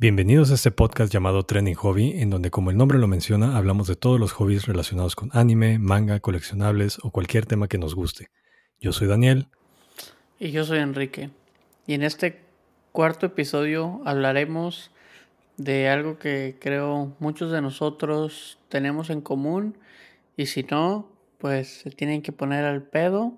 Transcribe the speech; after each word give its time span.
Bienvenidos 0.00 0.52
a 0.52 0.54
este 0.54 0.70
podcast 0.70 1.12
llamado 1.12 1.42
Trending 1.42 1.74
Hobby, 1.74 2.20
en 2.20 2.30
donde 2.30 2.52
como 2.52 2.70
el 2.70 2.76
nombre 2.76 3.00
lo 3.00 3.08
menciona, 3.08 3.56
hablamos 3.56 3.88
de 3.88 3.96
todos 3.96 4.20
los 4.20 4.30
hobbies 4.30 4.66
relacionados 4.66 5.16
con 5.16 5.28
anime, 5.32 5.80
manga, 5.80 6.20
coleccionables 6.20 7.00
o 7.02 7.10
cualquier 7.10 7.46
tema 7.46 7.66
que 7.66 7.78
nos 7.78 7.96
guste. 7.96 8.28
Yo 8.80 8.92
soy 8.92 9.08
Daniel. 9.08 9.48
Y 10.38 10.52
yo 10.52 10.64
soy 10.64 10.78
Enrique. 10.78 11.30
Y 11.84 11.94
en 11.94 12.04
este 12.04 12.44
cuarto 12.92 13.26
episodio 13.26 14.00
hablaremos 14.04 14.92
de 15.56 15.88
algo 15.88 16.16
que 16.16 16.56
creo 16.60 17.16
muchos 17.18 17.50
de 17.50 17.60
nosotros 17.60 18.60
tenemos 18.68 19.10
en 19.10 19.20
común 19.20 19.78
y 20.36 20.46
si 20.46 20.62
no, 20.62 21.10
pues 21.38 21.80
se 21.80 21.90
tienen 21.90 22.22
que 22.22 22.30
poner 22.30 22.64
al 22.64 22.84
pedo 22.84 23.36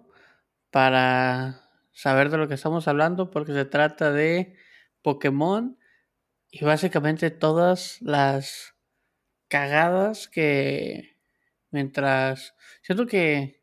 para 0.70 1.70
saber 1.90 2.28
de 2.28 2.36
lo 2.36 2.48
que 2.48 2.54
estamos 2.54 2.86
hablando 2.86 3.30
porque 3.30 3.54
se 3.54 3.64
trata 3.64 4.12
de 4.12 4.54
Pokémon 5.00 5.78
y 6.50 6.64
básicamente 6.64 7.30
todas 7.30 8.00
las 8.00 8.74
cagadas 9.48 10.28
que 10.28 11.16
mientras 11.70 12.54
siento 12.82 13.06
que 13.06 13.60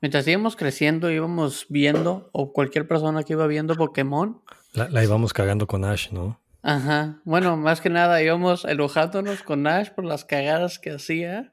mientras 0.00 0.26
íbamos 0.26 0.56
creciendo 0.56 1.10
íbamos 1.10 1.66
viendo 1.68 2.30
o 2.32 2.52
cualquier 2.52 2.86
persona 2.86 3.22
que 3.22 3.32
iba 3.34 3.46
viendo 3.46 3.74
Pokémon 3.74 4.42
la, 4.74 5.04
íbamos 5.04 5.34
cagando 5.34 5.66
con 5.66 5.84
Ash, 5.84 6.10
¿no? 6.12 6.40
Ajá. 6.62 7.20
Bueno, 7.24 7.58
más 7.58 7.82
que 7.82 7.90
nada 7.90 8.22
íbamos 8.22 8.64
enojándonos 8.64 9.42
con 9.42 9.66
Ash 9.66 9.90
por 9.90 10.06
las 10.06 10.24
cagadas 10.24 10.78
que 10.78 10.92
hacía. 10.92 11.52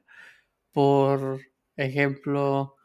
Por 0.72 1.40
ejemplo, 1.76 2.76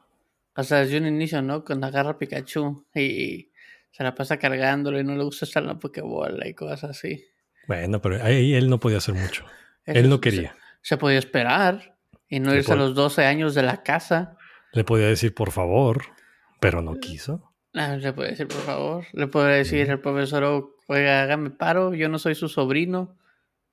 hasta 0.54 0.80
desde 0.80 0.98
un 0.98 1.08
inicio, 1.08 1.42
¿no? 1.42 1.64
Cuando 1.64 1.88
agarra 1.88 2.18
Pikachu 2.18 2.86
y 2.94 3.50
se 3.92 4.04
la 4.04 4.14
pasa 4.14 4.38
cargándolo 4.38 5.00
y 5.00 5.06
no 5.06 5.16
le 5.16 5.24
gusta 5.24 5.46
estar 5.46 5.64
en 5.64 5.70
la 5.70 5.80
Pokébola 5.80 6.46
y 6.48 6.54
cosas 6.54 6.84
así. 6.84 7.24
Bueno, 7.68 8.02
pero 8.02 8.24
ahí 8.24 8.54
él 8.54 8.70
no 8.70 8.80
podía 8.80 8.98
hacer 8.98 9.16
mucho. 9.16 9.46
él 9.86 10.10
no 10.10 10.22
quería. 10.22 10.56
Se, 10.82 10.98
podía 10.98 11.18
esperar 11.18 11.96
y 12.30 12.40
no 12.40 12.54
irse 12.54 12.74
a 12.74 12.76
los 12.76 12.94
12 12.96 13.26
años 13.26 13.56
de 13.56 13.64
la 13.64 13.84
casa. 13.84 14.38
Le 14.74 14.84
podía 14.84 15.08
decir 15.08 15.34
por 15.34 15.52
favor, 15.52 16.04
pero 16.60 16.82
no 16.82 16.96
quiso. 17.00 17.52
Ah, 17.74 17.98
le 17.98 18.14
puede 18.14 18.32
decir 18.32 18.48
por 18.48 18.62
favor. 18.62 19.06
Le 19.14 19.28
puede 19.28 19.58
decir 19.58 19.90
el 19.90 20.00
profesor, 20.00 20.76
oiga, 20.88 21.24
hágame 21.24 21.50
paro, 21.50 21.94
yo 21.94 22.10
no 22.10 22.20
soy 22.20 22.36
su 22.36 22.48
sobrino. 22.50 23.18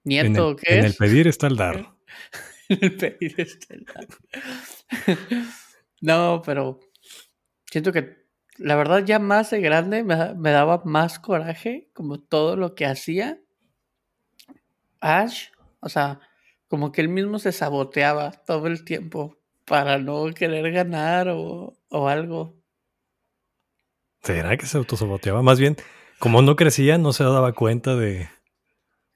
Nieto, 0.04 0.50
el, 0.50 0.56
¿qué 0.56 0.74
en 0.78 0.84
el 0.86 0.94
pedir 0.94 1.28
está 1.28 1.46
el 1.46 1.56
dar. 1.56 1.92
en 2.68 2.78
el 2.80 2.96
pedir 2.96 3.34
está 3.38 3.74
el 3.74 3.84
dar. 3.84 4.06
no, 6.00 6.42
pero 6.44 6.80
siento 7.66 7.92
que 7.92 8.22
la 8.58 8.76
verdad 8.76 9.04
ya 9.04 9.18
más 9.18 9.50
de 9.50 9.60
grande 9.60 10.02
me, 10.02 10.34
me 10.34 10.50
daba 10.50 10.82
más 10.84 11.18
coraje 11.18 11.90
como 11.92 12.20
todo 12.20 12.56
lo 12.56 12.74
que 12.74 12.86
hacía 12.86 13.38
Ash, 15.02 15.48
o 15.80 15.88
sea, 15.88 16.20
como 16.68 16.92
que 16.92 17.02
él 17.02 17.08
mismo 17.08 17.38
se 17.38 17.52
saboteaba 17.52 18.30
todo 18.30 18.68
el 18.68 18.84
tiempo 18.84 19.36
para 19.66 19.98
no 19.98 20.32
querer 20.32 20.72
ganar 20.72 21.28
o, 21.28 21.76
algo. 22.08 22.56
¿Será 24.22 24.56
que 24.56 24.66
se 24.66 24.78
autosaboteaba? 24.78 25.42
Más 25.42 25.58
bien, 25.58 25.76
como 26.18 26.40
no 26.40 26.56
crecía, 26.56 26.96
no 26.98 27.12
se 27.12 27.24
daba 27.24 27.52
cuenta 27.52 27.96
de. 27.96 28.28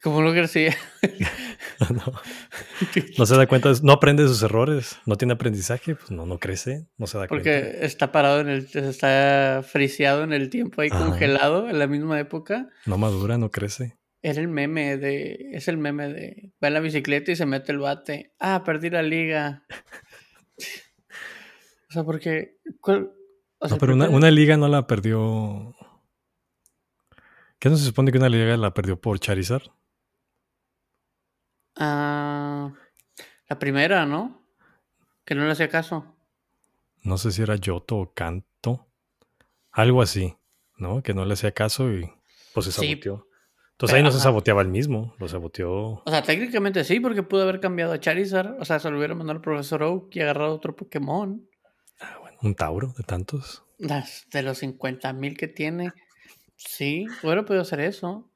Como 0.03 0.23
no 0.23 0.33
crecía. 0.33 0.77
no. 3.17 3.27
se 3.27 3.37
da 3.37 3.47
cuenta, 3.47 3.73
no 3.83 3.93
aprende 3.93 4.27
sus 4.27 4.43
errores, 4.43 4.99
no 5.07 5.17
tiene 5.17 5.35
aprendizaje, 5.35 5.95
pues 5.95 6.11
no, 6.11 6.27
no 6.27 6.39
crece, 6.39 6.89
no 6.99 7.07
se 7.07 7.17
da 7.17 7.29
cuenta. 7.29 7.43
Porque 7.43 7.87
está 7.87 8.13
parado 8.13 8.41
en 8.41 8.49
el, 8.49 8.69
está 8.75 9.65
friseado 9.67 10.25
en 10.25 10.33
el 10.33 10.51
tiempo 10.51 10.83
ahí 10.83 10.91
congelado 10.91 11.71
en 11.71 11.79
la 11.79 11.87
misma 11.87 12.19
época. 12.19 12.69
No 12.87 12.99
madura, 12.99 13.39
no 13.39 13.51
crece. 13.51 13.97
Era 14.23 14.41
el 14.41 14.49
meme 14.49 14.97
de. 14.97 15.51
Es 15.53 15.69
el 15.69 15.79
meme 15.79 16.09
de. 16.09 16.53
Va 16.63 16.69
en 16.69 16.75
la 16.75 16.81
bicicleta 16.81 17.33
y 17.33 17.37
se 17.37 17.47
mete 17.47 17.73
el 17.73 17.79
bate. 17.79 18.35
Ah, 18.39 18.63
perdí 18.65 18.91
la 18.91 19.03
liga. 19.03 19.65
o 21.89 21.93
sea, 21.93 22.05
porque. 22.05 22.59
no, 22.87 23.79
pero 23.79 23.95
una, 23.95 24.31
liga 24.31 24.57
no 24.57 24.69
la 24.69 24.87
perdió. 24.87 25.75
¿Qué 27.59 27.69
no 27.69 27.77
se 27.77 27.85
supone 27.85 28.13
que 28.13 28.19
una 28.19 28.29
liga 28.29 28.57
la 28.57 28.75
perdió 28.75 29.01
por 29.01 29.19
Charizard? 29.19 29.71
Ah. 31.77 32.73
La 33.49 33.59
primera, 33.59 34.07
¿no? 34.07 34.43
Que 35.25 35.35
no 35.35 35.45
le 35.45 35.53
hacía 35.53 35.69
caso. 35.69 36.17
No 37.05 37.19
sé 37.19 37.31
si 37.31 37.43
era 37.43 37.55
Yoto 37.57 37.97
o 37.97 38.13
Canto. 38.13 38.89
Algo 39.71 40.03
así, 40.03 40.37
¿no? 40.79 41.03
Que 41.03 41.15
no 41.15 41.25
le 41.25 41.35
hacía 41.35 41.53
caso 41.53 41.93
y 41.93 42.11
pues 42.53 42.67
se 42.67 42.73
saboteó. 42.73 43.29
Entonces 43.77 43.99
ahí 43.99 44.03
no 44.03 44.11
se 44.11 44.21
saboteaba 44.21 44.63
el 44.63 44.69
mismo, 44.69 45.15
lo 45.19 45.29
saboteó. 45.29 46.03
O 46.03 46.05
sea, 46.07 46.23
técnicamente 46.23 46.83
sí, 46.83 46.99
porque 46.99 47.23
pudo 47.23 47.43
haber 47.43 47.61
cambiado 47.61 47.93
a 47.93 48.01
Charizard. 48.01 48.59
O 48.59 48.65
sea, 48.65 48.79
se 48.79 48.91
lo 48.91 48.97
hubiera 48.97 49.15
mandado 49.15 49.37
al 49.37 49.43
profesor 49.43 49.83
Oak 49.83 50.17
y 50.17 50.21
agarrado 50.23 50.55
otro 50.55 50.75
Pokémon. 50.75 51.47
Ah, 52.01 52.17
bueno, 52.23 52.39
un 52.41 52.55
Tauro 52.55 52.95
de 52.97 53.05
tantos. 53.05 53.67
De 53.79 54.43
los 54.43 54.59
50 54.59 55.13
mil 55.13 55.37
que 55.37 55.49
tiene. 55.49 55.93
Sí, 56.57 57.05
hubiera 57.23 57.45
podido 57.45 57.61
hacer 57.61 57.81
eso. 57.81 58.33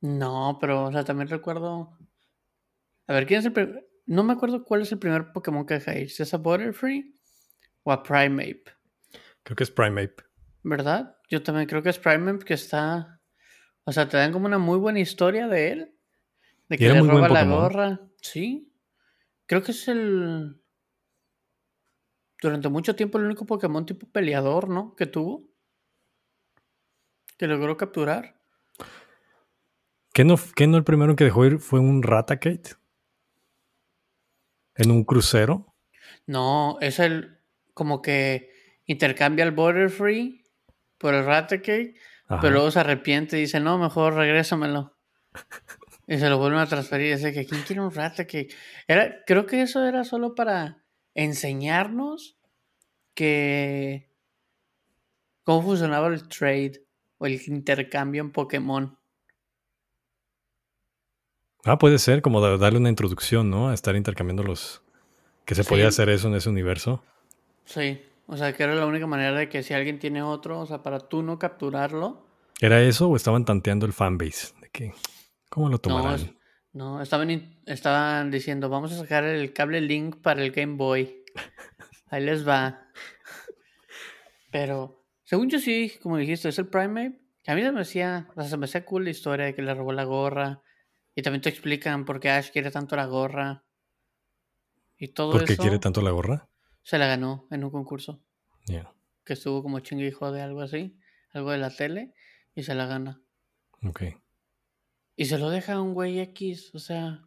No, 0.00 0.58
pero, 0.60 0.86
o 0.86 0.92
sea, 0.92 1.04
también 1.04 1.28
recuerdo. 1.28 1.96
A 3.06 3.12
ver, 3.12 3.26
¿quién 3.28 3.38
es 3.38 3.46
el 3.46 3.52
primer.? 3.52 3.88
No 4.06 4.24
me 4.24 4.32
acuerdo 4.32 4.64
cuál 4.64 4.82
es 4.82 4.90
el 4.90 4.98
primer 4.98 5.30
Pokémon 5.30 5.64
que 5.64 5.74
deja 5.74 5.96
ir. 5.96 6.10
Si 6.10 6.24
es 6.24 6.34
a 6.34 6.38
Butterfree 6.38 7.14
o 7.84 7.92
a 7.92 8.02
Primeape. 8.02 8.64
Creo 9.44 9.54
que 9.54 9.62
es 9.62 9.70
Primeape. 9.70 10.24
¿Verdad? 10.64 11.14
Yo 11.30 11.44
también 11.44 11.68
creo 11.68 11.84
que 11.84 11.90
es 11.90 12.00
Primeape 12.00 12.44
que 12.44 12.54
está 12.54 13.20
o 13.84 13.92
sea, 13.92 14.08
te 14.08 14.16
dan 14.16 14.32
como 14.32 14.46
una 14.46 14.58
muy 14.58 14.78
buena 14.78 15.00
historia 15.00 15.48
de 15.48 15.72
él. 15.72 15.94
De 16.68 16.78
que 16.78 16.88
le 16.88 17.00
roba 17.00 17.28
la 17.28 17.44
gorra. 17.44 18.00
Sí. 18.20 18.72
Creo 19.46 19.62
que 19.62 19.72
es 19.72 19.88
el. 19.88 20.60
Durante 22.40 22.68
mucho 22.68 22.96
tiempo 22.96 23.18
el 23.18 23.24
único 23.24 23.46
Pokémon 23.46 23.86
tipo 23.86 24.06
peleador, 24.08 24.68
¿no? 24.68 24.94
Que 24.94 25.06
tuvo. 25.06 25.48
Que 27.36 27.46
logró 27.46 27.76
capturar. 27.76 28.40
¿Qué 30.12 30.24
no, 30.24 30.36
qué 30.54 30.66
no 30.66 30.76
el 30.76 30.84
primero 30.84 31.16
que 31.16 31.24
dejó 31.24 31.44
ir 31.44 31.58
fue 31.58 31.80
un 31.80 32.02
Raticate? 32.02 32.76
¿En 34.74 34.90
un 34.90 35.04
crucero? 35.04 35.74
No, 36.26 36.78
es 36.80 36.98
el. 36.98 37.38
Como 37.74 38.02
que 38.02 38.52
intercambia 38.86 39.44
el 39.44 39.50
Border 39.50 39.90
Free 39.90 40.44
por 40.98 41.14
el 41.14 41.24
Pero 42.40 42.54
luego 42.54 42.70
se 42.70 42.80
arrepiente 42.80 43.38
y 43.38 43.42
dice, 43.42 43.60
no, 43.60 43.78
mejor 43.78 44.14
regrésamelo. 44.14 44.96
y 46.06 46.18
se 46.18 46.28
lo 46.28 46.38
vuelven 46.38 46.60
a 46.60 46.66
transferir. 46.66 47.16
Dice 47.16 47.32
que, 47.32 47.46
¿quién 47.46 47.62
quiere 47.62 47.82
un 47.82 47.90
rata? 47.90 48.26
Que 48.26 48.48
era, 48.86 49.22
creo 49.26 49.46
que 49.46 49.62
eso 49.62 49.84
era 49.84 50.04
solo 50.04 50.34
para 50.34 50.84
enseñarnos 51.14 52.38
que 53.14 54.10
cómo 55.44 55.62
funcionaba 55.62 56.08
el 56.08 56.28
trade 56.28 56.84
o 57.18 57.26
el 57.26 57.40
intercambio 57.46 58.22
en 58.22 58.32
Pokémon. 58.32 58.98
Ah, 61.64 61.78
puede 61.78 61.98
ser, 61.98 62.22
como 62.22 62.40
darle 62.40 62.78
una 62.78 62.88
introducción, 62.88 63.50
¿no? 63.50 63.68
A 63.68 63.74
estar 63.74 63.94
intercambiando 63.94 64.42
los... 64.42 64.82
Que 65.44 65.54
se 65.54 65.64
podía 65.64 65.88
hacer 65.88 66.08
eso 66.08 66.28
en 66.28 66.34
ese 66.34 66.48
universo. 66.48 67.04
Sí. 67.64 68.00
O 68.26 68.36
sea, 68.36 68.52
que 68.52 68.62
era 68.62 68.74
la 68.74 68.86
única 68.86 69.06
manera 69.06 69.36
de 69.36 69.48
que 69.48 69.62
si 69.62 69.74
alguien 69.74 69.98
tiene 69.98 70.22
otro, 70.22 70.60
o 70.60 70.66
sea, 70.66 70.82
para 70.82 71.00
tú 71.00 71.22
no 71.22 71.38
capturarlo. 71.38 72.26
¿Era 72.60 72.80
eso 72.80 73.08
o 73.08 73.16
estaban 73.16 73.44
tanteando 73.44 73.86
el 73.86 73.92
fanbase? 73.92 74.54
¿De 74.60 74.68
qué? 74.70 74.94
¿Cómo 75.50 75.68
lo 75.68 75.78
tomarán? 75.78 76.38
No, 76.72 76.96
no 76.96 77.02
estaban, 77.02 77.58
estaban 77.66 78.30
diciendo, 78.30 78.68
vamos 78.68 78.92
a 78.92 78.96
sacar 78.96 79.24
el 79.24 79.52
cable 79.52 79.80
Link 79.80 80.16
para 80.22 80.42
el 80.42 80.52
Game 80.52 80.76
Boy. 80.76 81.24
Ahí 82.10 82.24
les 82.24 82.46
va. 82.46 82.86
Pero, 84.50 85.04
según 85.24 85.50
yo 85.50 85.58
sí, 85.58 85.92
como 86.02 86.16
dijiste, 86.16 86.48
es 86.48 86.58
el 86.58 86.68
Primate. 86.68 87.20
A 87.46 87.54
mí 87.54 87.62
se 87.62 87.72
me 87.72 87.80
hacía, 87.80 88.28
o 88.30 88.40
sea, 88.40 88.50
se 88.50 88.56
me 88.56 88.66
hacía 88.66 88.84
cool 88.84 89.04
la 89.04 89.10
historia 89.10 89.46
de 89.46 89.54
que 89.54 89.62
le 89.62 89.74
robó 89.74 89.92
la 89.92 90.04
gorra. 90.04 90.62
Y 91.14 91.22
también 91.22 91.42
te 91.42 91.48
explican 91.48 92.04
por 92.04 92.20
qué 92.20 92.30
Ash 92.30 92.50
quiere 92.50 92.70
tanto 92.70 92.96
la 92.96 93.06
gorra. 93.06 93.64
Y 94.96 95.08
todo 95.08 95.32
¿Por 95.32 95.44
qué 95.44 95.56
quiere 95.56 95.78
tanto 95.78 96.00
la 96.00 96.10
gorra? 96.10 96.48
Se 96.82 96.98
la 96.98 97.06
ganó 97.06 97.46
en 97.50 97.64
un 97.64 97.70
concurso. 97.70 98.22
Que 99.24 99.32
estuvo 99.34 99.62
como 99.62 99.78
hijo 99.78 100.32
de 100.32 100.42
algo 100.42 100.62
así, 100.62 100.98
algo 101.32 101.52
de 101.52 101.58
la 101.58 101.70
tele, 101.70 102.14
y 102.54 102.64
se 102.64 102.74
la 102.74 102.86
gana. 102.86 103.20
Ok. 103.84 104.02
Y 105.16 105.26
se 105.26 105.38
lo 105.38 105.50
deja 105.50 105.74
a 105.74 105.82
un 105.82 105.94
güey 105.94 106.18
X, 106.20 106.74
o 106.74 106.78
sea. 106.78 107.24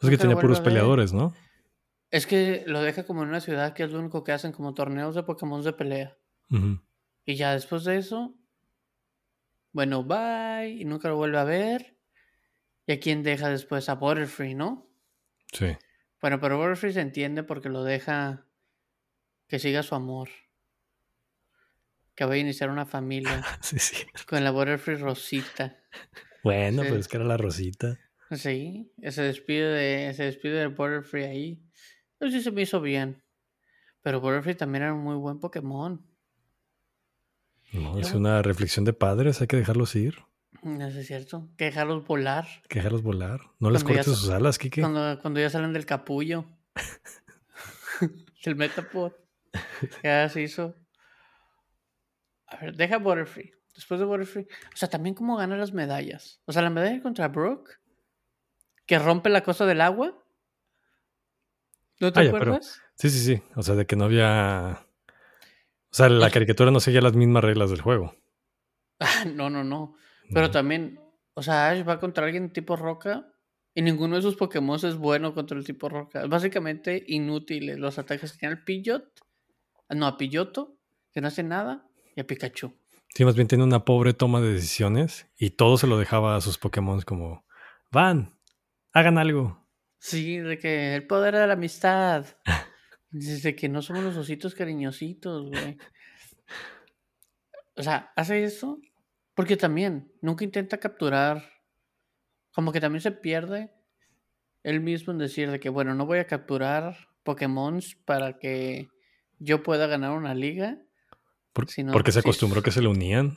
Es 0.00 0.08
que 0.08 0.18
tenía 0.18 0.36
puros 0.36 0.60
peleadores, 0.60 1.12
¿no? 1.12 1.34
Es 2.10 2.26
que 2.26 2.64
lo 2.66 2.82
deja 2.82 3.04
como 3.04 3.22
en 3.22 3.28
una 3.28 3.40
ciudad 3.40 3.72
que 3.72 3.84
es 3.84 3.92
lo 3.92 4.00
único 4.00 4.24
que 4.24 4.32
hacen 4.32 4.52
como 4.52 4.74
torneos 4.74 5.14
de 5.14 5.22
Pokémon 5.22 5.62
de 5.62 5.72
pelea. 5.72 6.16
Y 7.24 7.36
ya 7.36 7.52
después 7.52 7.84
de 7.84 7.96
eso, 7.96 8.34
bueno, 9.72 10.02
bye, 10.02 10.68
y 10.68 10.84
nunca 10.84 11.08
lo 11.08 11.16
vuelve 11.16 11.38
a 11.38 11.44
ver. 11.44 11.96
¿Y 12.86 12.92
a 12.92 13.00
quién 13.00 13.22
deja 13.22 13.48
después? 13.48 13.88
A 13.88 13.94
Butterfree, 13.94 14.54
¿no? 14.54 14.90
Sí. 15.52 15.76
Bueno, 16.20 16.40
pero 16.40 16.58
Butterfree 16.58 16.92
se 16.92 17.00
entiende 17.00 17.44
porque 17.44 17.68
lo 17.68 17.84
deja 17.84 18.46
que 19.50 19.58
siga 19.58 19.82
su 19.82 19.96
amor. 19.96 20.28
Que 22.14 22.24
vaya 22.24 22.36
a 22.36 22.44
iniciar 22.44 22.70
una 22.70 22.86
familia. 22.86 23.42
sí, 23.60 23.78
sí. 23.78 24.06
Con 24.26 24.44
la 24.44 24.52
Butterfree 24.52 24.96
Rosita. 24.96 25.76
Bueno, 26.44 26.82
pues 26.82 27.00
es 27.00 27.08
que 27.08 27.16
era 27.16 27.26
la 27.26 27.36
Rosita. 27.36 27.98
Sí, 28.30 28.92
se 29.08 29.22
despide 29.22 29.68
de, 29.68 30.14
se 30.14 30.22
despide 30.22 30.60
de 30.60 30.66
Butterfree 30.68 31.26
ahí. 31.26 31.62
Eso 32.20 32.30
sí 32.30 32.40
se 32.40 32.52
me 32.52 32.62
hizo 32.62 32.80
bien. 32.80 33.22
Pero 34.02 34.20
Butterfree 34.20 34.54
también 34.54 34.84
era 34.84 34.94
un 34.94 35.02
muy 35.02 35.16
buen 35.16 35.40
Pokémon. 35.40 36.06
No, 37.72 37.98
es 37.98 38.14
una 38.14 38.42
reflexión 38.42 38.84
de 38.84 38.92
padres, 38.92 39.40
hay 39.40 39.48
que 39.48 39.56
dejarlos 39.56 39.96
ir. 39.96 40.18
No 40.62 40.86
es 40.86 41.06
cierto. 41.06 41.48
Que 41.56 41.66
dejarlos 41.66 42.06
volar. 42.06 42.46
Que 42.68 42.78
dejarlos 42.78 43.02
volar. 43.02 43.40
No 43.58 43.70
les 43.70 43.82
cortes 43.82 44.06
sus 44.06 44.30
alas, 44.30 44.58
Kike. 44.58 44.80
Cuando, 44.80 45.18
cuando 45.20 45.40
ya 45.40 45.50
salen 45.50 45.72
del 45.72 45.86
capullo. 45.86 46.44
del 48.44 48.56
Metapod. 48.56 49.12
Ya 50.02 50.28
se 50.28 50.42
hizo. 50.42 50.74
A 52.46 52.56
ver, 52.56 52.76
deja 52.76 52.98
Butterfree. 52.98 53.52
Después 53.74 54.00
de 54.00 54.06
Butterfree. 54.06 54.46
O 54.72 54.76
sea, 54.76 54.88
también 54.88 55.14
cómo 55.14 55.36
gana 55.36 55.56
las 55.56 55.72
medallas. 55.72 56.40
O 56.44 56.52
sea, 56.52 56.62
la 56.62 56.70
medalla 56.70 57.00
contra 57.02 57.28
Brooke. 57.28 57.78
Que 58.86 58.98
rompe 58.98 59.30
la 59.30 59.42
cosa 59.42 59.66
del 59.66 59.80
agua. 59.80 60.16
¿No 62.00 62.12
te 62.12 62.20
ah, 62.20 62.22
acuerdas? 62.24 62.80
sí, 62.94 63.10
sí, 63.10 63.18
sí. 63.18 63.42
O 63.54 63.62
sea, 63.62 63.74
de 63.74 63.86
que 63.86 63.96
no 63.96 64.04
había. 64.04 64.86
O 65.92 65.94
sea, 65.94 66.08
la 66.08 66.30
caricatura 66.30 66.70
no 66.70 66.80
seguía 66.80 67.00
las 67.00 67.14
mismas 67.14 67.44
reglas 67.44 67.70
del 67.70 67.80
juego. 67.80 68.14
Ah, 69.02 69.24
no, 69.24 69.48
no, 69.48 69.64
no. 69.64 69.94
Pero 70.30 70.50
también, 70.50 71.00
o 71.32 71.42
sea, 71.42 71.70
Ash 71.70 71.88
va 71.88 71.98
contra 71.98 72.26
alguien 72.26 72.52
tipo 72.52 72.76
roca 72.76 73.32
y 73.74 73.80
ninguno 73.80 74.16
de 74.16 74.22
sus 74.22 74.36
Pokémon 74.36 74.76
es 74.76 74.96
bueno 74.96 75.32
contra 75.32 75.56
el 75.56 75.64
tipo 75.64 75.88
roca. 75.88 76.26
Básicamente 76.26 77.02
inútiles 77.06 77.78
los 77.78 77.98
ataques 77.98 78.32
que 78.32 78.38
tiene 78.38 78.56
al 78.56 78.64
Pidgeot, 78.64 79.08
no, 79.94 80.06
a 80.06 80.16
Pilloto, 80.16 80.76
que 81.12 81.20
no 81.20 81.28
hace 81.28 81.42
nada, 81.42 81.86
y 82.16 82.20
a 82.20 82.26
Pikachu. 82.26 82.74
Sí, 83.14 83.24
más 83.24 83.34
bien 83.34 83.48
tiene 83.48 83.64
una 83.64 83.84
pobre 83.84 84.14
toma 84.14 84.40
de 84.40 84.52
decisiones 84.52 85.26
y 85.36 85.50
todo 85.50 85.76
se 85.76 85.86
lo 85.86 85.98
dejaba 85.98 86.36
a 86.36 86.40
sus 86.40 86.58
Pokémon 86.58 87.00
como, 87.02 87.44
van, 87.90 88.38
hagan 88.92 89.18
algo. 89.18 89.66
Sí, 89.98 90.38
de 90.38 90.58
que 90.58 90.94
el 90.94 91.06
poder 91.06 91.34
de 91.34 91.46
la 91.46 91.54
amistad. 91.54 92.24
Desde 93.10 93.56
que 93.56 93.68
no 93.68 93.82
somos 93.82 94.04
los 94.04 94.16
ositos 94.16 94.54
cariñositos, 94.54 95.50
güey. 95.50 95.76
O 97.76 97.82
sea, 97.82 98.12
hace 98.14 98.44
eso 98.44 98.78
porque 99.34 99.56
también 99.56 100.12
nunca 100.20 100.44
intenta 100.44 100.78
capturar. 100.78 101.42
Como 102.52 102.72
que 102.72 102.80
también 102.80 103.00
se 103.00 103.12
pierde 103.12 103.72
él 104.62 104.80
mismo 104.80 105.12
en 105.12 105.18
decir 105.18 105.50
de 105.50 105.60
que, 105.60 105.68
bueno, 105.68 105.94
no 105.94 106.06
voy 106.06 106.18
a 106.18 106.26
capturar 106.26 107.08
Pokémon 107.22 107.80
para 108.04 108.38
que 108.38 108.88
yo 109.40 109.64
pueda 109.64 109.88
ganar 109.88 110.12
una 110.12 110.34
liga. 110.34 110.78
porque 111.52 112.12
se 112.12 112.20
acostumbró 112.20 112.62
que 112.62 112.70
se 112.70 112.80
le 112.80 112.88
unían. 112.88 113.36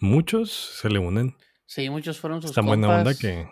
Muchos 0.00 0.50
se 0.50 0.88
le 0.88 0.98
unen. 0.98 1.36
Sí, 1.66 1.90
muchos 1.90 2.18
fueron 2.18 2.40
sus 2.40 2.52
Está 2.52 2.62
buena 2.62 2.88
onda 2.88 3.14
que. 3.14 3.48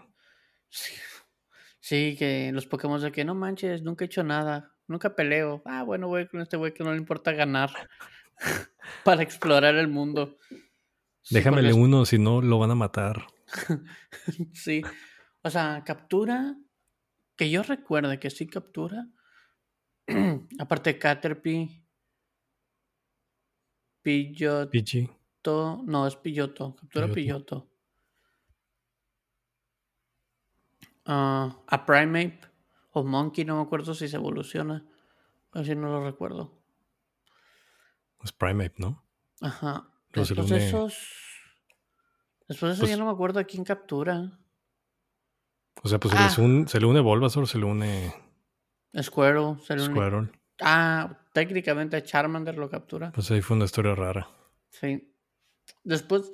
Sí, 1.80 2.16
que 2.16 2.50
los 2.52 2.66
Pokémon 2.66 3.00
de 3.00 3.10
que 3.10 3.24
no 3.24 3.34
manches, 3.34 3.82
nunca 3.82 4.04
he 4.04 4.06
hecho 4.06 4.22
nada, 4.22 4.74
nunca 4.86 5.16
peleo. 5.16 5.62
Ah, 5.64 5.82
bueno, 5.82 6.06
voy 6.06 6.28
con 6.28 6.40
este 6.40 6.56
güey 6.56 6.72
que 6.72 6.84
no 6.84 6.92
le 6.92 6.98
importa 6.98 7.32
ganar 7.32 7.70
para 9.04 9.22
explorar 9.22 9.74
el 9.74 9.88
mundo. 9.88 10.38
Déjamele 11.30 11.72
uno, 11.72 12.04
si 12.04 12.18
no 12.18 12.42
lo 12.42 12.58
van 12.58 12.70
a 12.70 12.74
matar. 12.74 13.26
sí. 14.54 14.82
O 15.42 15.50
sea, 15.50 15.82
captura. 15.84 16.56
Que 17.36 17.50
yo 17.50 17.62
recuerde 17.62 18.20
que 18.20 18.30
sí 18.30 18.46
captura. 18.46 19.08
Aparte 20.58 20.92
de 20.92 20.98
Caterpie. 20.98 21.79
Pilloto. 24.02 25.82
No, 25.84 26.06
es 26.06 26.16
Pilloto. 26.16 26.76
Captura 26.76 27.08
Pilloto. 27.08 27.68
Ah, 31.06 31.56
a 31.66 31.86
Primate 31.86 32.40
o 32.92 33.02
Monkey, 33.02 33.44
no 33.44 33.56
me 33.56 33.62
acuerdo 33.62 33.94
si 33.94 34.08
se 34.08 34.16
evoluciona. 34.16 34.84
Así 35.52 35.74
no 35.74 35.88
lo 35.88 36.04
recuerdo. 36.04 36.52
Es 38.22 38.32
Primate, 38.32 38.74
¿no? 38.78 39.02
Ajá. 39.40 39.88
Después 40.12 40.48
de 40.48 40.68
esos. 40.68 40.98
Después 42.48 42.70
de 42.70 42.74
eso 42.74 42.82
ya 42.84 42.90
pues 42.90 42.98
no 42.98 43.06
me 43.06 43.12
acuerdo 43.12 43.40
a 43.40 43.44
quién 43.44 43.64
captura. 43.64 44.38
O 45.82 45.88
sea, 45.88 45.98
pues 45.98 46.12
se, 46.12 46.18
le 46.80 46.86
ah. 46.86 46.88
une 46.88 47.00
Bulbasaur, 47.00 47.48
se 47.48 47.58
le 47.58 47.64
une. 47.64 48.12
Squirtle, 49.00 49.56
se 49.64 49.76
le 49.76 49.88
une. 49.88 50.39
Ah, 50.60 51.18
técnicamente 51.32 52.02
Charmander 52.02 52.56
lo 52.56 52.68
captura. 52.70 53.12
Pues 53.12 53.30
ahí 53.30 53.40
fue 53.40 53.56
una 53.56 53.64
historia 53.64 53.94
rara. 53.94 54.28
Sí. 54.70 55.12
Después, 55.84 56.30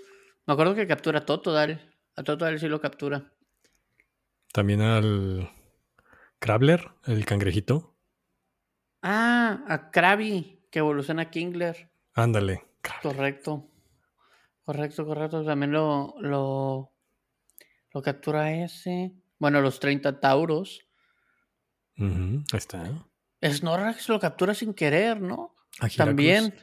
me 0.47 0.55
acuerdo 0.55 0.75
que 0.75 0.87
captura 0.87 1.21
a 1.21 1.25
Totodile. 1.27 1.81
A 2.17 2.23
Totodile 2.23 2.59
sí 2.59 2.69
lo 2.69 2.81
captura. 2.81 3.33
También 4.53 4.81
al 4.81 5.51
Krabler, 6.39 6.91
el 7.07 7.25
cangrejito. 7.25 7.95
Ah, 9.03 9.65
a 9.69 9.91
Krabby, 9.91 10.67
que 10.71 10.79
evoluciona 10.81 11.23
a 11.23 11.31
Kingler. 11.31 11.91
Ándale. 12.15 12.65
Correcto. 13.03 13.69
Correcto, 14.65 15.07
correcto. 15.07 15.45
También 15.45 15.73
lo, 15.73 16.15
lo, 16.21 16.93
lo 17.93 18.03
captura 18.03 18.53
ese. 18.53 19.13
Bueno, 19.39 19.61
los 19.61 19.79
30 19.79 20.19
Tauros. 20.19 20.81
ahí 21.99 22.43
está. 22.53 22.91
Snorlax 23.43 24.09
lo 24.09 24.21
captura 24.21 24.55
sin 24.55 24.75
querer, 24.75 25.21
¿no? 25.21 25.55
También. 25.97 26.55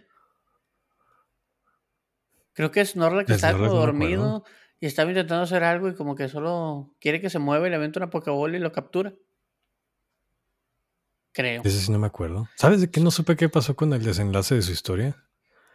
Creo 2.53 2.71
que 2.71 2.85
Snorlax 2.85 3.29
está 3.29 3.49
algo 3.49 3.67
dormido 3.67 4.43
y 4.79 4.85
estaba 4.85 5.09
intentando 5.09 5.43
hacer 5.43 5.63
algo 5.63 5.87
y 5.87 5.95
como 5.95 6.15
que 6.15 6.29
solo 6.29 6.93
quiere 6.99 7.21
que 7.21 7.29
se 7.29 7.39
mueva 7.39 7.67
y 7.67 7.69
le 7.69 7.77
aventa 7.77 7.99
una 7.99 8.09
Pokébola 8.09 8.57
y 8.57 8.59
lo 8.59 8.71
captura. 8.71 9.13
Creo. 11.31 11.63
Ese 11.63 11.79
sí 11.79 11.91
no 11.91 11.97
me 11.97 12.07
acuerdo. 12.07 12.47
¿Sabes 12.55 12.81
de 12.81 12.91
qué 12.91 12.99
no 12.99 13.09
supe 13.09 13.35
qué 13.35 13.49
pasó 13.49 13.75
con 13.75 13.91
el 13.93 14.03
desenlace 14.03 14.55
de 14.55 14.61
su 14.61 14.71
historia? 14.71 15.15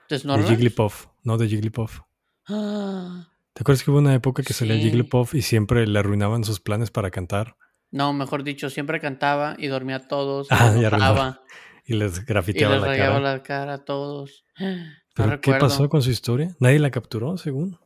¿De 0.08 0.18
Snorlax? 0.18 0.48
De 0.48 0.54
Jigglypuff. 0.54 1.06
No, 1.24 1.36
de 1.36 1.48
Jigglypuff. 1.48 2.00
Ah. 2.46 3.28
¿Te 3.54 3.62
acuerdas 3.62 3.82
que 3.82 3.90
hubo 3.90 3.98
una 3.98 4.14
época 4.14 4.44
que 4.44 4.52
salía 4.52 4.76
Jigglypuff 4.76 5.34
y 5.34 5.42
siempre 5.42 5.84
le 5.86 5.98
arruinaban 5.98 6.44
sus 6.44 6.60
planes 6.60 6.92
para 6.92 7.10
cantar? 7.10 7.56
No, 7.90 8.12
mejor 8.12 8.44
dicho, 8.44 8.70
siempre 8.70 9.00
cantaba 9.00 9.56
y 9.58 9.68
dormía 9.68 9.96
a 9.96 10.08
todos. 10.08 10.48
Ah, 10.50 11.38
y, 11.86 11.92
y 11.92 11.96
les 11.96 12.24
grafiteaba 12.26 12.76
y 12.76 12.80
les 12.80 12.88
la 12.88 12.96
cara. 12.96 13.20
la 13.20 13.42
cara 13.42 13.74
a 13.74 13.84
todos. 13.84 14.44
¿Pero 15.14 15.40
qué 15.40 15.52
pasó 15.52 15.88
con 15.88 16.02
su 16.02 16.10
historia? 16.10 16.54
¿Nadie 16.60 16.78
la 16.78 16.90
capturó, 16.90 17.36
según? 17.38 17.78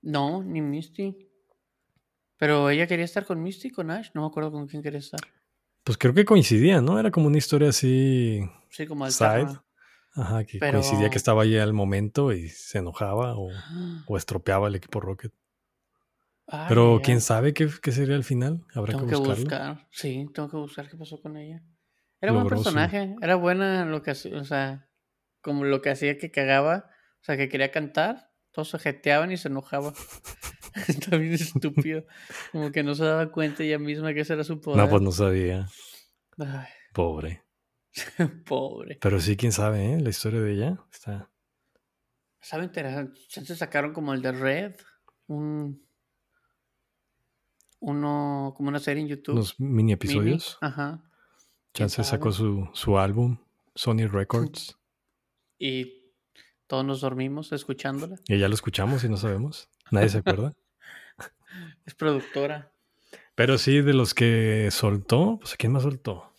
No, 0.00 0.42
ni 0.42 0.62
Misty. 0.62 1.28
Pero 2.38 2.70
ella 2.70 2.86
quería 2.86 3.04
estar 3.04 3.26
con 3.26 3.42
Misty, 3.42 3.70
con 3.70 3.90
Ash. 3.90 4.08
No 4.14 4.22
me 4.22 4.26
acuerdo 4.28 4.50
con 4.52 4.66
quién 4.66 4.82
quería 4.82 5.00
estar. 5.00 5.20
Pues 5.84 5.98
creo 5.98 6.14
que 6.14 6.24
coincidía, 6.24 6.80
¿no? 6.80 6.98
Era 6.98 7.10
como 7.10 7.26
una 7.26 7.38
historia 7.38 7.68
así. 7.68 8.40
Sí, 8.70 8.86
como 8.86 9.04
al 9.04 9.12
side. 9.12 9.48
Ajá, 10.14 10.44
que 10.44 10.58
coincidía 10.58 11.10
que 11.10 11.18
estaba 11.18 11.42
ahí 11.42 11.56
al 11.56 11.72
momento 11.72 12.32
y 12.32 12.48
se 12.48 12.78
enojaba 12.78 13.36
o, 13.36 13.48
o 14.06 14.16
estropeaba 14.16 14.68
el 14.68 14.76
equipo 14.76 15.00
Rocket. 15.00 15.32
Pero 16.68 17.00
quién 17.02 17.20
sabe 17.20 17.54
qué, 17.54 17.68
qué, 17.82 17.92
sería 17.92 18.14
el 18.14 18.24
final. 18.24 18.64
Habrá 18.74 18.92
tengo 18.92 19.06
que, 19.06 19.16
buscar. 19.16 19.86
Sí, 19.90 20.26
tengo 20.34 20.50
que 20.50 20.56
buscar 20.56 20.88
qué 20.88 20.96
pasó 20.96 21.20
con 21.20 21.36
ella. 21.36 21.62
Era 22.20 22.32
buen 22.32 22.46
personaje. 22.46 23.16
Era 23.20 23.36
buena 23.36 23.84
lo 23.84 24.02
que 24.02 24.12
hacía, 24.12 24.38
o 24.38 24.44
sea, 24.44 24.88
como 25.40 25.64
lo 25.64 25.80
que 25.80 25.90
hacía 25.90 26.18
que 26.18 26.30
cagaba. 26.30 26.90
O 27.20 27.24
sea, 27.24 27.36
que 27.36 27.48
quería 27.48 27.70
cantar. 27.70 28.30
Todos 28.50 28.70
se 28.70 28.78
jeteaban 28.78 29.32
y 29.32 29.36
se 29.36 29.48
enojaba. 29.48 29.92
Está 30.88 31.16
bien 31.16 31.32
estúpido. 31.32 32.04
Como 32.50 32.70
que 32.70 32.82
no 32.82 32.94
se 32.94 33.04
daba 33.04 33.30
cuenta 33.30 33.62
ella 33.62 33.78
misma 33.78 34.12
que 34.12 34.20
ese 34.20 34.34
era 34.34 34.44
su 34.44 34.60
poder. 34.60 34.78
No, 34.78 34.90
pues 34.90 35.02
no 35.02 35.12
sabía. 35.12 35.68
Pobre. 36.92 37.44
Pobre. 38.46 38.98
Pero 39.00 39.20
sí, 39.20 39.36
quién 39.36 39.52
sabe, 39.52 39.94
¿eh? 39.94 40.00
La 40.00 40.10
historia 40.10 40.40
de 40.40 40.52
ella 40.52 40.78
está. 40.92 41.30
Sabe 42.40 42.64
interesante. 42.64 43.20
Se 43.28 43.56
sacaron 43.56 43.92
como 43.92 44.12
el 44.12 44.22
de 44.22 44.32
Red. 44.32 44.74
Un. 45.26 45.86
Uno. 47.82 48.54
Como 48.56 48.68
una 48.68 48.78
serie 48.78 49.02
en 49.02 49.08
YouTube. 49.08 49.34
Unos 49.34 49.58
mini 49.58 49.92
episodios. 49.92 50.56
Ajá. 50.60 51.02
Chance 51.74 52.04
sacó 52.04 52.32
su, 52.32 52.68
su 52.74 52.98
álbum, 52.98 53.38
Sony 53.74 54.06
Records. 54.10 54.78
Y 55.58 56.02
todos 56.66 56.84
nos 56.84 57.00
dormimos 57.00 57.52
escuchándola. 57.52 58.16
Y 58.28 58.38
ya 58.38 58.48
lo 58.48 58.54
escuchamos 58.54 59.04
y 59.04 59.08
no 59.08 59.16
sabemos. 59.16 59.68
Nadie 59.90 60.10
se 60.10 60.18
acuerda. 60.18 60.54
es 61.86 61.94
productora. 61.94 62.72
Pero 63.34 63.58
sí, 63.58 63.80
de 63.80 63.94
los 63.94 64.14
que 64.14 64.68
soltó, 64.70 65.38
pues 65.40 65.54
¿a 65.54 65.56
quién 65.56 65.72
más 65.72 65.82
soltó? 65.82 66.32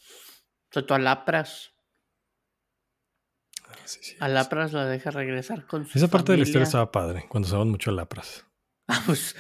Soltó 0.72 0.94
a 0.94 1.00
Lapras. 1.00 1.74
Ah, 3.68 3.76
a 4.20 4.28
Lapras 4.28 4.74
la 4.74 4.86
deja 4.86 5.12
regresar 5.12 5.66
con 5.66 5.88
su 5.88 5.98
Esa 5.98 6.08
parte 6.08 6.32
de 6.32 6.38
la 6.38 6.44
historia 6.44 6.64
estaba 6.64 6.92
padre, 6.92 7.26
cuando 7.30 7.48
usaban 7.48 7.70
mucho 7.70 7.90
a 7.90 7.94
Lapras. 7.94 8.46
Ah, 8.86 9.02
pues 9.06 9.34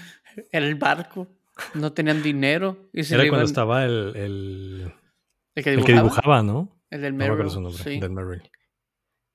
el 0.53 0.75
barco. 0.75 1.27
No 1.75 1.93
tenían 1.93 2.23
dinero. 2.23 2.89
Y 2.93 3.01
era 3.13 3.27
cuando 3.27 3.45
estaba 3.45 3.85
el, 3.85 4.15
el, 4.15 4.93
el, 5.55 5.63
que 5.63 5.93
dibujaba, 5.93 6.41
¿no? 6.41 6.79
El 6.89 7.01
del 7.01 7.13
Merrill. 7.13 7.61
No 7.61 7.71
sí. 7.71 7.99
del 7.99 8.11
Merrill. 8.11 8.49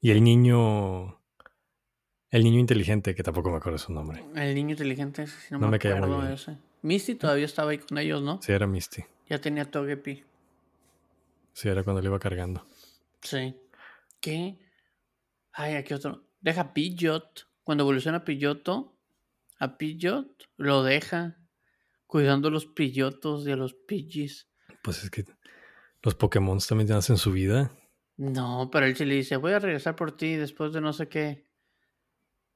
Y 0.01 0.11
el 0.11 0.23
niño. 0.23 1.21
El 2.31 2.45
niño 2.45 2.59
inteligente, 2.59 3.15
que 3.15 3.23
tampoco 3.23 3.51
me 3.51 3.57
acuerdo 3.57 3.79
su 3.79 3.93
nombre. 3.93 4.25
El 4.35 4.55
niño 4.55 4.71
inteligente, 4.71 5.27
si 5.27 5.55
no, 5.55 5.61
me, 5.61 5.77
acuerdo 5.77 6.21
de 6.23 6.35
ese. 6.35 6.59
Misty 6.83 7.15
todavía 7.15 7.47
estaba 7.47 7.71
ahí 7.71 7.79
con 7.79 7.97
ellos, 7.99 8.23
¿no? 8.23 8.41
Sí, 8.43 8.53
era 8.53 8.67
Misty. 8.67 9.03
Ya 9.29 9.41
tenía 9.41 9.65
Togepi. 9.65 10.25
Sí, 11.53 11.69
era 11.69 11.83
cuando 11.83 12.03
le 12.03 12.09
iba 12.09 12.19
cargando. 12.19 12.65
Sí. 13.23 13.57
¿Qué? 14.21 14.59
Ay, 15.53 15.75
aquí 15.75 15.95
otro. 15.95 16.25
Deja 16.41 16.73
Pidgeot. 16.73 17.49
Cuando 17.65 17.85
evoluciona 17.85 18.25
Pidgeotto, 18.25 18.97
a 19.59 19.77
Pidgeot 19.77 20.45
lo 20.57 20.83
deja 20.83 21.37
cuidando 22.09 22.51
los 22.51 22.67
Pidgeotos 22.67 23.47
y 23.47 23.53
a 23.53 23.57
los 23.57 23.75
Pidgeys. 23.75 24.49
Pues 24.83 25.05
es 25.05 25.11
que 25.11 25.25
los 26.03 26.17
Pokémon 26.17 26.59
también 26.59 26.91
hacen 26.93 27.19
su 27.19 27.31
vida. 27.31 27.71
No, 28.17 28.71
pero 28.73 28.87
él 28.87 28.97
sí 28.97 29.05
le 29.05 29.15
dice, 29.15 29.37
voy 29.37 29.53
a 29.53 29.61
regresar 29.61 29.95
por 29.95 30.17
ti 30.17 30.35
después 30.35 30.73
de 30.73 30.81
no 30.81 30.93
sé 30.93 31.09
qué. 31.09 31.47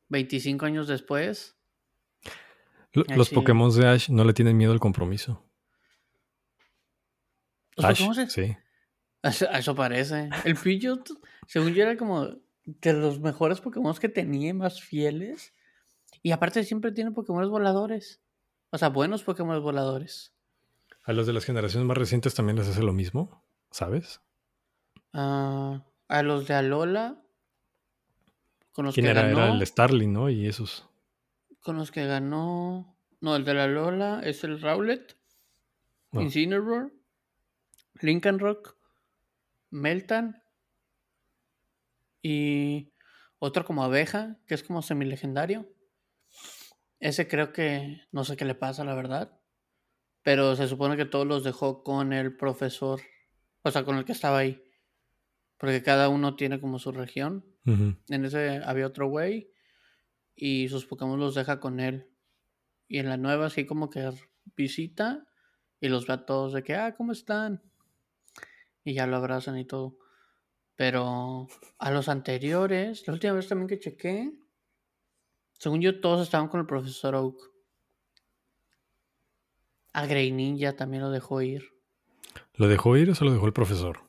25 0.09 0.66
años 0.66 0.88
después. 0.88 1.56
los 2.92 3.30
Pokémon 3.30 3.71
de 3.73 3.87
Ash 3.87 4.09
no 4.09 4.25
le 4.25 4.32
tienen 4.32 4.56
miedo 4.56 4.73
al 4.73 4.80
compromiso. 4.80 5.47
Ash, 7.76 8.02
Sí. 8.28 8.56
Eso, 9.23 9.75
parece. 9.76 10.30
El 10.44 10.56
Pidgeot, 10.56 11.11
según 11.47 11.75
yo, 11.75 11.82
era 11.82 11.97
como 11.97 12.26
de 12.64 12.92
los 12.94 13.21
mejores 13.21 13.61
Pokémon 13.61 13.94
que 13.94 14.09
tenía, 14.09 14.52
más 14.54 14.82
fieles. 14.82 15.54
Y 16.23 16.32
aparte 16.32 16.64
siempre 16.64 16.90
tiene 16.90 17.12
Pokémon 17.12 17.49
voladores. 17.50 18.21
O 18.72 18.78
sea, 18.78 18.88
buenos 18.88 19.22
Pokémon 19.22 19.62
voladores. 19.62 20.32
A 21.04 21.12
los 21.12 21.26
de 21.26 21.34
las 21.34 21.44
generaciones 21.44 21.86
más 21.86 21.98
recientes 21.98 22.34
también 22.34 22.56
les 22.56 22.68
hace 22.68 22.82
lo 22.82 22.94
mismo, 22.94 23.44
¿sabes? 23.70 24.22
Ah, 25.12 25.84
a 26.08 26.22
los 26.22 26.48
de 26.48 26.54
Alola. 26.54 27.22
Con 28.72 28.86
los 28.86 28.94
¿Quién 28.94 29.04
que 29.04 29.10
era? 29.10 29.22
Ganó, 29.24 29.44
era 29.44 29.54
el 29.54 29.66
Starling, 29.66 30.10
¿no? 30.10 30.30
Y 30.30 30.46
esos. 30.46 30.88
Con 31.60 31.76
los 31.76 31.90
que 31.90 32.06
ganó. 32.06 32.96
No, 33.20 33.36
el 33.36 33.44
de 33.44 33.52
la 33.52 33.66
Lola 33.66 34.22
es 34.24 34.42
el 34.42 34.58
Rowlet. 34.58 35.18
Incineroar. 36.12 36.90
Lincoln 38.00 38.38
Rock. 38.38 38.76
Meltan. 39.68 40.42
Y 42.22 42.90
otro 43.38 43.66
como 43.66 43.84
abeja, 43.84 44.38
que 44.46 44.54
es 44.54 44.62
como 44.62 44.80
semilegendario. 44.80 45.68
Ese 47.02 47.26
creo 47.26 47.52
que 47.52 48.00
no 48.12 48.23
sé 48.23 48.37
qué 48.37 48.44
le 48.44 48.54
pasa, 48.54 48.85
la 48.85 48.94
verdad. 48.94 49.37
Pero 50.23 50.54
se 50.54 50.68
supone 50.68 50.97
que 50.97 51.04
todos 51.04 51.26
los 51.26 51.42
dejó 51.42 51.82
con 51.82 52.12
el 52.12 52.37
profesor. 52.37 53.00
O 53.62 53.73
sea, 53.73 53.85
con 53.85 53.97
el 53.97 54.04
que 54.04 54.12
estaba 54.12 54.38
ahí. 54.38 54.62
Porque 55.59 55.82
cada 55.82 56.09
uno 56.09 56.37
tiene 56.37 56.61
como 56.61 56.78
su 56.78 56.92
región. 56.92 57.44
En 57.64 58.25
ese 58.25 58.62
había 58.64 58.87
otro 58.87 59.09
güey. 59.09 59.50
Y 60.37 60.68
sus 60.68 60.87
Pokémon 60.87 61.18
los 61.18 61.35
deja 61.35 61.59
con 61.59 61.80
él. 61.80 62.09
Y 62.87 62.99
en 63.00 63.09
la 63.09 63.16
nueva 63.16 63.47
así 63.47 63.66
como 63.66 63.90
que 63.90 64.09
visita. 64.54 65.26
Y 65.80 65.88
los 65.88 66.06
ve 66.06 66.14
a 66.14 66.25
todos 66.25 66.52
de 66.52 66.62
que, 66.62 66.76
ah, 66.76 66.94
¿cómo 66.94 67.11
están? 67.11 67.64
Y 68.85 68.94
ya 68.94 69.09
lo 69.09 69.16
abrazan 69.16 69.59
y 69.59 69.64
todo. 69.64 69.99
Pero 70.76 71.49
a 71.78 71.90
los 71.90 72.09
anteriores, 72.09 73.04
la 73.09 73.14
última 73.14 73.32
vez 73.32 73.49
también 73.49 73.66
que 73.66 73.80
chequé, 73.80 74.32
según 75.62 75.81
yo 75.81 76.00
todos 76.00 76.23
estaban 76.23 76.49
con 76.49 76.59
el 76.59 76.66
profesor 76.66 77.14
Oak. 77.14 77.37
A 79.92 80.07
Grey 80.07 80.33
Ninja 80.33 80.75
también 80.75 81.04
lo 81.04 81.11
dejó 81.11 81.40
ir. 81.40 81.62
¿Lo 82.54 82.66
dejó 82.66 82.97
ir 82.97 83.11
o 83.11 83.14
se 83.14 83.25
lo 83.25 83.33
dejó 83.33 83.47
el 83.47 83.52
profesor? 83.52 84.00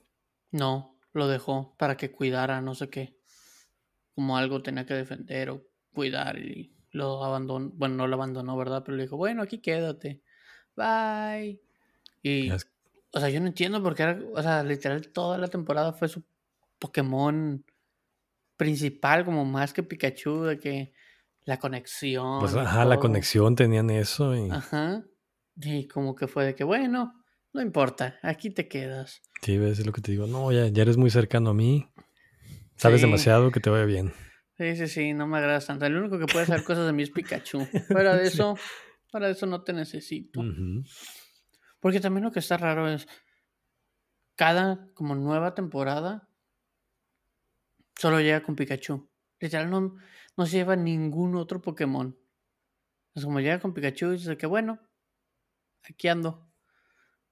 No, 0.50 0.98
lo 1.12 1.28
dejó 1.28 1.76
para 1.78 1.96
que 1.96 2.12
cuidara, 2.12 2.60
no 2.60 2.74
sé 2.74 2.90
qué. 2.90 3.20
Como 4.16 4.36
algo 4.36 4.64
tenía 4.64 4.88
que 4.88 4.96
defender 4.96 5.52
o 5.52 5.68
cuidar 5.94 6.40
y 6.40 6.74
lo 6.90 7.24
abandonó. 7.24 7.70
Bueno, 7.76 7.98
no 7.98 8.08
lo 8.08 8.16
abandonó, 8.16 8.58
¿verdad? 8.58 8.82
Pero 8.84 8.98
le 8.98 9.04
dijo, 9.04 9.18
bueno, 9.18 9.44
aquí 9.44 9.60
quédate. 9.60 10.24
Bye. 10.76 11.62
Y, 12.24 12.50
o 12.50 13.20
sea, 13.20 13.30
yo 13.30 13.40
no 13.40 13.46
entiendo 13.46 13.84
porque 13.84 14.02
era, 14.02 14.20
o 14.34 14.42
sea, 14.42 14.64
literal 14.64 15.08
toda 15.10 15.38
la 15.38 15.50
temporada 15.50 15.94
fue 15.94 16.08
su 16.08 16.24
Pokémon 16.80 17.64
principal, 18.58 19.24
como 19.24 19.46
más 19.46 19.72
que 19.72 19.84
Pikachu, 19.84 20.46
de 20.46 20.58
que 20.58 20.94
la 21.46 21.58
conexión. 21.58 22.40
Pues 22.40 22.56
ajá, 22.56 22.86
la 22.86 23.00
conexión 23.00 23.56
tenían 23.56 23.90
eso. 23.90 24.36
Y... 24.36 24.50
Ajá. 24.50 25.04
Y 25.56 25.88
como 25.88 26.16
que 26.16 26.28
fue 26.28 26.46
de 26.46 26.56
que, 26.56 26.64
bueno, 26.64 27.14
no 27.54 27.62
importa, 27.62 28.18
aquí 28.24 28.50
te 28.50 28.68
quedas. 28.68 29.22
Sí, 29.42 29.58
ves 29.58 29.86
lo 29.86 29.92
que 29.92 30.02
te 30.02 30.12
digo. 30.12 30.26
No, 30.26 30.52
ya, 30.52 30.68
ya 30.68 30.82
eres 30.82 30.98
muy 30.98 31.10
cercano 31.10 31.52
a 31.52 31.54
mí. 31.54 31.88
Sabes 32.76 33.02
demasiado 33.02 33.52
que 33.52 33.60
te 33.60 33.70
vaya 33.70 33.86
bien. 33.86 34.14
Sí, 34.58 34.76
sí, 34.76 34.88
sí, 34.88 35.14
no 35.14 35.28
me 35.28 35.38
agradas 35.38 35.68
tanto. 35.68 35.86
El 35.86 35.96
único 35.96 36.20
que 36.20 36.26
puede 36.26 36.44
hacer 36.44 36.64
cosas 36.64 36.86
de 36.86 36.94
mí 36.94 37.04
es 37.04 37.12
Pikachu. 37.12 37.66
Fuera 37.88 38.16
de 38.16 38.28
eso, 38.28 38.56
para 39.12 39.30
eso 39.30 39.46
no 39.46 39.64
te 39.64 39.74
necesito. 39.74 40.42
Porque 41.80 42.00
también 42.00 42.24
lo 42.24 42.32
que 42.32 42.40
está 42.40 42.58
raro 42.58 42.88
es, 42.88 43.08
cada 44.36 44.90
como 44.94 45.16
nueva 45.16 45.54
temporada, 45.54 46.30
solo 47.96 48.20
llega 48.20 48.42
con 48.42 48.56
Pikachu. 48.56 49.10
Literal, 49.40 49.70
no, 49.70 49.96
no 50.38 50.46
se 50.46 50.58
lleva 50.58 50.75
ningún 50.75 51.36
otro 51.36 51.62
Pokémon. 51.62 52.18
Es 53.16 53.25
como 53.25 53.40
llega 53.40 53.60
con 53.60 53.74
Pikachu 53.74 54.08
y 54.08 54.18
dice 54.18 54.38
que 54.38 54.48
bueno, 54.48 54.80
aquí 55.84 56.08
ando 56.08 56.50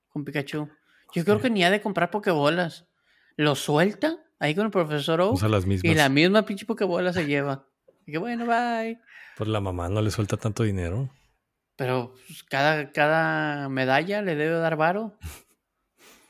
con 0.09 0.23
Pikachu. 0.23 0.69
Yo 1.13 1.25
creo 1.25 1.41
que 1.41 1.49
ni 1.49 1.63
ha 1.63 1.71
de 1.71 1.81
comprar 1.81 2.11
Pokébolas. 2.11 2.87
Lo 3.35 3.55
suelta 3.55 4.17
ahí 4.39 4.55
con 4.55 4.65
el 4.65 4.71
profesor 4.71 5.21
Oak. 5.21 5.41
Y 5.83 5.95
la 5.95 6.09
misma 6.09 6.45
pinche 6.45 6.65
Pokébola 6.65 7.11
se 7.11 7.25
lleva. 7.25 7.67
Y 8.05 8.11
que 8.11 8.17
bueno, 8.17 8.45
bye. 8.45 8.99
Pues 9.37 9.49
la 9.49 9.59
mamá 9.59 9.89
no 9.89 10.01
le 10.01 10.11
suelta 10.11 10.37
tanto 10.37 10.63
dinero. 10.63 11.09
Pero 11.75 12.13
pues, 12.27 12.43
cada, 12.43 12.91
cada 12.91 13.67
medalla 13.69 14.21
le 14.21 14.35
debe 14.35 14.55
dar 14.55 14.75
varo. 14.75 15.17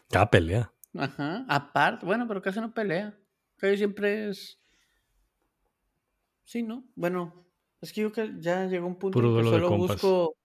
Cada 0.10 0.30
pelea. 0.30 0.72
Ajá. 0.98 1.46
Aparte, 1.48 2.06
bueno, 2.06 2.28
pero 2.28 2.42
casi 2.42 2.60
no 2.60 2.74
pelea. 2.74 3.18
Casi 3.58 3.78
siempre 3.78 4.30
es 4.30 4.61
Sí, 6.51 6.63
¿no? 6.63 6.84
Bueno, 6.96 7.46
es 7.79 7.93
que 7.93 8.01
yo 8.01 8.12
que 8.12 8.29
ya 8.39 8.65
llegó 8.65 8.86
un 8.86 9.00
punto 9.00 9.17
en 9.20 9.38
que 9.38 9.50
solo 9.50 9.77
busco. 9.77 10.36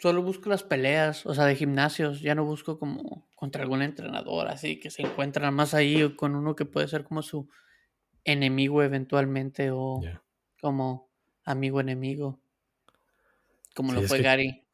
Solo 0.00 0.20
busco 0.20 0.50
las 0.50 0.64
peleas, 0.64 1.24
o 1.26 1.32
sea, 1.32 1.44
de 1.44 1.54
gimnasios. 1.54 2.20
Ya 2.20 2.34
no 2.34 2.44
busco 2.44 2.76
como 2.76 3.28
contra 3.36 3.62
algún 3.62 3.82
entrenador, 3.82 4.48
así 4.48 4.80
que 4.80 4.90
se 4.90 5.02
encuentran 5.02 5.54
más 5.54 5.74
ahí 5.74 6.16
con 6.16 6.34
uno 6.34 6.56
que 6.56 6.64
puede 6.64 6.88
ser 6.88 7.04
como 7.04 7.22
su 7.22 7.48
enemigo 8.24 8.82
eventualmente 8.82 9.70
o 9.70 10.00
como 10.60 11.08
amigo 11.44 11.78
enemigo. 11.80 12.40
Como 13.76 13.92
lo 13.92 14.02
fue 14.02 14.22
Gary. 14.22 14.66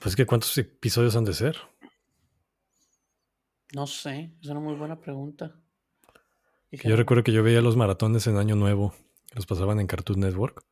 Pues 0.00 0.14
que 0.14 0.26
cuántos 0.26 0.56
episodios 0.58 1.16
han 1.16 1.24
de 1.24 1.34
ser. 1.34 1.56
No 3.74 3.88
sé, 3.88 4.30
es 4.40 4.48
una 4.48 4.60
muy 4.60 4.76
buena 4.76 5.00
pregunta. 5.00 5.60
Yo 6.72 6.96
recuerdo 6.96 7.24
que 7.24 7.32
yo 7.32 7.42
veía 7.42 7.60
los 7.60 7.76
maratones 7.76 8.26
en 8.26 8.36
Año 8.36 8.54
Nuevo, 8.54 8.94
los 9.34 9.46
pasaban 9.46 9.80
en 9.80 9.86
Cartoon 9.86 10.20
Network. 10.20 10.64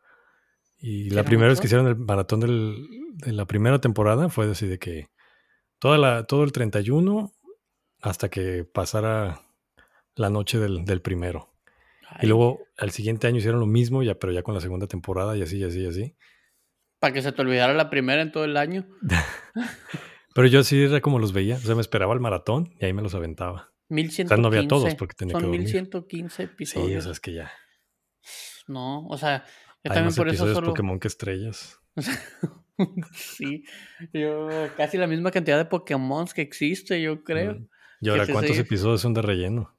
Y 0.81 1.11
la 1.11 1.25
primera 1.25 1.49
vez 1.49 1.61
que 1.61 1.67
hicieron 1.67 1.89
el 1.89 1.97
maratón 1.97 2.41
de 2.41 3.33
la 3.33 3.47
primera 3.47 3.81
temporada 3.81 4.29
fue 4.29 4.49
así 4.49 4.69
de 4.69 4.79
que 4.79 5.09
toda 5.81 5.99
la, 5.99 6.25
todo 6.25 6.45
el 6.45 6.53
31 6.53 7.33
hasta 8.01 8.29
que 8.29 8.65
pasara 8.65 9.41
la 10.15 10.31
noche 10.31 10.59
del, 10.59 11.03
primero. 11.03 11.53
Y 12.23 12.27
luego 12.27 12.61
al 12.77 12.91
siguiente 12.91 13.27
año 13.27 13.39
hicieron 13.39 13.61
lo 13.61 13.67
mismo, 13.67 14.03
ya, 14.03 14.15
pero 14.15 14.33
ya 14.33 14.43
con 14.43 14.55
la 14.55 14.61
segunda 14.61 14.87
temporada 14.87 15.37
y 15.37 15.43
así, 15.43 15.59
y 15.59 15.65
así, 15.65 15.81
y 15.83 15.87
así. 15.87 16.17
Para 17.01 17.13
que 17.13 17.23
se 17.23 17.33
te 17.33 17.43
olvidara 17.43 17.75
la 17.75 17.91
primera 17.91 18.23
en 18.23 18.33
todo 18.33 18.45
el 18.45 18.57
año. 18.57 18.87
pero 20.35 20.47
yo 20.47 20.61
así 20.61 20.83
era 20.83 21.01
como 21.01 21.19
los 21.19 21.33
veía. 21.33 21.57
O 21.57 21.61
sea, 21.61 21.75
me 21.75 21.81
esperaba 21.81 22.15
el 22.15 22.21
maratón 22.21 22.75
y 22.81 22.85
ahí 22.85 22.93
me 22.93 23.03
los 23.03 23.15
aventaba. 23.15 23.73
1115. 23.89 24.25
O 24.25 24.29
sea, 24.29 24.37
no 24.37 24.49
había 24.49 24.69
todos 24.69 24.95
porque 24.95 25.15
tenía 25.15 25.33
son 25.33 25.43
que 25.43 25.49
1115 25.49 26.43
episodios. 26.43 26.91
Sí, 26.91 26.97
o 26.97 27.03
sea, 27.03 27.13
es 27.13 27.21
que 27.21 27.33
ya. 27.33 27.51
No, 28.67 29.07
o 29.07 29.17
sea, 29.17 29.45
yo 29.85 29.91
Hay 29.91 29.95
también 29.95 30.15
por 30.15 30.29
eso 30.29 30.55
solo... 30.55 30.69
Pokémon 30.69 31.01
que 31.01 31.09
estrellas. 31.09 31.81
sí, 33.15 33.65
yo 34.13 34.49
casi 34.77 34.99
la 34.99 35.07
misma 35.07 35.31
cantidad 35.31 35.57
de 35.57 35.65
Pokémon 35.65 36.27
que 36.27 36.43
existe, 36.43 37.01
yo 37.01 37.25
creo. 37.25 37.67
¿Y 38.01 38.09
ahora 38.11 38.27
cuántos 38.27 38.59
episodios 38.59 39.01
son 39.01 39.15
de 39.15 39.23
relleno? 39.23 39.77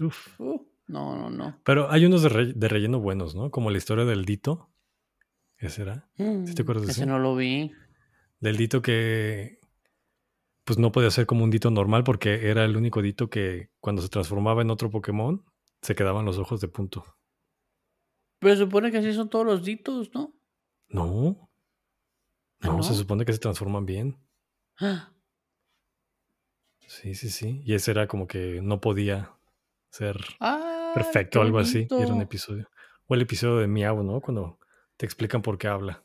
Uf. 0.00 0.38
Uh, 0.38 0.66
no, 0.86 1.16
no, 1.16 1.30
no. 1.30 1.60
Pero 1.64 1.90
hay 1.90 2.06
unos 2.06 2.22
de, 2.22 2.68
relleno 2.68 3.00
buenos, 3.00 3.34
¿no? 3.34 3.50
Como 3.50 3.70
la 3.70 3.78
historia 3.78 4.04
del 4.04 4.24
Dito. 4.24 4.70
¿Ese 5.56 5.82
era? 5.82 6.08
¿Sí 6.16 6.54
te 6.54 6.62
acuerdas 6.62 6.86
de 6.86 6.92
ese? 6.92 7.00
Ese 7.00 7.06
no 7.06 7.18
lo 7.18 7.34
vi. 7.34 7.72
Del 8.40 8.56
Dito 8.56 8.80
que 8.80 9.57
pues 10.68 10.78
no 10.78 10.92
podía 10.92 11.10
ser 11.10 11.24
como 11.24 11.44
un 11.44 11.50
dito 11.50 11.70
normal 11.70 12.04
porque 12.04 12.50
era 12.50 12.62
el 12.62 12.76
único 12.76 13.00
dito 13.00 13.30
que 13.30 13.70
cuando 13.80 14.02
se 14.02 14.10
transformaba 14.10 14.60
en 14.60 14.70
otro 14.70 14.90
Pokémon 14.90 15.42
se 15.80 15.94
quedaban 15.94 16.26
los 16.26 16.36
ojos 16.36 16.60
de 16.60 16.68
punto. 16.68 17.06
Pero 18.38 18.54
se 18.54 18.64
supone 18.64 18.90
que 18.90 18.98
así 18.98 19.14
son 19.14 19.30
todos 19.30 19.46
los 19.46 19.64
ditos, 19.64 20.10
¿no? 20.12 20.34
No. 20.90 21.50
¿Ah, 22.60 22.66
no, 22.66 22.82
se 22.82 22.94
supone 22.94 23.24
que 23.24 23.32
se 23.32 23.38
transforman 23.38 23.86
bien. 23.86 24.18
Ah. 24.78 25.10
Sí, 26.86 27.14
sí, 27.14 27.30
sí. 27.30 27.62
Y 27.64 27.72
ese 27.72 27.92
era 27.92 28.06
como 28.06 28.26
que 28.26 28.60
no 28.60 28.78
podía 28.78 29.32
ser. 29.88 30.18
Ah, 30.38 30.92
perfecto, 30.94 31.40
algo 31.40 31.60
así. 31.60 31.88
Era 31.90 32.12
un 32.12 32.20
episodio. 32.20 32.68
O 33.06 33.14
el 33.14 33.22
episodio 33.22 33.56
de 33.56 33.68
Miau, 33.68 34.02
¿no? 34.02 34.20
Cuando 34.20 34.58
te 34.98 35.06
explican 35.06 35.40
por 35.40 35.56
qué 35.56 35.68
habla. 35.68 36.04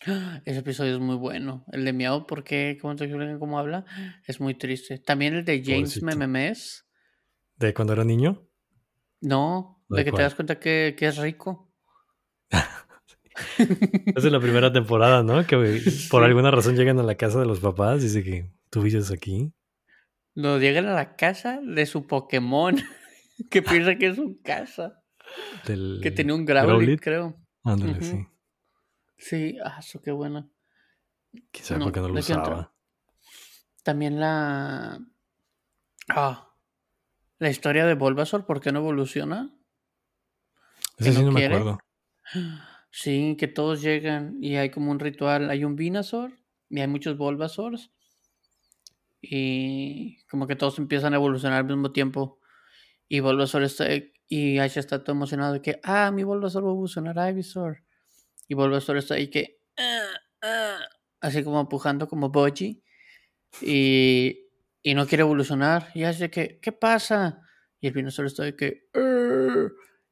Ese 0.44 0.58
episodio 0.58 0.94
es 0.94 1.00
muy 1.00 1.16
bueno. 1.16 1.64
El 1.72 1.84
de 1.84 1.92
Miau, 1.92 2.26
¿por 2.26 2.44
qué? 2.44 2.78
¿Cómo 2.80 2.96
te 2.96 3.04
explican 3.04 3.38
cómo 3.38 3.58
habla? 3.58 3.84
Es 4.26 4.40
muy 4.40 4.54
triste. 4.54 4.98
También 4.98 5.34
el 5.34 5.44
de 5.44 5.62
James 5.64 6.02
Mememes. 6.02 6.86
¿De 7.56 7.72
cuando 7.72 7.94
era 7.94 8.04
niño? 8.04 8.46
No, 9.20 9.82
de, 9.88 10.04
que 10.04 10.12
te 10.12 10.22
das 10.22 10.34
cuenta 10.34 10.60
que, 10.60 10.94
es 10.98 11.16
rico. 11.16 11.72
es 13.58 14.22
de 14.22 14.30
la 14.30 14.40
primera 14.40 14.72
temporada, 14.72 15.22
¿no? 15.22 15.46
Que 15.46 15.56
por 16.10 16.22
alguna 16.22 16.50
razón 16.50 16.76
llegan 16.76 16.98
a 16.98 17.02
la 17.02 17.14
casa 17.14 17.40
de 17.40 17.46
los 17.46 17.60
papás 17.60 18.00
y 18.00 18.04
dice 18.04 18.22
que 18.22 18.52
tú 18.70 18.82
vives 18.82 19.10
aquí. 19.10 19.52
No, 20.34 20.58
llegan 20.58 20.86
a 20.86 20.92
la 20.92 21.16
casa 21.16 21.60
de 21.62 21.86
su 21.86 22.06
Pokémon, 22.06 22.76
que 23.50 23.62
piensa 23.62 23.96
que 23.96 24.08
es 24.08 24.16
su 24.16 24.38
casa. 24.44 25.02
que 25.64 26.10
tenía 26.10 26.34
un 26.34 26.44
Growlithe, 26.44 27.00
creo. 27.00 27.40
Ándale, 27.64 28.02
sí. 28.02 28.26
Sí, 29.18 29.58
ah, 29.64 29.76
eso 29.80 30.00
qué 30.00 30.12
bueno. 30.12 30.50
Quizá 31.50 31.78
porque 31.78 32.00
no 32.00 32.08
lo 32.08 32.20
usaba. 32.20 32.72
También 33.82 34.20
la. 34.20 35.00
Ah. 36.08 36.52
La 37.38 37.50
historia 37.50 37.84
de 37.84 37.94
Bulbasaur, 37.94 38.46
¿por 38.46 38.60
qué 38.60 38.72
no 38.72 38.78
evoluciona? 38.78 39.54
Ese 40.96 41.12
sí 41.12 41.24
no, 41.24 41.32
me 41.32 41.44
acuerdo. 41.44 41.78
Sí, 42.90 43.36
que 43.38 43.46
todos 43.46 43.82
llegan 43.82 44.38
y 44.42 44.56
hay 44.56 44.70
como 44.70 44.90
un 44.90 44.98
ritual. 44.98 45.50
Hay 45.50 45.64
un 45.64 45.76
Venusaur 45.76 46.32
y 46.70 46.80
hay 46.80 46.88
muchos 46.88 47.18
Bulbasaurs. 47.18 47.90
Y 49.20 50.24
como 50.30 50.46
que 50.46 50.56
todos 50.56 50.78
empiezan 50.78 51.12
a 51.12 51.16
evolucionar 51.16 51.58
al 51.58 51.66
mismo 51.66 51.92
tiempo. 51.92 52.40
Y 53.06 53.20
Bulbasaur 53.20 53.64
está. 53.64 53.84
Y 54.28 54.58
Ash 54.58 54.78
está 54.78 55.04
todo 55.04 55.14
emocionado 55.14 55.52
de 55.52 55.60
que, 55.60 55.78
ah, 55.84 56.10
mi 56.10 56.24
Bulbasaur 56.24 56.64
va 56.64 56.68
a 56.68 56.72
evolucionar 56.72 57.18
a 57.18 57.30
Ivysaur. 57.30 57.85
Y 58.48 58.54
Bulbasaur 58.54 58.98
está 58.98 59.14
ahí 59.14 59.28
que. 59.28 59.60
Ah, 59.76 60.14
ah", 60.42 60.78
así 61.20 61.42
como 61.42 61.60
empujando 61.60 62.08
como 62.08 62.30
Boji. 62.30 62.82
Y, 63.62 64.48
y 64.82 64.94
no 64.94 65.06
quiere 65.06 65.22
evolucionar. 65.22 65.90
Y 65.94 66.04
hace 66.04 66.30
que, 66.30 66.60
¿qué 66.60 66.72
pasa? 66.72 67.42
Y 67.80 67.88
el 67.88 67.92
Venusaur 67.92 68.26
está 68.26 68.44
ahí 68.44 68.54
que. 68.54 68.88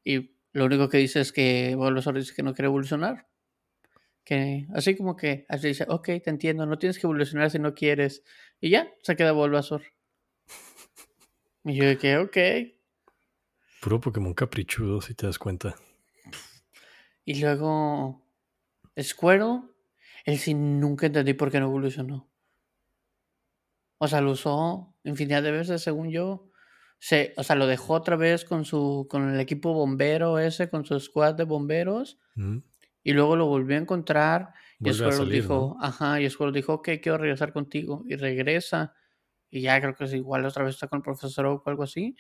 y 0.05 0.35
lo 0.53 0.65
único 0.67 0.89
que 0.89 0.99
dice 0.99 1.21
es 1.21 1.33
que 1.33 1.75
Bulbasaur 1.77 2.17
dice 2.17 2.35
que 2.35 2.43
no 2.43 2.55
quiere 2.55 2.67
evolucionar. 2.67 3.27
Que 4.25 4.67
así 4.75 4.97
como 4.97 5.17
que 5.17 5.45
así 5.49 5.69
dice, 5.69 5.85
ok, 5.89 6.07
te 6.23 6.31
entiendo, 6.31 6.65
no 6.65 6.79
tienes 6.79 6.99
que 6.99 7.07
evolucionar 7.07 7.51
si 7.51 7.59
no 7.59 7.75
quieres. 7.75 8.23
Y 8.61 8.71
ya, 8.71 8.91
se 9.03 9.17
queda 9.17 9.33
Bulbasaur. 9.33 9.83
Y 11.65 11.75
yo 11.77 11.89
dije, 11.89 12.19
ok. 12.19 12.37
Puro 13.81 14.01
Pokémon 14.01 14.35
caprichudo, 14.35 15.01
si 15.01 15.15
te 15.15 15.27
das 15.27 15.39
cuenta. 15.39 15.75
Y 17.25 17.41
luego, 17.41 18.24
Squirtle, 19.01 19.63
él 20.25 20.39
sí 20.39 20.55
nunca 20.55 21.07
entendí 21.07 21.35
por 21.35 21.51
qué 21.51 21.61
no 21.61 21.67
evolucionó. 21.67 22.31
O 23.99 24.09
sea, 24.09 24.21
lo 24.21 24.33
usó 24.33 24.95
infinidad 25.05 25.43
de 25.43 25.53
veces, 25.53 25.83
según 25.83 26.11
yo. 26.11 26.51
Se, 26.99 27.35
o 27.37 27.43
sea, 27.43 27.57
lo 27.57 27.67
dejó 27.67 27.95
otra 27.95 28.17
vez 28.17 28.45
con 28.45 28.65
su 28.65 29.07
con 29.11 29.29
el 29.29 29.41
equipo 29.41 29.75
bombero 29.75 30.39
ese, 30.39 30.71
con 30.71 30.85
su 30.85 30.99
squad 31.01 31.35
de 31.35 31.45
bomberos. 31.45 32.19
Y 33.03 33.13
luego 33.13 33.37
lo 33.37 33.47
volvió 33.47 33.77
a 33.77 33.81
encontrar. 33.81 34.55
y 34.83 34.93
Squirtle 34.93 35.31
dijo, 35.31 35.77
ajá, 35.81 36.21
y 36.21 36.29
Squirtle 36.29 36.59
dijo, 36.59 36.75
ok, 36.75 36.89
quiero 37.03 37.19
regresar 37.19 37.53
contigo. 37.53 38.05
Y 38.07 38.17
regresa. 38.17 38.95
Y 39.51 39.63
ya 39.63 39.81
creo 39.81 39.95
que 39.95 40.05
es 40.05 40.15
igual, 40.15 40.45
otra 40.47 40.65
vez 40.65 40.75
está 40.75 40.89
con 40.89 40.99
el 40.99 41.03
profesor 41.03 41.47
o 41.47 41.63
algo 41.67 41.83
así. 41.83 42.17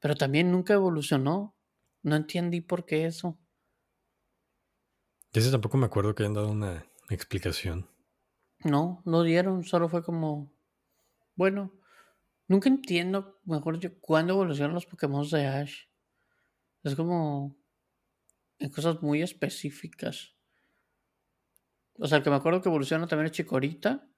Pero 0.00 0.14
también 0.14 0.52
nunca 0.52 0.74
evolucionó. 0.74 1.56
No 2.02 2.16
entendí 2.16 2.60
por 2.60 2.84
qué 2.86 3.06
eso. 3.06 3.38
Yo 5.32 5.40
ese 5.40 5.50
tampoco 5.50 5.76
me 5.76 5.86
acuerdo 5.86 6.14
que 6.14 6.22
hayan 6.22 6.34
dado 6.34 6.50
una 6.50 6.86
explicación. 7.10 7.88
No, 8.64 9.02
no 9.04 9.22
dieron, 9.22 9.64
solo 9.64 9.88
fue 9.88 10.02
como, 10.02 10.52
bueno, 11.34 11.72
nunca 12.46 12.68
entiendo, 12.68 13.38
mejor 13.44 13.78
yo, 13.78 13.90
cuándo 14.00 14.34
evolucionan 14.34 14.74
los 14.74 14.86
Pokémon 14.86 15.28
de 15.28 15.46
Ash. 15.46 15.84
Es 16.82 16.94
como 16.94 17.56
en 18.58 18.70
cosas 18.70 19.02
muy 19.02 19.22
específicas. 19.22 20.34
O 21.98 22.06
sea, 22.06 22.18
el 22.18 22.24
que 22.24 22.30
me 22.30 22.36
acuerdo 22.36 22.62
que 22.62 22.68
evoluciona 22.68 23.06
también 23.06 23.26
es 23.26 23.32
Chikorita. 23.32 24.08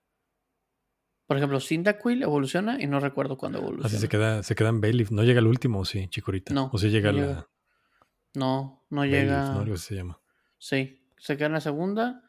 Por 1.27 1.37
ejemplo, 1.37 1.61
Cyndaquil 1.61 2.23
evoluciona 2.23 2.83
y 2.83 2.87
no 2.87 3.01
recuerdo 3.01 3.37
cuándo 3.37 3.59
evoluciona. 3.59 3.87
Así 3.87 3.99
se 3.99 4.09
queda, 4.09 4.43
se 4.43 4.55
queda 4.55 4.69
en 4.69 4.81
Bayleaf. 4.81 5.11
¿No 5.11 5.23
llega 5.23 5.41
al 5.41 5.47
último 5.47 5.85
sí, 5.85 6.09
Chikorita? 6.09 6.53
No. 6.53 6.71
¿O 6.73 6.79
si 6.79 6.91
llega 6.91 7.13
no 7.13 7.21
la...? 7.21 7.49
No, 8.35 8.85
no 8.91 9.05
llega... 9.05 9.55
¿no? 9.55 9.61
Algo 9.61 9.77
se 9.77 9.95
llama. 9.95 10.21
Sí, 10.59 11.00
se 11.21 11.37
queda 11.37 11.47
en 11.47 11.53
la 11.53 11.61
segunda. 11.61 12.23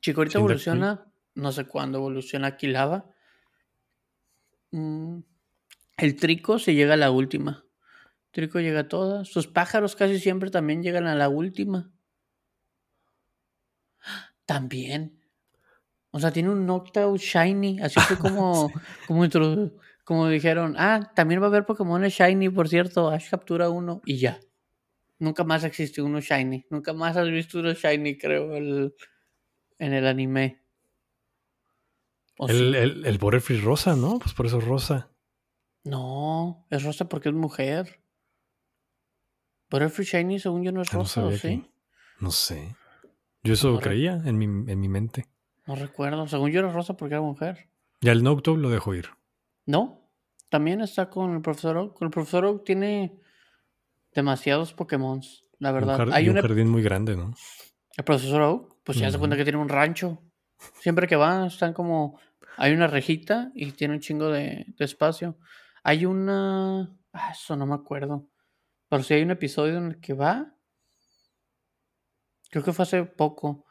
Chikorita 0.00 0.38
evoluciona... 0.38 1.04
No 1.34 1.52
sé 1.52 1.66
cuándo 1.66 1.98
evoluciona 1.98 2.56
Kilava. 2.56 3.06
Mm, 4.72 5.20
el 5.98 6.16
Trico 6.16 6.58
se 6.58 6.74
llega 6.74 6.94
a 6.94 6.96
la 6.96 7.12
última. 7.12 7.64
Trico 8.32 8.58
llega 8.58 8.80
a 8.80 8.88
todas. 8.88 9.28
Sus 9.28 9.46
pájaros 9.46 9.94
casi 9.94 10.18
siempre 10.18 10.50
también 10.50 10.82
llegan 10.82 11.06
a 11.06 11.14
la 11.14 11.28
última. 11.28 11.92
También. 14.46 15.22
O 16.10 16.18
sea, 16.18 16.32
tiene 16.32 16.50
un 16.50 16.66
Noctowl 16.66 17.18
Shiny. 17.18 17.80
Así 17.80 18.00
fue 18.00 18.18
como, 18.18 18.72
como, 19.06 19.28
como 20.04 20.28
dijeron. 20.28 20.74
Ah, 20.76 21.12
también 21.14 21.40
va 21.40 21.44
a 21.44 21.48
haber 21.50 21.66
Pokémon 21.66 22.02
Shiny, 22.02 22.48
por 22.48 22.68
cierto. 22.68 23.10
Ash 23.10 23.30
captura 23.30 23.70
uno 23.70 24.02
y 24.04 24.18
ya. 24.18 24.40
Nunca 25.18 25.44
más 25.44 25.64
existe 25.64 26.00
uno 26.00 26.20
Shiny. 26.20 26.66
Nunca 26.70 26.92
más 26.92 27.16
has 27.16 27.28
visto 27.28 27.58
uno 27.58 27.72
Shiny, 27.72 28.16
creo, 28.18 28.56
en 28.56 28.92
el 29.78 30.06
anime. 30.06 30.62
El, 32.38 32.74
el, 32.74 33.06
el 33.06 33.18
Borefree 33.18 33.60
rosa, 33.60 33.96
¿no? 33.96 34.18
Pues 34.20 34.32
por 34.32 34.46
eso 34.46 34.58
es 34.58 34.64
rosa. 34.64 35.10
No, 35.82 36.66
es 36.70 36.84
rosa 36.84 37.08
porque 37.08 37.30
es 37.30 37.34
mujer. 37.34 38.00
Borefree 39.70 40.06
Shiny, 40.06 40.38
según 40.38 40.62
yo, 40.62 40.72
no 40.72 40.82
es 40.82 40.94
ah, 40.94 40.98
rosa, 40.98 41.30
¿sí? 41.32 41.68
No 42.20 42.30
sé. 42.30 42.76
Yo 43.42 43.54
eso 43.54 43.78
creía 43.80 44.20
en 44.24 44.38
mi, 44.38 44.44
en 44.44 44.80
mi 44.80 44.88
mente. 44.88 45.26
No 45.66 45.74
recuerdo. 45.74 46.26
Según 46.28 46.50
yo 46.50 46.60
era 46.60 46.72
rosa 46.72 46.96
porque 46.96 47.14
era 47.14 47.22
mujer. 47.22 47.68
Ya 48.00 48.12
el 48.12 48.22
Noctowl 48.22 48.60
lo 48.60 48.70
dejo 48.70 48.94
ir. 48.94 49.08
No. 49.66 50.10
También 50.48 50.80
está 50.80 51.10
con 51.10 51.34
el 51.34 51.42
profesor 51.42 51.76
Oak. 51.76 52.02
El 52.02 52.10
profesor 52.10 52.44
Oak 52.44 52.64
tiene 52.64 53.20
demasiados 54.14 54.72
Pokémon, 54.72 55.20
la 55.58 55.72
verdad. 55.72 56.08
Hay 56.12 56.28
un 56.28 56.40
jardín 56.40 56.68
muy 56.68 56.82
grande, 56.82 57.16
¿no? 57.16 57.34
El 57.96 58.04
profesor 58.04 58.42
Oak, 58.42 58.76
pues 58.84 58.98
ya 58.98 59.10
se 59.10 59.18
cuenta 59.18 59.36
que 59.36 59.44
tiene 59.44 59.58
un 59.58 59.68
rancho. 59.68 60.22
Siempre 60.80 61.06
que 61.06 61.16
va, 61.16 61.46
están 61.46 61.72
como. 61.72 62.18
Hay 62.56 62.72
una 62.72 62.88
rejita 62.88 63.52
y 63.54 63.70
tiene 63.72 63.94
un 63.94 64.00
chingo 64.00 64.30
de, 64.30 64.66
de 64.76 64.84
espacio. 64.84 65.38
Hay 65.82 66.06
una. 66.06 66.96
Ah, 67.12 67.30
eso 67.32 67.56
no 67.56 67.66
me 67.66 67.74
acuerdo. 67.74 68.28
Pero 68.88 69.02
sí 69.02 69.14
hay 69.14 69.22
un 69.22 69.30
episodio 69.30 69.78
en 69.78 69.86
el 69.86 70.00
que 70.00 70.14
va. 70.14 70.54
Creo 72.50 72.64
que 72.64 72.72
fue 72.72 72.84
hace 72.84 73.04
poco. 73.04 73.64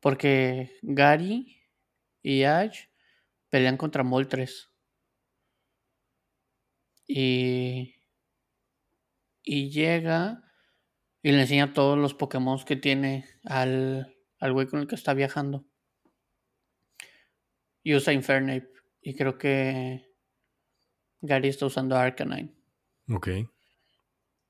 Porque 0.00 0.78
Gary 0.82 1.60
y 2.22 2.44
Ash 2.44 2.84
pelean 3.50 3.76
contra 3.76 4.02
Moltres. 4.02 4.70
Y, 7.06 7.94
y 9.42 9.70
llega 9.70 10.42
y 11.22 11.32
le 11.32 11.42
enseña 11.42 11.72
todos 11.72 11.98
los 11.98 12.14
Pokémon 12.14 12.58
que 12.64 12.76
tiene 12.76 13.26
al, 13.44 14.16
al 14.38 14.52
güey 14.52 14.66
con 14.66 14.80
el 14.80 14.86
que 14.86 14.94
está 14.94 15.14
viajando. 15.14 15.66
Y 17.82 17.94
usa 17.94 18.12
Infernape. 18.12 18.68
Y 19.02 19.14
creo 19.14 19.38
que 19.38 20.06
Gary 21.20 21.48
está 21.48 21.66
usando 21.66 21.96
Arcanine. 21.96 22.54
Ok. 23.08 23.28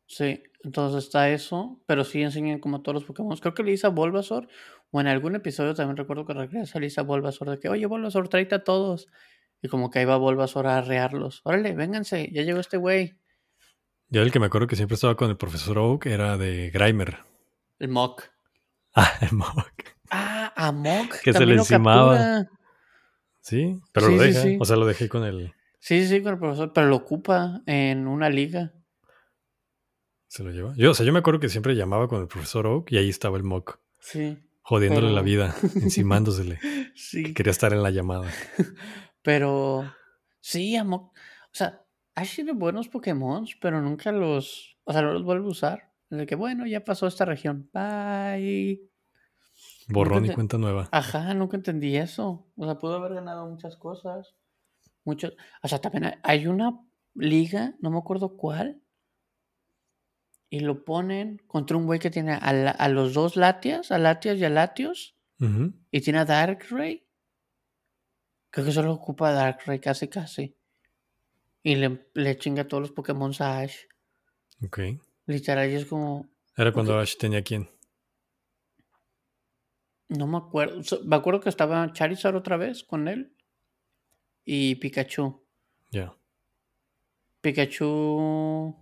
Sí, 0.07 0.43
entonces 0.65 1.05
está 1.05 1.31
eso, 1.31 1.81
pero 1.87 2.05
sí 2.05 2.23
enseñan 2.23 2.59
como 2.59 2.83
todos 2.83 2.95
los 2.95 3.05
Pokémon. 3.05 3.37
Creo 3.37 3.55
que 3.55 3.63
le 3.63 3.71
dice 3.71 3.87
a 3.87 3.91
Bulbasaur, 3.91 4.49
o 4.91 5.01
en 5.01 5.07
algún 5.07 5.37
episodio 5.37 5.75
también 5.75 5.97
recuerdo 5.97 6.27
que 6.27 6.35
regresa, 6.35 6.81
le 6.81 6.87
dice 6.87 7.01
a 7.01 7.05
Bulbasaur 7.05 7.51
de 7.51 7.61
que, 7.61 7.69
oye, 7.69 7.87
Bulbasaur, 7.87 8.29
tráete 8.29 8.57
a 8.57 8.65
todos. 8.65 9.07
Y 9.63 9.69
como 9.69 9.91
que 9.91 10.01
ahí 10.01 10.05
va 10.05 10.17
Bulbasaur 10.17 10.67
a 10.67 10.79
arrearlos. 10.79 11.43
Órale, 11.45 11.75
vénganse, 11.75 12.31
ya 12.33 12.43
llegó 12.43 12.61
este 12.61 12.77
güey. 12.77 13.19
Yo 14.11 14.23
el 14.23 14.33
que 14.33 14.41
me 14.41 14.47
acuerdo 14.47 14.67
que 14.67 14.75
siempre 14.75 14.97
estaba 14.97 15.17
con 15.17 15.31
el 15.31 15.37
profesor 15.37 15.79
Oak 15.79 16.07
era 16.07 16.37
de 16.37 16.71
Grimer. 16.71 17.19
El 17.79 17.89
Mock. 17.89 18.25
Ah, 18.95 19.13
el 19.21 19.33
Mock. 19.33 19.73
Ah, 20.11 20.53
a 20.57 20.73
Mock. 20.73 21.21
Que 21.23 21.33
se 21.33 21.47
le 21.47 21.55
encimaba. 21.55 22.49
Sí, 23.41 23.81
pero 23.93 24.09
lo 24.09 24.19
deja. 24.21 24.49
O 24.59 24.65
sea, 24.65 24.77
lo 24.77 24.87
dejé 24.87 25.09
con 25.09 25.25
el. 25.25 25.55
Sí, 25.79 26.07
sí, 26.09 26.23
con 26.23 26.33
el 26.33 26.39
profesor, 26.41 26.73
pero 26.73 26.89
lo 26.89 26.97
ocupa 26.97 27.63
en 27.67 28.09
una 28.09 28.29
liga. 28.29 28.73
Se 30.27 30.43
lo 30.43 30.51
lleva. 30.51 30.75
Yo, 30.77 30.91
o 30.91 30.95
sea, 30.95 31.07
yo 31.07 31.13
me 31.13 31.21
acuerdo 31.21 31.39
que 31.39 31.49
siempre 31.49 31.75
llamaba 31.75 32.09
con 32.09 32.21
el 32.21 32.27
profesor 32.27 32.67
Oak 32.67 32.91
y 32.93 32.99
ahí 32.99 33.09
estaba 33.09 33.37
el 33.37 33.45
mock. 33.45 33.79
Sí. 34.01 34.39
Jodiéndole 34.63 35.11
la 35.11 35.23
vida, 35.23 35.55
encimándosele. 35.77 36.59
sí. 36.95 37.33
quería 37.33 37.51
estar 37.53 37.73
en 37.73 37.83
la 37.83 37.91
llamada. 37.91 38.29
Pero 39.23 39.93
sí, 40.41 40.77
a 40.77 40.85
Mock. 40.85 41.13
O 41.13 41.53
sea, 41.53 41.83
Ash 42.21 42.35
tiene 42.35 42.53
buenos 42.53 42.89
Pokémon, 42.89 43.47
pero 43.63 43.81
nunca 43.81 44.13
los. 44.13 44.77
O 44.85 44.93
sea, 44.93 45.01
no 45.01 45.13
los 45.15 45.25
vuelve 45.25 45.47
a 45.47 45.51
usar. 45.51 45.93
De 46.11 46.27
que, 46.27 46.35
bueno, 46.35 46.67
ya 46.67 46.85
pasó 46.85 47.07
esta 47.07 47.25
región. 47.25 47.71
Bye. 47.73 48.91
Borrón 49.89 50.27
y 50.27 50.35
cuenta 50.35 50.59
nueva. 50.59 50.89
Ajá, 50.93 51.33
nunca 51.33 51.57
entendí 51.57 51.97
eso. 51.97 52.47
O 52.57 52.65
sea, 52.67 52.79
pudo 52.79 52.97
haber 52.97 53.15
ganado 53.15 53.49
muchas 53.49 53.77
cosas. 53.77 54.35
Muchos. 55.05 55.35
O 55.63 55.69
sea, 55.69 55.81
también 55.81 56.21
hay 56.23 56.47
una 56.47 56.79
liga, 57.15 57.75
no 57.81 57.91
me 57.91 57.99
acuerdo 57.99 58.37
cuál. 58.37 58.83
Y 60.51 60.61
lo 60.61 60.85
ponen 60.85 61.39
contra 61.47 61.79
un 61.79 61.87
güey 61.87 62.01
que 62.01 62.11
tiene 62.11 62.35
a, 62.35 62.89
los 62.89 63.15
dos 63.15 63.37
Latias, 63.37 63.93
a 63.93 63.99
Latias 63.99 64.37
y 64.39 64.45
a 64.45 64.51
Latios. 64.51 65.17
Y 65.91 66.01
tiene 66.03 66.19
a 66.19 66.27
Darkrai. 66.27 67.07
Creo 68.51 68.67
que 68.67 68.73
solo 68.73 68.93
ocupa 68.93 69.31
a 69.31 69.33
Darkrai 69.33 69.81
casi 69.81 70.09
casi. 70.09 70.60
Y 71.63 71.75
le, 71.75 72.07
le 72.15 72.39
chinga 72.39 72.67
todos 72.67 72.83
los 72.83 72.93
Pokémon 72.93 73.33
a 73.41 73.59
Ash. 73.59 73.77
Ok. 74.65 74.81
Literal, 75.27 75.69
es 75.69 75.87
como. 75.87 76.29
¿Era 76.57 76.73
cuando 76.73 76.99
Ash 76.99 77.17
tenía 77.17 77.43
quién? 77.43 77.71
No 80.09 80.27
me 80.27 80.39
acuerdo. 80.39 80.83
Me 81.05 81.17
acuerdo 81.17 81.41
que 81.41 81.49
estaba 81.49 81.93
Charizard 81.93 82.35
otra 82.35 82.57
vez 82.57 82.83
con 82.83 83.09
él. 83.09 83.37
Y 84.45 84.75
Pikachu. 84.77 85.45
Ya. 85.91 86.17
Pikachu. 87.41 88.77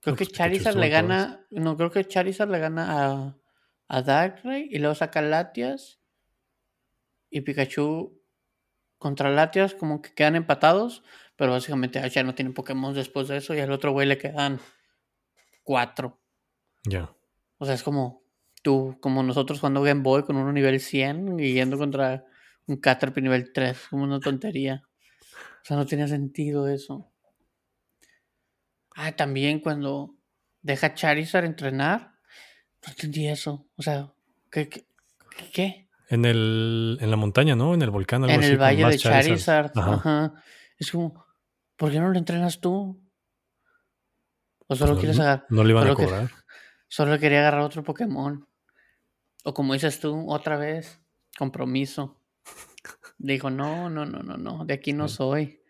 Creo 0.00 0.16
que 0.16 0.26
Charizard 0.26 0.76
le 0.76 0.88
gana. 0.88 1.46
No, 1.50 1.76
creo 1.76 1.90
que 1.90 2.04
Charizard 2.04 2.50
le 2.50 2.58
gana 2.58 3.06
a, 3.06 3.38
a 3.88 4.02
Darkrai 4.02 4.68
y 4.70 4.78
luego 4.78 4.94
saca 4.94 5.22
Latias. 5.22 6.00
Y 7.30 7.40
Pikachu 7.40 8.19
contra 9.00 9.30
Latias 9.30 9.74
como 9.74 10.00
que 10.02 10.14
quedan 10.14 10.36
empatados. 10.36 11.02
Pero 11.34 11.52
básicamente 11.52 12.06
ya 12.10 12.22
no 12.22 12.34
tiene 12.34 12.52
Pokémon 12.52 12.94
después 12.94 13.26
de 13.26 13.38
eso. 13.38 13.54
Y 13.54 13.60
al 13.60 13.72
otro 13.72 13.92
güey 13.92 14.06
le 14.06 14.18
quedan 14.18 14.60
cuatro. 15.64 16.20
Ya. 16.84 17.10
O 17.56 17.64
sea, 17.64 17.74
es 17.74 17.82
como 17.82 18.22
tú, 18.62 18.98
como 19.00 19.22
nosotros 19.22 19.58
cuando 19.58 19.82
Game 19.82 20.02
Boy 20.02 20.22
con 20.24 20.36
uno 20.36 20.52
nivel 20.52 20.78
100 20.80 21.40
y 21.40 21.54
yendo 21.54 21.78
contra 21.78 22.26
un 22.66 22.76
Caterpie 22.76 23.22
nivel 23.22 23.52
3. 23.54 23.88
Como 23.88 24.04
una 24.04 24.20
tontería. 24.20 24.82
O 25.62 25.64
sea, 25.64 25.78
no 25.78 25.86
tenía 25.86 26.06
sentido 26.08 26.68
eso. 26.68 27.10
Ah, 28.94 29.12
también 29.12 29.60
cuando 29.60 30.14
deja 30.60 30.94
Charizard 30.94 31.46
entrenar. 31.46 32.12
No 32.86 32.92
entendí 32.92 33.26
eso. 33.28 33.66
O 33.76 33.82
sea, 33.82 34.12
¿qué? 34.50 34.68
qué, 35.52 35.89
En, 36.10 36.24
el, 36.24 36.98
en 37.00 37.10
la 37.10 37.16
montaña, 37.16 37.54
¿no? 37.54 37.72
En 37.72 37.82
el 37.82 37.90
volcán. 37.90 38.24
Algo 38.24 38.34
en 38.34 38.42
el 38.42 38.58
valle 38.58 38.84
de 38.84 38.98
Charizard. 38.98 39.70
Ajá. 39.76 40.34
Es 40.76 40.90
como, 40.90 41.24
¿por 41.76 41.90
qué 41.90 42.00
no 42.00 42.08
lo 42.08 42.18
entrenas 42.18 42.60
tú? 42.60 43.00
¿O 44.66 44.74
solo 44.74 44.92
pues 44.92 45.00
quieres 45.00 45.20
agarrar? 45.20 45.46
No 45.50 45.62
le 45.64 45.70
iban 45.70 45.88
a 45.88 45.94
cobrar. 45.94 46.30
solo 46.88 47.18
quería 47.18 47.40
agarrar 47.40 47.60
otro 47.62 47.84
Pokémon. 47.84 48.46
O 49.44 49.54
como 49.54 49.72
dices 49.72 50.00
tú, 50.00 50.30
otra 50.30 50.56
vez, 50.56 51.00
compromiso. 51.38 52.20
Dijo, 53.16 53.48
no, 53.48 53.88
no, 53.88 54.04
no, 54.04 54.22
no, 54.22 54.36
no, 54.36 54.64
de 54.64 54.74
aquí 54.74 54.92
no 54.92 55.08
soy. 55.08 55.60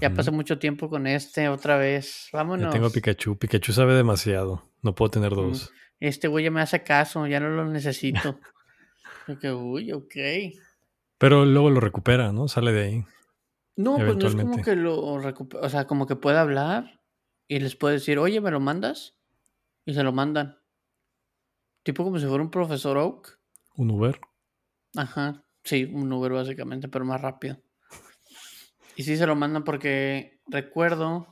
Ya 0.00 0.12
pasé 0.12 0.32
mucho 0.32 0.58
tiempo 0.58 0.90
con 0.90 1.06
este, 1.06 1.48
otra 1.48 1.76
vez. 1.76 2.28
Vámonos. 2.32 2.66
Ya 2.66 2.70
tengo 2.70 2.90
Pikachu. 2.90 3.38
Pikachu 3.38 3.72
sabe 3.72 3.94
demasiado. 3.94 4.64
No 4.82 4.94
puedo 4.94 5.10
tener 5.12 5.30
dos. 5.30 5.70
Este 6.00 6.26
güey 6.28 6.44
ya 6.44 6.50
me 6.50 6.60
hace 6.60 6.82
caso, 6.82 7.26
ya 7.26 7.38
no 7.38 7.50
lo 7.50 7.64
necesito. 7.66 8.40
que, 9.34 9.52
uy, 9.52 9.92
ok. 9.92 10.14
Pero 11.18 11.44
luego 11.44 11.70
lo 11.70 11.80
recupera, 11.80 12.32
¿no? 12.32 12.48
Sale 12.48 12.72
de 12.72 12.82
ahí. 12.84 13.04
No, 13.76 13.96
pues 13.96 14.16
no 14.16 14.26
es 14.26 14.34
como 14.34 14.62
que 14.62 14.76
lo 14.76 15.18
recupera. 15.18 15.66
O 15.66 15.68
sea, 15.68 15.86
como 15.86 16.06
que 16.06 16.16
puede 16.16 16.38
hablar 16.38 17.02
y 17.48 17.58
les 17.58 17.76
puede 17.76 17.94
decir, 17.94 18.18
oye, 18.18 18.40
¿me 18.40 18.50
lo 18.50 18.60
mandas? 18.60 19.16
Y 19.84 19.94
se 19.94 20.02
lo 20.02 20.12
mandan. 20.12 20.58
Tipo 21.82 22.04
como 22.04 22.18
si 22.18 22.26
fuera 22.26 22.42
un 22.42 22.50
profesor 22.50 22.96
Oak. 22.96 23.38
Un 23.76 23.90
Uber. 23.90 24.20
Ajá. 24.96 25.44
Sí, 25.62 25.84
un 25.84 26.12
Uber 26.12 26.32
básicamente, 26.32 26.88
pero 26.88 27.04
más 27.04 27.20
rápido. 27.20 27.58
Y 28.96 29.02
sí 29.02 29.16
se 29.16 29.26
lo 29.26 29.36
mandan 29.36 29.64
porque 29.64 30.40
recuerdo. 30.46 31.26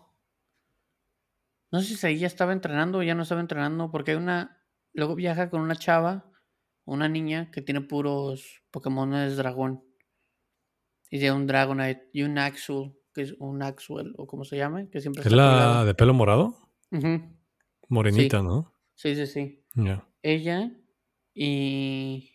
No 1.72 1.80
sé 1.80 1.96
si 1.96 2.18
ya 2.18 2.26
estaba 2.26 2.52
entrenando 2.52 2.98
o 2.98 3.02
ya 3.02 3.14
no 3.14 3.22
estaba 3.22 3.40
entrenando, 3.40 3.90
porque 3.90 4.12
hay 4.12 4.16
una. 4.16 4.62
Luego 4.92 5.14
viaja 5.14 5.50
con 5.50 5.60
una 5.60 5.74
chava, 5.74 6.30
una 6.84 7.08
niña 7.08 7.50
que 7.50 7.62
tiene 7.62 7.80
puros 7.80 8.62
Pokémon 8.70 9.10
dragón. 9.36 9.84
Y 11.10 11.18
tiene 11.18 11.32
un 11.32 11.46
Dragonite 11.46 12.08
y 12.12 12.22
un 12.22 12.38
Axel, 12.38 12.92
que 13.12 13.22
es 13.22 13.34
un 13.38 13.62
Axwell, 13.62 14.14
o 14.16 14.26
como 14.26 14.44
se 14.44 14.56
llame, 14.56 14.88
que 14.90 15.00
siempre 15.00 15.22
¿Es 15.22 15.30
la 15.30 15.84
de 15.84 15.94
pelo 15.94 16.12
morado? 16.12 16.70
Morenita, 17.88 18.42
¿no? 18.42 18.72
Sí, 18.94 19.14
sí, 19.14 19.26
sí. 19.26 19.64
Ella 20.22 20.72
y 21.34 22.30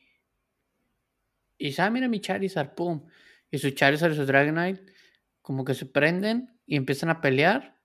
y 1.60 1.76
ah, 1.80 1.90
mira 1.90 2.08
mi 2.08 2.22
Charizard, 2.22 2.74
pum. 2.74 3.06
Y 3.52 3.58
su 3.58 3.72
Charizard 3.72 4.14
y 4.14 4.16
su 4.16 4.26
Dragonite 4.26 4.94
como 5.42 5.66
que 5.66 5.74
se 5.74 5.86
prenden 5.86 6.58
y 6.66 6.78
empiezan 6.78 7.10
a 7.10 7.22
pelear. 7.22 7.82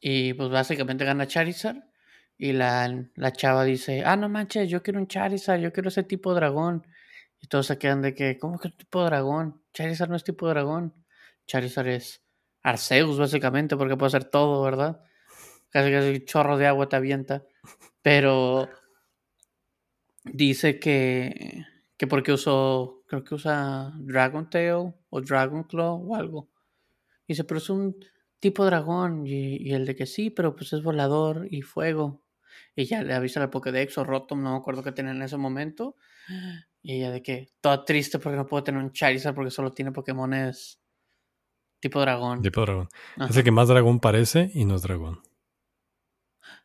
Y 0.00 0.34
pues 0.34 0.50
básicamente 0.50 1.04
gana 1.04 1.28
Charizard. 1.28 1.78
Y 2.36 2.52
la, 2.52 3.08
la 3.14 3.32
chava 3.32 3.64
dice, 3.64 4.02
ah, 4.04 4.16
no 4.16 4.28
manches, 4.28 4.68
yo 4.68 4.82
quiero 4.82 4.98
un 4.98 5.06
Charizard, 5.06 5.60
yo 5.60 5.72
quiero 5.72 5.88
ese 5.88 6.02
tipo 6.02 6.30
de 6.32 6.40
dragón. 6.40 6.86
Y 7.40 7.46
todos 7.46 7.66
se 7.66 7.78
quedan 7.78 8.02
de 8.02 8.14
que, 8.14 8.38
¿cómo 8.38 8.58
que 8.58 8.68
un 8.68 8.76
tipo 8.76 9.00
de 9.00 9.06
dragón? 9.06 9.62
Charizard 9.72 10.10
no 10.10 10.16
es 10.16 10.24
tipo 10.24 10.48
dragón. 10.48 10.94
Charizard 11.46 11.88
es 11.88 12.22
Arceus, 12.62 13.18
básicamente, 13.18 13.76
porque 13.76 13.96
puede 13.96 14.08
hacer 14.08 14.24
todo, 14.24 14.62
¿verdad? 14.62 15.00
Casi 15.70 15.92
casi 15.92 16.08
un 16.08 16.24
chorro 16.24 16.56
de 16.56 16.66
agua 16.66 16.88
te 16.88 16.96
avienta. 16.96 17.44
Pero 18.02 18.68
dice 20.24 20.78
que 20.78 21.64
que 21.96 22.06
porque 22.06 22.32
usó, 22.32 23.02
creo 23.06 23.24
que 23.24 23.34
usa 23.34 23.92
Dragon 23.98 24.48
Tail 24.50 24.92
o 25.10 25.20
Dragon 25.20 25.64
Claw 25.64 26.10
o 26.10 26.16
algo. 26.16 26.50
Y 27.26 27.34
dice, 27.34 27.44
pero 27.44 27.58
es 27.58 27.70
un 27.70 27.96
tipo 28.40 28.64
dragón. 28.64 29.26
Y, 29.26 29.72
el 29.72 29.86
de 29.86 29.94
que 29.94 30.06
sí, 30.06 30.30
pero 30.30 30.56
pues 30.56 30.72
es 30.72 30.82
volador 30.82 31.46
y 31.50 31.62
fuego. 31.62 32.23
Y 32.76 32.84
ya 32.86 33.02
le 33.02 33.14
avisa 33.14 33.42
al 33.42 33.50
Pokédex 33.50 33.98
o 33.98 34.04
Rotom, 34.04 34.42
no 34.42 34.52
me 34.52 34.56
acuerdo 34.58 34.82
qué 34.82 34.92
tenía 34.92 35.12
en 35.12 35.22
ese 35.22 35.36
momento. 35.36 35.96
Y 36.82 36.96
ella 36.96 37.10
de 37.10 37.22
que, 37.22 37.48
toda 37.60 37.84
triste 37.84 38.18
porque 38.18 38.36
no 38.36 38.46
puedo 38.46 38.64
tener 38.64 38.82
un 38.82 38.92
Charizard 38.92 39.34
porque 39.34 39.50
solo 39.50 39.72
tiene 39.72 39.92
Pokémones 39.92 40.80
tipo 41.80 42.00
dragón. 42.00 42.42
Tipo 42.42 42.62
dragón. 42.62 42.88
Es 43.28 43.36
el 43.36 43.44
que 43.44 43.50
más 43.50 43.68
dragón 43.68 44.00
parece 44.00 44.50
y 44.54 44.64
no 44.64 44.74
es 44.74 44.82
dragón. 44.82 45.22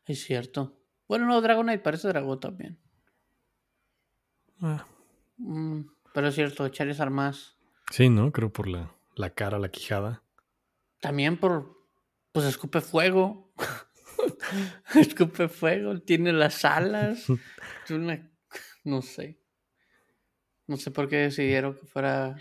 Es 0.06 0.24
cierto. 0.24 0.76
Bueno, 1.08 1.26
no, 1.26 1.42
Dragonite 1.42 1.80
parece 1.80 2.08
dragón 2.08 2.40
también. 2.40 2.80
Ah. 4.62 4.86
Mm, 5.38 5.82
pero 6.14 6.28
es 6.28 6.36
cierto, 6.36 6.68
Charizard 6.70 7.12
más. 7.12 7.58
Sí, 7.92 8.10
¿no? 8.10 8.32
Creo 8.32 8.52
por 8.52 8.68
la, 8.68 8.96
la 9.16 9.32
cara, 9.32 9.60
la 9.60 9.70
quijada. 9.70 10.24
También 11.00 11.38
por. 11.38 11.78
Pues 12.32 12.46
escupe 12.46 12.82
fuego. 12.82 13.52
escupe 14.96 15.48
fuego, 15.48 16.00
tiene 16.02 16.34
las 16.34 16.66
alas. 16.66 17.26
no 18.84 19.02
sé. 19.02 19.40
No 20.68 20.78
sé 20.78 20.92
por 20.92 21.08
qué 21.08 21.18
decidieron 21.18 21.76
que 21.76 21.86
fuera. 21.86 22.36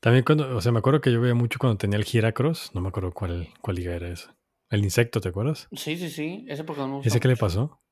También 0.00 0.24
cuando, 0.24 0.56
o 0.56 0.60
sea, 0.60 0.72
me 0.72 0.78
acuerdo 0.78 1.00
que 1.00 1.12
yo 1.12 1.20
veía 1.20 1.34
mucho 1.34 1.58
cuando 1.58 1.78
tenía 1.78 1.98
el 1.98 2.04
Giracross, 2.04 2.74
no 2.74 2.80
me 2.80 2.88
acuerdo 2.88 3.12
cuál, 3.12 3.48
cuál 3.60 3.76
liga 3.76 3.94
era 3.94 4.08
esa. 4.08 4.36
El 4.68 4.84
insecto, 4.84 5.20
¿te 5.20 5.30
acuerdas? 5.30 5.68
Sí, 5.72 5.96
sí, 5.96 6.10
sí. 6.10 6.44
Ese 6.48 6.64
Pokémon. 6.64 7.02
¿Ese 7.04 7.18
qué 7.18 7.28
le 7.28 7.36
pasó? 7.36 7.82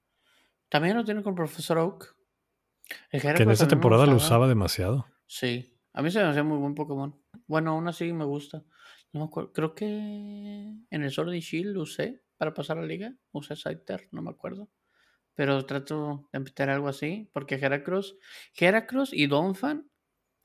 También 0.69 0.97
lo 0.97 1.05
tiene 1.05 1.23
con 1.23 1.35
Profesor 1.35 1.79
Oak 1.79 2.19
que 3.11 3.43
en 3.43 3.51
esta 3.51 3.69
temporada 3.69 4.07
lo 4.07 4.17
usaba 4.17 4.49
demasiado. 4.49 5.07
Sí, 5.27 5.79
a 5.93 6.03
mí 6.03 6.11
se 6.11 6.21
me 6.21 6.29
hacía 6.29 6.43
muy 6.43 6.59
buen 6.59 6.75
Pokémon. 6.75 7.21
Bueno, 7.47 7.73
aún 7.73 7.89
así 7.89 8.13
me 8.13 8.25
gusta. 8.25 8.65
No 9.13 9.21
me 9.21 9.27
acuerdo. 9.27 9.53
Creo 9.53 9.75
que 9.75 9.87
en 9.87 11.03
el 11.03 11.11
Sword 11.11 11.35
y 11.35 11.41
Shield 11.41 11.75
lo 11.75 11.83
usé 11.83 12.23
para 12.39 12.55
pasar 12.55 12.79
a 12.79 12.81
la 12.81 12.87
liga. 12.87 13.15
Usé 13.33 13.57
Scyther, 13.57 14.09
no 14.13 14.23
me 14.23 14.31
acuerdo. 14.31 14.71
Pero 15.35 15.67
trato 15.67 16.29
de 16.33 16.41
meter 16.41 16.71
algo 16.71 16.89
así. 16.89 17.29
Porque 17.33 17.57
Heracross, 17.57 18.17
Heracross 18.57 19.13
y 19.13 19.27
Donphan 19.27 19.91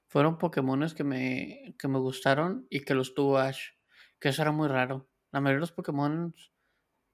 fueron 0.08 0.38
Pokémones 0.38 0.94
que 0.94 1.04
me, 1.04 1.76
que 1.80 1.88
me 1.88 2.00
gustaron 2.00 2.68
y 2.70 2.82
que 2.82 2.94
los 2.94 3.16
tuvo 3.16 3.38
Ash. 3.38 3.70
Que 4.20 4.30
eso 4.30 4.42
era 4.42 4.52
muy 4.52 4.68
raro. 4.68 5.10
La 5.32 5.40
mayoría 5.40 5.58
de 5.58 5.62
los 5.62 5.72
Pokémon 5.72 6.36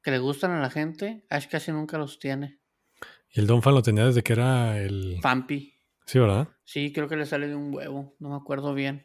que 0.01 0.11
le 0.11 0.19
gustan 0.19 0.51
a 0.51 0.61
la 0.61 0.69
gente, 0.69 1.25
Ash 1.29 1.47
casi 1.47 1.71
nunca 1.71 1.97
los 1.97 2.19
tiene. 2.19 2.59
Y 3.31 3.39
el 3.39 3.47
Donphan 3.47 3.73
lo 3.73 3.81
tenía 3.81 4.05
desde 4.05 4.23
que 4.23 4.33
era 4.33 4.79
el. 4.81 5.19
Fampi. 5.21 5.75
Sí, 6.05 6.19
¿verdad? 6.19 6.49
Sí, 6.63 6.91
creo 6.91 7.07
que 7.07 7.17
le 7.17 7.25
sale 7.25 7.47
de 7.47 7.55
un 7.55 7.73
huevo. 7.73 8.15
No 8.19 8.29
me 8.29 8.35
acuerdo 8.35 8.73
bien. 8.73 9.03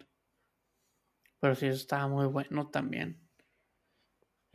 Pero 1.40 1.54
sí, 1.54 1.66
estaba 1.66 2.08
muy 2.08 2.26
bueno 2.26 2.70
también. 2.70 3.23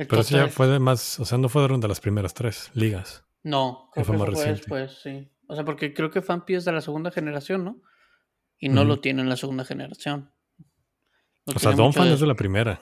Pero 0.07 0.23
sí, 0.23 0.35
ya 0.35 0.47
fue 0.47 0.67
de 0.67 0.79
más. 0.79 1.19
O 1.19 1.25
sea, 1.25 1.37
no 1.37 1.49
fue 1.49 1.67
de 1.67 1.87
las 1.87 1.99
primeras 1.99 2.33
tres 2.33 2.71
ligas. 2.73 3.25
No, 3.43 3.89
creo 3.93 4.05
que 4.05 4.31
fue 4.33 4.45
después, 4.45 4.99
sí. 5.03 5.29
O 5.47 5.55
sea, 5.55 5.65
porque 5.65 5.93
creo 5.93 6.09
que 6.09 6.21
Fampi 6.21 6.55
es 6.55 6.65
de 6.65 6.71
la 6.71 6.81
segunda 6.81 7.11
generación, 7.11 7.65
¿no? 7.65 7.81
Y 8.57 8.69
no 8.69 8.83
lo 8.83 8.99
tiene 8.99 9.21
en 9.21 9.29
la 9.29 9.35
segunda 9.35 9.65
generación. 9.65 10.31
o 11.45 11.59
sea, 11.59 11.71
Donphan 11.71 12.07
es 12.07 12.19
de 12.19 12.27
la 12.27 12.35
primera. 12.35 12.81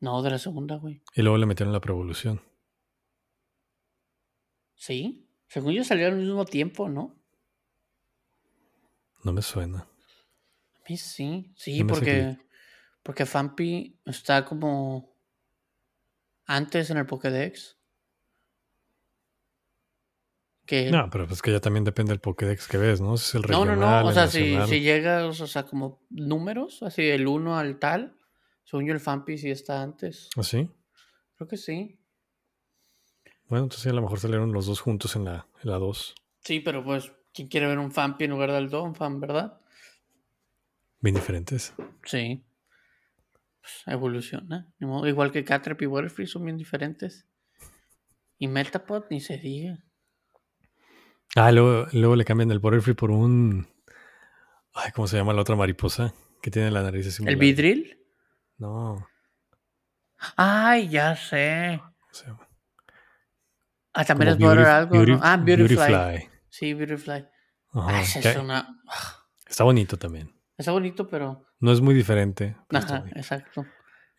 No, 0.00 0.22
de 0.22 0.30
la 0.30 0.38
segunda, 0.38 0.76
güey. 0.76 1.02
Y 1.14 1.22
luego 1.22 1.36
le 1.36 1.46
metieron 1.46 1.72
la 1.72 1.80
Prevolución. 1.80 2.40
Sí. 4.74 5.28
Según 5.46 5.72
yo 5.72 5.84
salió 5.84 6.06
al 6.06 6.16
mismo 6.16 6.44
tiempo, 6.44 6.88
¿no? 6.88 7.20
No 9.24 9.32
me 9.32 9.42
suena. 9.42 9.80
A 9.80 10.88
mí 10.88 10.96
sí. 10.96 11.52
Sí, 11.56 11.84
porque. 11.84 12.38
Porque 13.02 13.26
Fampi 13.26 14.00
está 14.06 14.44
como. 14.44 15.09
Antes 16.50 16.90
en 16.90 16.96
el 16.96 17.06
Pokédex. 17.06 17.76
No, 20.90 21.08
pero 21.10 21.28
pues 21.28 21.42
que 21.42 21.52
ya 21.52 21.60
también 21.60 21.84
depende 21.84 22.10
del 22.10 22.18
Pokédex 22.20 22.66
que 22.66 22.76
ves, 22.76 23.00
¿no? 23.00 23.16
Si 23.16 23.28
es 23.28 23.34
el 23.36 23.42
regional, 23.44 23.78
No, 23.78 23.86
no, 23.86 24.02
no. 24.02 24.08
O 24.08 24.12
sea, 24.12 24.26
si, 24.26 24.56
si 24.66 24.80
llegas, 24.80 25.40
o 25.40 25.46
sea, 25.46 25.64
como 25.64 26.02
números, 26.10 26.82
así 26.82 27.02
el 27.08 27.28
1 27.28 27.56
al 27.56 27.78
tal. 27.78 28.16
Según 28.64 28.86
yo, 28.86 28.92
el 28.92 29.00
Fampi 29.00 29.38
sí 29.38 29.48
está 29.48 29.80
antes. 29.80 30.28
¿Ah, 30.36 30.42
sí? 30.42 30.68
Creo 31.36 31.46
que 31.46 31.56
sí. 31.56 32.00
Bueno, 33.48 33.64
entonces 33.64 33.86
a 33.86 33.94
lo 33.94 34.02
mejor 34.02 34.18
salieron 34.18 34.52
los 34.52 34.66
dos 34.66 34.80
juntos 34.80 35.14
en 35.14 35.24
la 35.24 35.46
2. 35.62 36.14
sí, 36.40 36.58
pero 36.58 36.82
pues, 36.82 37.12
¿quién 37.32 37.46
quiere 37.46 37.68
ver 37.68 37.78
un 37.78 37.92
Fampi 37.92 38.24
en 38.24 38.30
lugar 38.32 38.50
del 38.50 38.70
Don 38.70 38.96
Fan, 38.96 39.20
verdad? 39.20 39.60
Bien 41.00 41.14
diferentes. 41.14 41.74
Sí. 42.04 42.44
Pues 43.60 43.82
evoluciona. 43.86 44.72
Igual 44.78 45.32
que 45.32 45.44
Caterpie 45.44 45.84
y 45.84 45.88
Butterfree 45.88 46.26
son 46.26 46.44
bien 46.44 46.56
diferentes. 46.56 47.26
Y 48.38 48.48
Metapod 48.48 49.04
ni 49.10 49.20
se 49.20 49.38
diga. 49.38 49.78
Ah, 51.36 51.52
luego, 51.52 51.86
luego 51.92 52.16
le 52.16 52.24
cambian 52.24 52.50
el 52.50 52.58
Butterfree 52.58 52.94
por 52.94 53.10
un. 53.10 53.68
Ay, 54.72 54.90
¿cómo 54.92 55.06
se 55.06 55.16
llama 55.16 55.32
la 55.32 55.42
otra 55.42 55.56
mariposa? 55.56 56.14
Que 56.42 56.50
tiene 56.50 56.70
la 56.70 56.82
nariz 56.82 57.06
así. 57.06 57.22
¿El 57.26 57.36
Vidril? 57.36 57.98
No. 58.56 59.06
Ay, 60.36 60.88
ya 60.88 61.16
sé. 61.16 61.80
Ah, 63.92 64.04
también 64.04 64.30
es 64.30 64.38
Butter 64.38 64.66
algo. 64.66 64.94
Ah, 65.22 65.36
Beautyfly. 65.36 66.28
Sí, 66.48 66.74
Beautyfly. 66.74 67.26
Ah, 67.72 68.00
es 68.02 68.36
una... 68.36 68.82
Está 69.46 69.64
bonito 69.64 69.98
también. 69.98 70.34
Está 70.56 70.72
bonito, 70.72 71.08
pero. 71.08 71.46
No 71.60 71.72
es 71.72 71.80
muy 71.80 71.94
diferente. 71.94 72.56
Ajá, 72.70 73.04
exacto. 73.14 73.66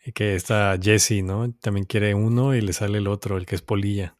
Y 0.04 0.12
que 0.12 0.34
está 0.34 0.76
Jesse, 0.80 1.22
¿no? 1.22 1.52
También 1.60 1.86
quiere 1.86 2.14
uno 2.14 2.54
y 2.54 2.60
le 2.60 2.72
sale 2.72 2.98
el 2.98 3.08
otro, 3.08 3.36
el 3.36 3.46
que 3.46 3.56
es 3.56 3.62
polilla. 3.62 4.16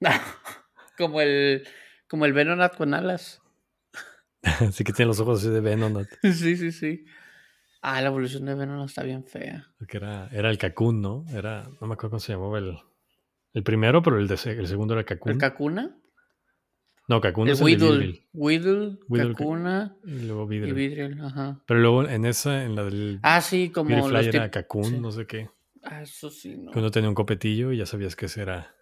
como 0.98 1.20
el 1.20 1.66
como 2.08 2.26
el 2.26 2.32
Venonat 2.32 2.76
con 2.76 2.94
alas. 2.94 3.42
Así 4.42 4.84
que 4.84 4.92
tiene 4.92 5.08
los 5.08 5.20
ojos 5.20 5.40
así 5.40 5.48
de 5.48 5.60
Venonat. 5.60 6.06
sí, 6.22 6.56
sí, 6.56 6.70
sí. 6.70 7.04
Ah, 7.82 8.00
la 8.00 8.08
evolución 8.08 8.44
de 8.44 8.54
Venonat 8.54 8.88
está 8.88 9.02
bien 9.02 9.24
fea. 9.24 9.66
Porque 9.78 9.96
era, 9.96 10.28
era 10.32 10.50
el 10.50 10.58
Kakun, 10.58 11.00
¿no? 11.00 11.24
Era, 11.30 11.64
no 11.80 11.86
me 11.86 11.94
acuerdo 11.94 12.10
cómo 12.10 12.20
se 12.20 12.32
llamaba 12.32 12.58
el, 12.58 12.78
el 13.52 13.62
primero, 13.62 14.02
pero 14.02 14.18
el, 14.18 14.28
de, 14.28 14.34
el 14.34 14.66
segundo 14.66 14.94
era 14.94 15.00
el 15.00 15.06
Kakun. 15.06 15.32
¿El 15.32 15.38
Kakuna? 15.38 15.96
No, 17.06 17.20
Kakuna 17.20 17.52
es 17.52 17.60
el 17.60 18.24
Whittle, 18.32 18.98
Kakuna 19.10 19.96
y 20.04 20.20
luego 20.20 20.46
Vidril. 20.46 20.70
Y 20.70 20.72
Vidril, 20.72 21.20
ajá. 21.20 21.62
Pero 21.66 21.80
luego 21.80 22.08
en 22.08 22.24
esa, 22.24 22.64
en 22.64 22.74
la 22.74 22.84
del 22.84 23.20
Ah, 23.22 23.42
sí, 23.42 23.70
como 23.70 24.08
los 24.08 24.26
era 24.26 24.50
Kakun, 24.50 25.02
no 25.02 25.10
sé 25.10 25.26
qué. 25.26 25.50
Ah, 25.82 26.00
eso 26.02 26.30
sí, 26.30 26.56
no. 26.56 26.72
Que 26.72 26.78
uno 26.78 26.90
tenía 26.90 27.10
un 27.10 27.14
copetillo 27.14 27.72
y 27.72 27.76
ya 27.76 27.84
sabías 27.84 28.16
que 28.16 28.26
ese 28.26 28.40
era... 28.40 28.74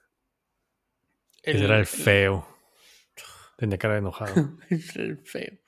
ese 1.43 1.65
era 1.65 1.79
el 1.79 1.87
feo. 1.87 2.47
Tenía 3.57 3.77
cara 3.77 3.95
de 3.95 4.01
enojado. 4.01 4.57
el 4.71 5.19
feo. 5.19 5.59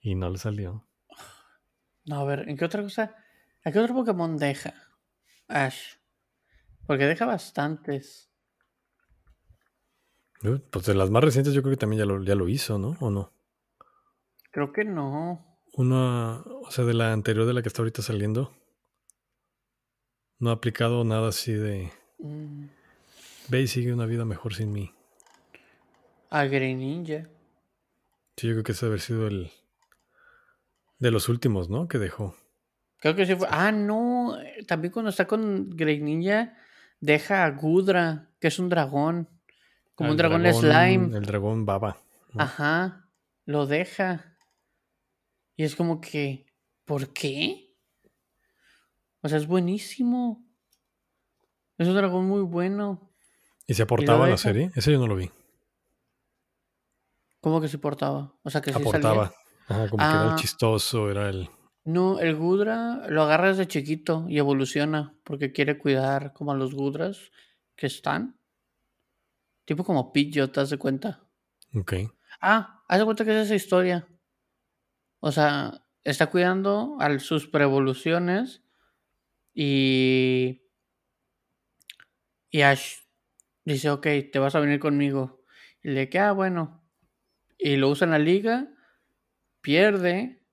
Y 0.00 0.14
no 0.14 0.30
le 0.30 0.38
salió. 0.38 0.86
No, 2.06 2.20
a 2.20 2.24
ver, 2.24 2.48
¿en 2.48 2.56
qué 2.56 2.64
otra 2.64 2.82
cosa? 2.82 3.14
¿A 3.64 3.72
qué 3.72 3.78
otro 3.78 3.94
Pokémon 3.94 4.36
deja? 4.38 4.74
Ash. 5.48 5.96
Porque 6.86 7.06
deja 7.06 7.26
bastantes. 7.26 8.30
Pues 10.70 10.84
de 10.84 10.94
las 10.94 11.10
más 11.10 11.24
recientes 11.24 11.54
yo 11.54 11.62
creo 11.62 11.72
que 11.72 11.78
también 11.78 12.00
ya 12.00 12.06
lo, 12.06 12.22
ya 12.22 12.34
lo 12.34 12.48
hizo, 12.48 12.78
¿no? 12.78 12.96
¿O 13.00 13.10
no? 13.10 13.32
Creo 14.50 14.72
que 14.72 14.84
no. 14.84 15.58
Una, 15.72 16.42
o 16.42 16.70
sea, 16.70 16.84
de 16.84 16.94
la 16.94 17.12
anterior 17.12 17.46
de 17.46 17.54
la 17.54 17.62
que 17.62 17.68
está 17.68 17.82
ahorita 17.82 18.02
saliendo. 18.02 18.52
No 20.38 20.50
ha 20.50 20.54
aplicado 20.54 21.02
nada 21.04 21.28
así 21.28 21.52
de... 21.52 21.90
Mm. 22.18 22.66
Ve 23.48 23.62
y 23.62 23.66
sigue 23.66 23.92
una 23.92 24.06
vida 24.06 24.24
mejor 24.24 24.54
sin 24.54 24.72
mí. 24.72 24.92
A 26.30 26.44
Greninja. 26.44 27.28
Sí, 28.36 28.48
yo 28.48 28.54
creo 28.54 28.64
que 28.64 28.72
ese 28.72 28.86
debe 28.86 28.94
haber 28.94 29.00
sido 29.00 29.26
el. 29.26 29.50
De 30.98 31.10
los 31.10 31.28
últimos, 31.28 31.68
¿no? 31.68 31.88
Que 31.88 31.98
dejó. 31.98 32.34
Creo 32.98 33.14
que 33.14 33.26
sí 33.26 33.34
fue. 33.34 33.46
Ah, 33.50 33.70
no. 33.70 34.36
También 34.66 34.92
cuando 34.92 35.10
está 35.10 35.26
con 35.26 35.70
Greninja, 35.70 36.56
deja 37.00 37.44
a 37.44 37.50
Gudra, 37.50 38.30
que 38.40 38.48
es 38.48 38.58
un 38.58 38.68
dragón. 38.68 39.28
Como 39.94 40.10
un 40.10 40.16
dragón, 40.16 40.44
slime. 40.52 41.16
El 41.16 41.24
dragón 41.24 41.66
baba. 41.66 41.96
Ajá. 42.36 43.08
Lo 43.44 43.66
deja. 43.66 44.36
Y 45.56 45.64
es 45.64 45.76
como 45.76 46.00
que. 46.00 46.46
¿Por 46.84 47.12
qué? 47.12 47.74
O 49.22 49.28
sea, 49.28 49.38
es 49.38 49.46
buenísimo. 49.46 50.44
Es 51.78 51.88
un 51.88 51.94
dragón 51.94 52.26
muy 52.26 52.42
bueno. 52.42 53.10
¿Y 53.66 53.74
se 53.74 53.82
aportaba 53.82 54.26
a 54.26 54.28
la 54.28 54.36
serie? 54.36 54.70
Ese 54.74 54.92
yo 54.92 54.98
no 54.98 55.06
lo 55.06 55.16
vi. 55.16 55.30
¿Cómo 57.40 57.60
que 57.60 57.68
se 57.68 57.78
portaba? 57.78 58.34
O 58.42 58.50
sea, 58.50 58.60
que 58.60 58.72
se 58.72 58.78
Aportaba. 58.78 59.32
Ajá, 59.68 59.88
como 59.88 60.02
que 60.02 60.10
era 60.10 60.24
el 60.24 60.30
ah. 60.30 60.36
chistoso, 60.36 61.10
era 61.10 61.28
el... 61.28 61.48
No, 61.84 62.18
el 62.18 62.36
Gudra 62.36 63.06
lo 63.08 63.22
agarra 63.22 63.48
desde 63.48 63.66
chiquito 63.66 64.26
y 64.28 64.38
evoluciona 64.38 65.14
porque 65.24 65.52
quiere 65.52 65.78
cuidar 65.78 66.32
como 66.32 66.52
a 66.52 66.54
los 66.54 66.74
Gudras 66.74 67.30
que 67.76 67.86
están. 67.86 68.38
Tipo 69.64 69.84
como 69.84 70.12
Pidgeot, 70.12 70.52
¿te 70.52 70.60
das 70.60 70.70
de 70.70 70.78
cuenta? 70.78 71.26
Ok. 71.74 71.94
Ah, 72.40 72.84
haz 72.88 72.98
de 72.98 73.04
cuenta 73.04 73.24
que 73.24 73.30
es 73.30 73.46
esa 73.46 73.54
historia. 73.54 74.06
O 75.20 75.32
sea, 75.32 75.86
está 76.02 76.26
cuidando 76.26 76.96
a 77.00 77.18
sus 77.18 77.48
preevoluciones 77.48 78.62
y... 79.52 80.60
Y 82.50 82.62
Ash 82.62 82.98
dice, 83.64 83.90
ok, 83.90 84.06
te 84.32 84.38
vas 84.38 84.54
a 84.54 84.60
venir 84.60 84.78
conmigo. 84.78 85.42
Y 85.82 85.90
le 85.90 86.08
queda, 86.08 86.28
ah, 86.28 86.32
bueno, 86.32 86.84
y 87.58 87.76
lo 87.76 87.88
usa 87.88 88.04
en 88.04 88.12
la 88.12 88.18
liga, 88.18 88.68
pierde, 89.60 90.46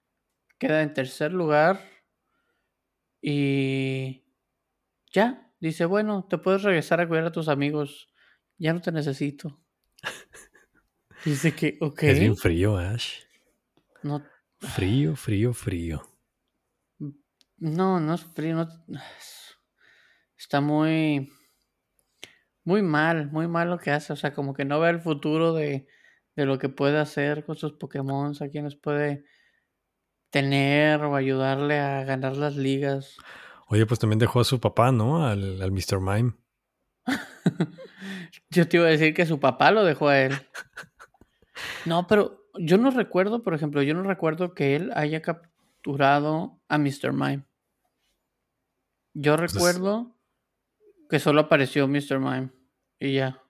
queda 0.58 0.82
en 0.82 0.94
tercer 0.94 1.34
lugar 1.34 1.80
y 3.22 4.26
ya, 5.12 5.52
dice, 5.60 5.86
bueno, 5.86 6.26
te 6.28 6.38
puedes 6.38 6.64
regresar 6.64 7.02
a 7.02 7.08
cuidar 7.08 7.26
a 7.26 7.32
tus 7.32 7.50
amigos, 7.50 8.11
ya 8.62 8.74
no 8.74 8.82
te 8.82 8.92
necesito. 8.92 9.60
dice 11.26 11.54
que, 11.56 11.78
ok. 11.82 12.04
Es 12.04 12.20
bien 12.20 12.38
frío, 12.38 12.78
Ash. 12.78 13.24
No. 14.04 14.24
Frío, 14.60 15.16
frío, 15.16 15.54
frío. 15.54 16.04
No, 17.58 18.00
no 18.00 18.14
es 18.14 18.24
frío, 18.24 18.56
no... 18.56 18.68
Está 20.38 20.62
muy... 20.62 21.32
Muy 22.64 22.84
mal, 22.84 23.32
muy 23.32 23.48
mal 23.48 23.72
lo 23.72 23.80
que 23.80 23.90
hace. 23.90 24.14
O 24.14 24.16
sea, 24.16 24.36
como 24.36 24.54
que 24.54 24.64
no 24.64 24.80
ve 24.80 24.92
el 24.92 25.02
futuro 25.02 25.54
de, 25.54 25.88
de 26.36 26.46
lo 26.46 26.60
que 26.60 26.70
puede 26.70 27.00
hacer 27.00 27.44
con 27.44 27.56
sus 27.56 27.74
Pokémon, 27.74 28.36
a 28.40 28.50
quienes 28.50 28.76
puede 28.76 29.26
tener 30.30 31.02
o 31.02 31.16
ayudarle 31.16 31.80
a 31.80 32.04
ganar 32.04 32.38
las 32.38 32.56
ligas. 32.56 33.18
Oye, 33.66 33.88
pues 33.88 34.00
también 34.00 34.20
dejó 34.20 34.40
a 34.40 34.44
su 34.44 34.60
papá, 34.60 34.92
¿no? 34.92 35.26
Al, 35.26 35.60
al 35.60 35.72
Mr. 35.72 36.00
Mime. 36.00 36.34
yo 38.52 38.68
te 38.68 38.78
iba 38.78 38.86
a 38.86 38.90
decir 38.90 39.14
que 39.14 39.26
su 39.26 39.40
papá 39.40 39.72
lo 39.72 39.84
dejó 39.84 40.10
a 40.10 40.20
él. 40.20 40.34
No, 41.86 42.06
pero 42.08 42.48
yo 42.56 42.78
no 42.78 42.92
recuerdo, 42.92 43.44
por 43.44 43.54
ejemplo, 43.54 43.82
yo 43.82 43.94
no 43.94 44.04
recuerdo 44.04 44.54
que 44.54 44.76
él 44.76 44.92
haya 44.94 45.22
capturado 45.22 46.60
a 46.68 46.78
Mr. 46.78 47.14
Mime. 47.14 47.46
Yo 49.14 49.36
pues 49.36 49.54
recuerdo 49.54 50.16
que 51.10 51.20
solo 51.20 51.42
apareció 51.42 51.88
Mr. 51.88 52.20
Mime 52.20 52.50
y 53.00 53.14
ya. 53.14 53.42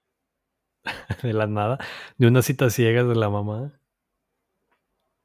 de 1.23 1.33
la 1.33 1.47
nada, 1.47 1.77
de 2.17 2.27
una 2.27 2.41
cita 2.41 2.69
ciega 2.69 3.03
de 3.03 3.15
la 3.15 3.29
mamá. 3.29 3.71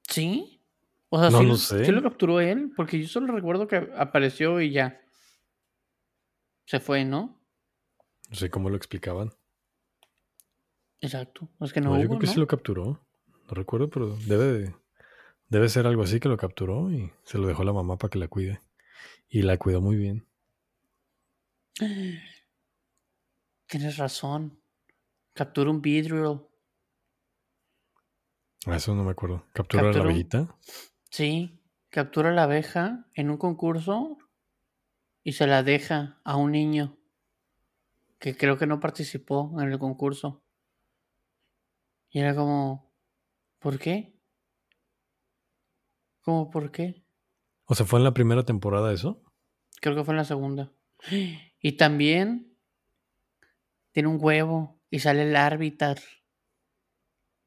¿Sí? 0.09 0.61
O 1.09 1.21
sea, 1.21 1.31
no 1.31 1.57
sí, 1.57 1.87
lo, 1.87 1.93
lo 1.93 2.03
capturó 2.03 2.41
él? 2.41 2.73
Porque 2.77 3.01
yo 3.01 3.09
solo 3.09 3.33
recuerdo 3.33 3.69
que 3.69 3.91
apareció 3.97 4.61
y 4.61 4.71
ya. 4.71 5.01
Se 6.65 6.81
fue, 6.81 7.05
¿no? 7.05 7.41
No 8.29 8.37
sé 8.37 8.51
cómo 8.51 8.71
lo 8.71 8.77
explicaban. 8.77 9.33
Exacto. 11.01 11.49
Es 11.61 11.73
que 11.73 11.81
no, 11.81 12.01
yo 12.01 12.09
creo 12.09 12.19
que 12.19 12.27
sí 12.27 12.41
lo 12.41 12.47
capturó. 12.47 13.07
No 13.49 13.55
recuerdo, 13.55 13.89
pero 13.89 14.17
debe, 14.27 14.75
debe 15.49 15.69
ser 15.69 15.87
algo 15.87 16.03
así 16.03 16.19
que 16.21 16.29
lo 16.29 16.37
capturó 16.37 16.91
y 16.91 17.13
se 17.23 17.39
lo 17.39 17.47
dejó 17.47 17.65
la 17.65 17.73
mamá 17.73 17.97
para 17.97 18.11
que 18.11 18.19
la 18.19 18.29
cuide. 18.29 18.61
Y 19.29 19.43
la 19.43 19.57
cuidó 19.57 19.81
muy 19.81 19.97
bien. 19.97 20.27
Tienes 23.69 23.97
razón. 23.97 24.61
Captura 25.33 25.71
un 25.71 25.83
Beedrill. 25.83 26.41
Eso 28.67 28.95
no 28.95 29.05
me 29.05 29.11
acuerdo. 29.13 29.45
¿Captura 29.53 29.93
la 29.93 30.01
abejita? 30.01 30.57
Sí, 31.11 31.61
captura 31.91 32.33
la 32.33 32.45
abeja 32.45 33.07
en 33.15 33.31
un 33.31 33.37
concurso 33.37 34.19
y 35.23 35.33
se 35.33 35.47
la 35.47 35.63
deja 35.63 36.21
a 36.25 36.37
un 36.37 36.53
niño 36.53 36.97
que 38.19 38.37
creo 38.37 38.57
que 38.59 38.67
no 38.67 38.81
participó 38.81 39.55
en 39.61 39.71
el 39.71 39.79
concurso. 39.79 40.46
Y 42.11 42.21
era 42.21 42.35
como, 42.35 42.93
¿por 43.59 43.79
qué? 43.79 44.19
¿Cómo 46.23 46.51
por 46.51 46.71
qué? 46.71 47.05
O 47.67 47.75
sea, 47.75 47.87
¿fue 47.87 47.99
en 47.99 48.05
la 48.05 48.15
primera 48.15 48.45
temporada 48.45 48.93
eso? 48.93 49.23
Creo 49.81 49.95
que 49.95 50.05
fue 50.05 50.13
en 50.13 50.19
la 50.19 50.25
segunda. 50.25 50.73
Y 51.61 51.73
también 51.73 52.57
tiene 53.93 54.09
un 54.09 54.19
huevo 54.21 54.81
y 54.91 55.01
sale 55.01 55.23
el 55.23 55.37
árbitro 55.37 55.95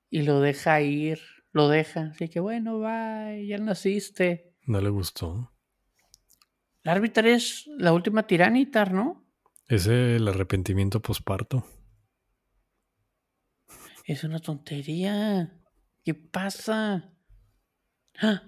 y 0.10 0.24
lo 0.24 0.40
deja 0.40 0.82
ir, 0.82 1.20
lo 1.52 1.70
deja. 1.70 2.12
Así 2.12 2.30
que 2.30 2.40
bueno, 2.40 2.80
bye, 2.80 3.46
ya 3.48 3.58
naciste. 3.58 4.56
No 4.66 4.82
le 4.82 4.90
gustó. 4.90 5.52
El 6.84 6.92
árbitro 6.92 7.28
es 7.28 7.68
la 7.78 7.94
última 7.94 8.28
tiranitar, 8.28 8.94
¿no? 8.94 9.26
Es 9.68 9.88
el 9.88 10.28
arrepentimiento 10.28 11.02
posparto. 11.02 11.66
Es 14.10 14.24
una 14.24 14.40
tontería. 14.40 15.54
¿Qué 16.04 16.16
pasa? 16.16 17.14
¡Ah! 18.20 18.42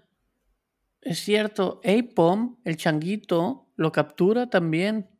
Es 1.02 1.20
cierto, 1.20 1.80
Apom, 1.86 2.58
el 2.66 2.78
changuito, 2.78 3.72
lo 3.76 3.92
captura 3.92 4.50
también. 4.50 5.12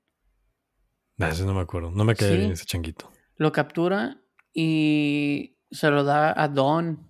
No, 1.18 1.28
ese 1.28 1.46
no 1.46 1.54
me 1.54 1.62
acuerdo. 1.62 1.92
No 1.92 2.04
me 2.06 2.16
quedé 2.16 2.38
bien 2.38 2.52
ese 2.54 2.66
changuito. 2.66 3.12
Lo 3.36 3.52
captura 3.52 4.20
y 4.52 5.60
se 5.70 5.92
lo 5.92 6.04
da 6.04 6.34
a 6.36 6.48
Dawn. 6.48 7.08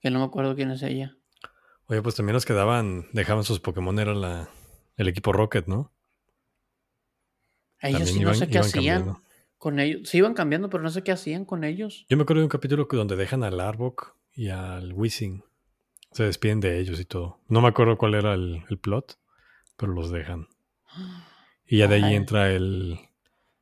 Que 0.00 0.10
no 0.10 0.20
me 0.20 0.26
acuerdo 0.26 0.54
quién 0.54 0.70
es 0.70 0.82
ella. 0.84 1.16
Oye, 1.86 2.00
pues 2.00 2.14
también 2.14 2.34
los 2.34 2.44
quedaban, 2.44 3.08
dejaban 3.12 3.42
sus 3.42 3.58
Pokémon, 3.58 3.98
era 3.98 4.14
la, 4.14 4.50
el 4.96 5.08
equipo 5.08 5.32
Rocket, 5.32 5.66
¿no? 5.66 5.92
Ellos 7.80 8.08
sí 8.08 8.20
no 8.20 8.34
sé 8.34 8.46
qué 8.46 8.60
hacían 8.60 9.16
con 9.64 9.80
ellos. 9.80 10.06
Sí 10.10 10.18
iban 10.18 10.34
cambiando, 10.34 10.68
pero 10.68 10.82
no 10.82 10.90
sé 10.90 11.02
qué 11.02 11.10
hacían 11.10 11.46
con 11.46 11.64
ellos. 11.64 12.04
Yo 12.10 12.18
me 12.18 12.24
acuerdo 12.24 12.40
de 12.40 12.44
un 12.44 12.50
capítulo 12.50 12.86
donde 12.90 13.16
dejan 13.16 13.42
al 13.42 13.58
Arbok 13.60 14.14
y 14.34 14.50
al 14.50 14.92
Wissing. 14.92 15.42
Se 16.12 16.22
despiden 16.22 16.60
de 16.60 16.78
ellos 16.78 17.00
y 17.00 17.06
todo. 17.06 17.40
No 17.48 17.62
me 17.62 17.68
acuerdo 17.68 17.96
cuál 17.96 18.12
era 18.14 18.34
el, 18.34 18.62
plot, 18.78 19.18
pero 19.78 19.92
los 19.92 20.10
dejan. 20.10 20.48
Y 21.66 21.78
ya 21.78 21.88
de 21.88 21.94
ahí 21.94 22.14
entra 22.14 22.52
el. 22.52 22.98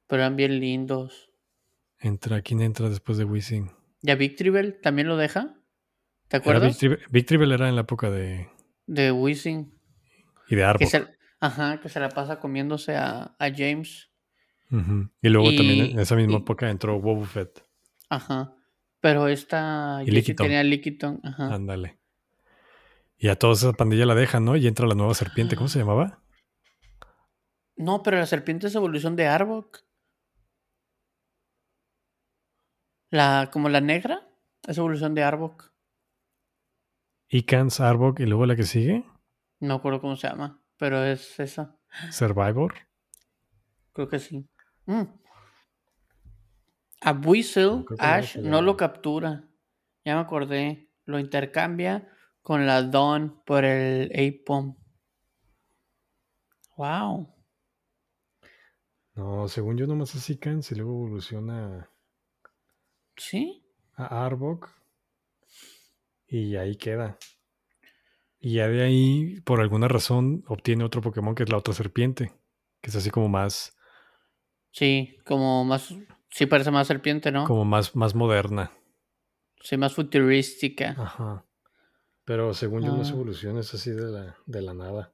Pero 0.08 0.22
eran 0.22 0.34
bien 0.34 0.58
lindos. 0.58 1.30
Entra, 2.00 2.42
¿quién 2.42 2.60
entra 2.60 2.88
después 2.88 3.16
de 3.16 3.22
Wizzing? 3.22 3.70
¿Ya 4.00 4.16
Victreebel 4.16 4.80
también 4.80 5.06
lo 5.06 5.16
deja? 5.16 5.54
¿Te 6.26 6.38
acuerdas? 6.38 6.80
Victreebel 7.10 7.52
era 7.52 7.68
en 7.68 7.76
la 7.76 7.82
época 7.82 8.10
de. 8.10 8.48
De 8.86 9.12
Wizzing. 9.12 9.72
Y 10.48 10.56
de 10.56 10.64
Arbok. 10.64 10.88
ajá, 11.38 11.80
que 11.80 11.88
se 11.88 12.00
la 12.00 12.08
pasa 12.08 12.40
comiéndose 12.40 12.96
a, 12.96 13.36
James. 13.38 14.10
Y 15.20 15.28
luego 15.28 15.54
también 15.54 15.92
en 15.92 16.00
esa 16.00 16.16
misma 16.16 16.38
época 16.38 16.70
entró 16.70 16.98
Boba 16.98 17.26
Fett. 17.26 17.62
Ajá. 18.08 18.56
Pero 19.00 19.28
esta. 19.28 20.02
Y 20.06 20.22
tenía 20.34 20.62
Lickitung. 20.62 21.20
Ajá. 21.22 21.54
Ándale. 21.54 21.98
Y 23.18 23.28
a 23.28 23.36
toda 23.36 23.52
esa 23.52 23.72
pandilla 23.72 24.06
la 24.06 24.14
dejan, 24.14 24.44
¿no? 24.44 24.56
Y 24.56 24.66
entra 24.66 24.86
la 24.86 24.94
nueva 24.94 25.14
serpiente. 25.14 25.56
¿Cómo 25.56 25.68
se 25.68 25.78
llamaba? 25.78 26.22
No, 27.76 28.02
pero 28.02 28.16
la 28.16 28.26
serpiente 28.26 28.66
es 28.66 28.74
evolución 28.74 29.14
de 29.14 29.26
Arbok. 29.26 29.80
La, 33.10 33.50
como 33.52 33.68
la 33.68 33.80
negra, 33.80 34.26
es 34.66 34.78
evolución 34.78 35.14
de 35.14 35.22
Arbok. 35.22 35.70
Icans, 37.28 37.80
Arbok 37.80 38.20
y 38.20 38.26
luego 38.26 38.46
la 38.46 38.56
que 38.56 38.62
sigue. 38.64 39.04
No 39.60 39.76
recuerdo 39.76 40.00
cómo 40.00 40.16
se 40.16 40.28
llama, 40.28 40.62
pero 40.76 41.04
es 41.04 41.38
esa. 41.38 41.76
Survivor. 42.10 42.74
Creo 43.92 44.08
que 44.08 44.18
sí. 44.18 44.48
Mm. 44.86 45.02
A 47.00 47.12
Buizel, 47.12 47.84
Ash 47.98 48.36
no 48.36 48.62
lo 48.62 48.76
captura. 48.76 49.48
Ya 50.04 50.14
me 50.14 50.20
acordé. 50.20 50.88
Lo 51.04 51.18
intercambia 51.18 52.08
con 52.42 52.66
la 52.66 52.82
Dawn 52.82 53.42
por 53.44 53.64
el 53.64 54.10
Apom. 54.12 54.76
Wow. 56.76 57.28
No, 59.14 59.48
según 59.48 59.76
yo 59.76 59.86
nomás 59.86 60.14
así 60.14 60.38
Cans 60.38 60.70
y 60.72 60.76
luego 60.76 60.92
evoluciona. 60.92 61.90
¿Sí? 63.16 63.64
A 63.94 64.24
Arbok. 64.24 64.70
Y 66.26 66.56
ahí 66.56 66.76
queda. 66.76 67.18
Y 68.40 68.54
ya 68.54 68.68
de 68.68 68.82
ahí, 68.82 69.40
por 69.42 69.60
alguna 69.60 69.86
razón, 69.86 70.44
obtiene 70.48 70.84
otro 70.84 71.02
Pokémon 71.02 71.34
que 71.34 71.42
es 71.42 71.50
la 71.50 71.58
otra 71.58 71.74
serpiente. 71.74 72.32
Que 72.80 72.90
es 72.90 72.96
así 72.96 73.10
como 73.10 73.28
más. 73.28 73.76
Sí, 74.72 75.18
como 75.24 75.64
más. 75.64 75.94
Sí, 76.30 76.46
parece 76.46 76.70
más 76.70 76.86
serpiente, 76.86 77.30
¿no? 77.30 77.44
Como 77.44 77.64
más, 77.64 77.94
más 77.94 78.14
moderna. 78.14 78.72
Sí, 79.60 79.76
más 79.76 79.94
futurística. 79.94 80.94
Ajá. 80.98 81.44
Pero 82.24 82.54
según 82.54 82.82
yo, 82.82 82.96
no 82.96 83.02
ah. 83.02 83.08
evolución, 83.08 83.58
es 83.58 83.72
así 83.74 83.90
de 83.90 84.10
la, 84.10 84.36
de 84.46 84.62
la 84.62 84.74
nada. 84.74 85.12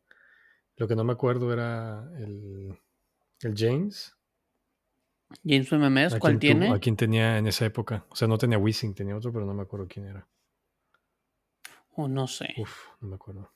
Lo 0.77 0.87
que 0.87 0.95
no 0.95 1.05
me 1.05 1.13
acuerdo 1.13 1.53
era 1.53 2.09
el, 2.19 2.79
el 3.41 3.55
James. 3.57 4.15
James 5.45 5.71
MMS, 5.73 6.19
¿cuál 6.19 6.39
tiene? 6.39 6.71
a 6.71 6.79
quién 6.79 6.97
tenía 6.97 7.37
en 7.37 7.47
esa 7.47 7.67
época. 7.67 8.07
O 8.11 8.17
sea, 8.17 8.29
no 8.29 8.39
tenía 8.39 8.59
Wissing, 8.59 8.95
tenía 8.95 9.17
otro, 9.17 9.33
pero 9.33 9.45
no 9.45 9.55
me 9.55 9.63
acuerdo 9.63 9.87
quién 9.89 10.07
era. 10.07 10.27
O 11.97 12.05
oh, 12.05 12.09
no 12.09 12.27
sé. 12.27 12.55
Uf, 12.57 12.87
no 13.01 13.09
me 13.09 13.17
acuerdo. 13.17 13.53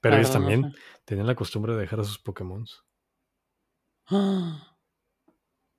Pero 0.00 0.16
ellos 0.16 0.30
también 0.30 0.72
tenían 1.04 1.26
la 1.26 1.34
costumbre 1.34 1.74
de 1.74 1.80
dejar 1.80 2.00
a 2.00 2.04
sus 2.04 2.18
Pokémon. 2.18 2.64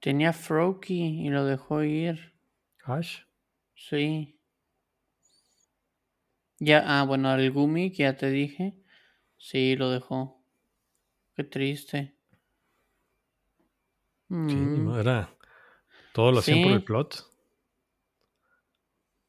Tenía 0.07 0.31
Froakie 0.31 1.25
y 1.25 1.27
lo 1.27 1.43
dejó 1.43 1.83
ir. 1.83 2.33
¿Ash? 2.85 3.23
Sí. 3.75 4.39
Ya, 6.59 6.81
ah, 6.87 7.03
bueno, 7.03 7.35
el 7.35 7.51
Gumi, 7.51 7.91
que 7.91 8.03
ya 8.03 8.15
te 8.15 8.29
dije. 8.29 8.73
Sí, 9.35 9.75
lo 9.75 9.91
dejó. 9.91 10.41
Qué 11.35 11.43
triste. 11.43 12.15
Sí, 14.29 14.33
mm. 14.33 14.97
era. 14.97 15.35
Todo 16.13 16.31
lo 16.31 16.39
hacían 16.39 16.63
por 16.63 16.71
el 16.71 16.85
plot. 16.85 17.29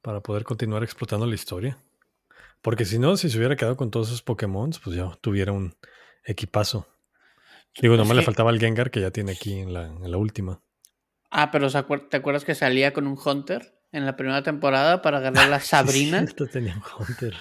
Para 0.00 0.20
poder 0.20 0.44
continuar 0.44 0.84
explotando 0.84 1.26
la 1.26 1.34
historia. 1.34 1.76
Porque 2.62 2.84
si 2.84 3.00
no, 3.00 3.16
si 3.16 3.28
se 3.28 3.36
hubiera 3.36 3.56
quedado 3.56 3.76
con 3.76 3.90
todos 3.90 4.06
esos 4.10 4.22
Pokémon, 4.22 4.70
pues 4.84 4.94
ya 4.94 5.10
tuviera 5.20 5.50
un 5.50 5.74
equipazo. 6.22 6.86
Digo, 7.82 7.96
nomás 7.96 8.16
le 8.16 8.22
faltaba 8.22 8.52
el 8.52 8.60
Gengar 8.60 8.92
que 8.92 9.00
ya 9.00 9.10
tiene 9.10 9.32
aquí 9.32 9.58
en 9.58 9.72
la, 9.72 9.86
en 9.86 10.08
la 10.08 10.18
última. 10.18 10.62
Ah, 11.30 11.50
pero 11.50 11.70
¿te 11.70 12.16
acuerdas 12.16 12.44
que 12.44 12.54
salía 12.54 12.92
con 12.92 13.06
un 13.06 13.18
Hunter? 13.22 13.78
en 13.92 14.04
la 14.04 14.16
primera 14.16 14.42
temporada 14.42 15.02
para 15.02 15.20
ganar 15.20 15.48
la 15.48 15.60
Sabrina. 15.60 16.20
Esto 16.20 16.46
tenía 16.46 16.74
un 16.74 16.82
Hunter. 16.82 17.34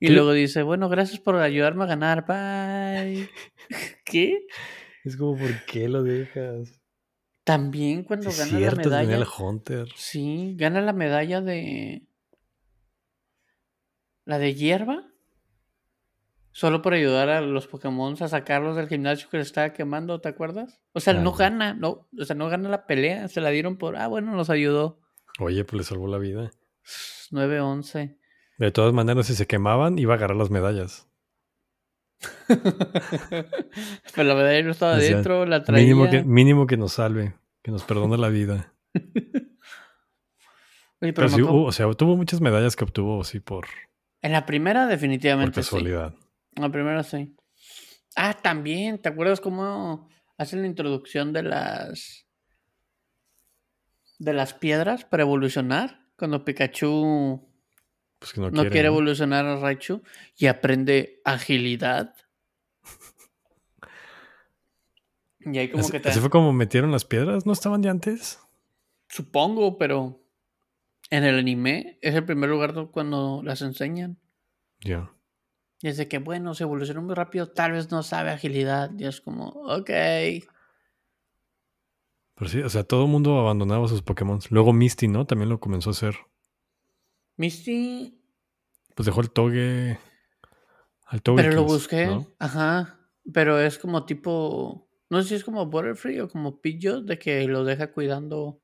Y 0.00 0.08
luego 0.08 0.32
dice, 0.32 0.62
bueno, 0.62 0.88
gracias 0.88 1.18
por 1.18 1.36
ayudarme 1.36 1.84
a 1.84 1.88
ganar, 1.88 2.24
bye. 2.24 3.28
¿Qué? 4.04 4.46
Es 5.04 5.16
como, 5.16 5.36
¿por 5.36 5.64
qué 5.64 5.88
lo 5.88 6.02
dejas? 6.02 6.80
También 7.42 8.04
cuando 8.04 8.30
gana 8.30 8.60
la 8.60 8.70
medalla. 8.72 9.00
Tenía 9.00 9.16
el 9.16 9.26
Hunter. 9.38 9.88
Sí, 9.96 10.54
gana 10.56 10.80
la 10.82 10.92
medalla 10.92 11.40
de. 11.40 12.06
La 14.24 14.38
de 14.38 14.54
hierba. 14.54 15.07
Solo 16.58 16.82
por 16.82 16.92
ayudar 16.92 17.28
a 17.28 17.40
los 17.40 17.68
Pokémon 17.68 18.20
a 18.20 18.26
sacarlos 18.26 18.74
del 18.74 18.88
gimnasio 18.88 19.28
que 19.30 19.36
le 19.36 19.44
estaba 19.44 19.72
quemando, 19.72 20.20
¿te 20.20 20.28
acuerdas? 20.28 20.80
O 20.92 20.98
sea, 20.98 21.14
no 21.14 21.30
gana, 21.30 21.72
no, 21.72 22.08
o 22.18 22.24
sea, 22.24 22.34
no 22.34 22.48
gana 22.48 22.68
la 22.68 22.84
pelea, 22.84 23.28
se 23.28 23.40
la 23.40 23.50
dieron 23.50 23.76
por, 23.76 23.96
ah, 23.96 24.08
bueno, 24.08 24.34
nos 24.34 24.50
ayudó. 24.50 24.98
Oye, 25.38 25.64
pues 25.64 25.78
le 25.78 25.84
salvó 25.84 26.08
la 26.08 26.18
vida. 26.18 26.50
9-11. 27.30 28.18
De 28.58 28.72
todas 28.72 28.92
maneras, 28.92 29.28
si 29.28 29.36
se 29.36 29.46
quemaban, 29.46 30.00
iba 30.00 30.14
a 30.14 30.16
agarrar 30.16 30.36
las 30.36 30.50
medallas. 30.50 31.08
pero 32.48 34.24
la 34.24 34.34
medalla 34.34 34.62
no 34.64 34.72
estaba 34.72 34.96
dentro, 34.96 35.46
la 35.46 35.62
traía. 35.62 35.84
Mínimo 35.84 36.10
que, 36.10 36.24
mínimo 36.24 36.66
que 36.66 36.76
nos 36.76 36.94
salve, 36.94 37.34
que 37.62 37.70
nos 37.70 37.84
perdone 37.84 38.18
la 38.18 38.30
vida. 38.30 38.74
pero, 40.98 41.28
sí 41.28 41.40
hubo, 41.40 41.66
o 41.66 41.72
sea, 41.72 41.88
tuvo 41.92 42.16
muchas 42.16 42.40
medallas 42.40 42.74
que 42.74 42.82
obtuvo, 42.82 43.22
sí, 43.22 43.38
por. 43.38 43.68
En 44.22 44.32
la 44.32 44.44
primera, 44.44 44.88
definitivamente. 44.88 45.52
Por 45.52 45.62
casualidad. 45.62 46.16
La 46.60 46.70
primera, 46.70 47.02
sí. 47.02 47.34
Ah, 48.16 48.34
también, 48.34 49.00
¿te 49.00 49.08
acuerdas 49.08 49.40
cómo 49.40 50.08
hacen 50.38 50.62
la 50.62 50.68
introducción 50.68 51.32
de 51.32 51.42
las 51.42 52.26
de 54.18 54.32
las 54.32 54.54
piedras 54.54 55.04
para 55.04 55.22
evolucionar. 55.22 56.06
Cuando 56.16 56.44
Pikachu 56.44 57.48
pues 58.18 58.36
no, 58.36 58.50
quiere, 58.68 58.88
evolucionar 58.88 59.46
a 59.46 59.56
Raichu 59.56 60.02
y 60.36 60.46
aprende 60.46 61.20
agilidad. 61.24 62.14
y 65.40 65.58
ahí 65.58 65.70
como 65.70 65.88
que 65.88 65.98
¿Así 65.98 66.18
fue 66.18 66.30
como 66.30 66.52
metieron 66.52 66.90
las 66.90 67.04
piedras? 67.04 67.46
¿No 67.46 67.52
estaban 67.52 67.80
de 67.80 67.90
antes? 67.90 68.40
Supongo, 69.08 69.78
pero 69.78 70.20
en 71.10 71.22
el 71.22 71.38
anime 71.38 71.98
es 72.02 72.14
el 72.14 72.24
primer 72.24 72.50
lugar 72.50 72.88
cuando 72.90 73.42
las 73.44 73.62
enseñan. 73.62 74.18
Ya. 74.80 75.12
Es 75.82 75.96
de 75.96 76.08
que, 76.08 76.18
bueno, 76.18 76.54
se 76.54 76.64
evolucionó 76.64 77.02
muy 77.02 77.14
rápido, 77.14 77.48
tal 77.50 77.72
vez 77.72 77.90
no 77.90 78.02
sabe 78.02 78.30
agilidad. 78.30 78.90
Y 78.98 79.04
es 79.04 79.20
como, 79.20 79.48
ok. 79.48 79.90
Pero 82.34 82.50
sí, 82.50 82.60
o 82.60 82.68
sea, 82.68 82.84
todo 82.84 83.04
el 83.04 83.10
mundo 83.10 83.38
abandonaba 83.38 83.86
sus 83.88 84.02
Pokémon. 84.02 84.40
Luego 84.50 84.72
Misty, 84.72 85.08
¿no? 85.08 85.26
También 85.26 85.48
lo 85.48 85.60
comenzó 85.60 85.90
a 85.90 85.92
hacer. 85.92 86.16
Misty. 87.36 88.20
Pues 88.94 89.06
dejó 89.06 89.20
el 89.20 89.30
Toge. 89.30 89.98
Al 91.06 91.22
Toge. 91.22 91.42
Pero 91.42 91.54
lo 91.54 91.64
busqué. 91.64 92.26
Ajá. 92.38 92.98
Pero 93.32 93.60
es 93.60 93.78
como 93.78 94.04
tipo. 94.04 94.88
No 95.10 95.22
sé 95.22 95.28
si 95.28 95.34
es 95.36 95.44
como 95.44 95.66
Butterfree 95.66 96.20
o 96.20 96.28
como 96.28 96.60
Pidgeot, 96.60 97.04
de 97.06 97.18
que 97.18 97.46
lo 97.46 97.64
deja 97.64 97.92
cuidando 97.92 98.60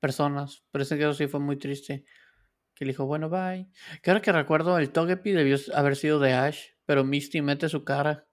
personas. 0.00 0.64
Pero 0.70 0.82
ese 0.82 0.98
que 0.98 1.14
sí 1.14 1.26
fue 1.26 1.40
muy 1.40 1.56
triste. 1.56 2.04
Que 2.76 2.84
le 2.84 2.92
dijo, 2.92 3.06
bueno, 3.06 3.30
bye. 3.30 3.68
Que 4.02 4.10
ahora 4.10 4.20
que 4.20 4.30
recuerdo, 4.30 4.78
el 4.78 4.90
Togepi 4.90 5.32
debió 5.32 5.56
haber 5.74 5.96
sido 5.96 6.20
de 6.20 6.34
Ash, 6.34 6.60
pero 6.84 7.04
Misty 7.04 7.40
mete 7.40 7.70
su 7.70 7.84
cara. 7.84 8.28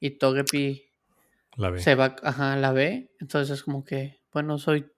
Y 0.00 0.18
Togepi 0.18 0.82
la 1.56 1.70
ve. 1.70 1.80
se 1.80 1.94
va, 1.94 2.16
ajá, 2.22 2.56
la 2.56 2.72
ve. 2.72 3.12
Entonces 3.20 3.58
es 3.58 3.62
como 3.62 3.84
que, 3.84 4.22
bueno, 4.32 4.58
soy 4.58 4.90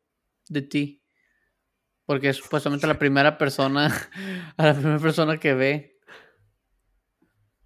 de 0.49 0.63
ti. 0.63 1.03
Porque 2.05 2.29
es 2.29 2.37
supuestamente 2.37 2.87
la 2.87 3.01
primera 3.01 3.37
persona, 3.37 3.93
a 4.57 4.67
la 4.67 4.75
primera 4.75 5.01
persona 5.01 5.39
que 5.39 5.55
ve. 5.55 5.99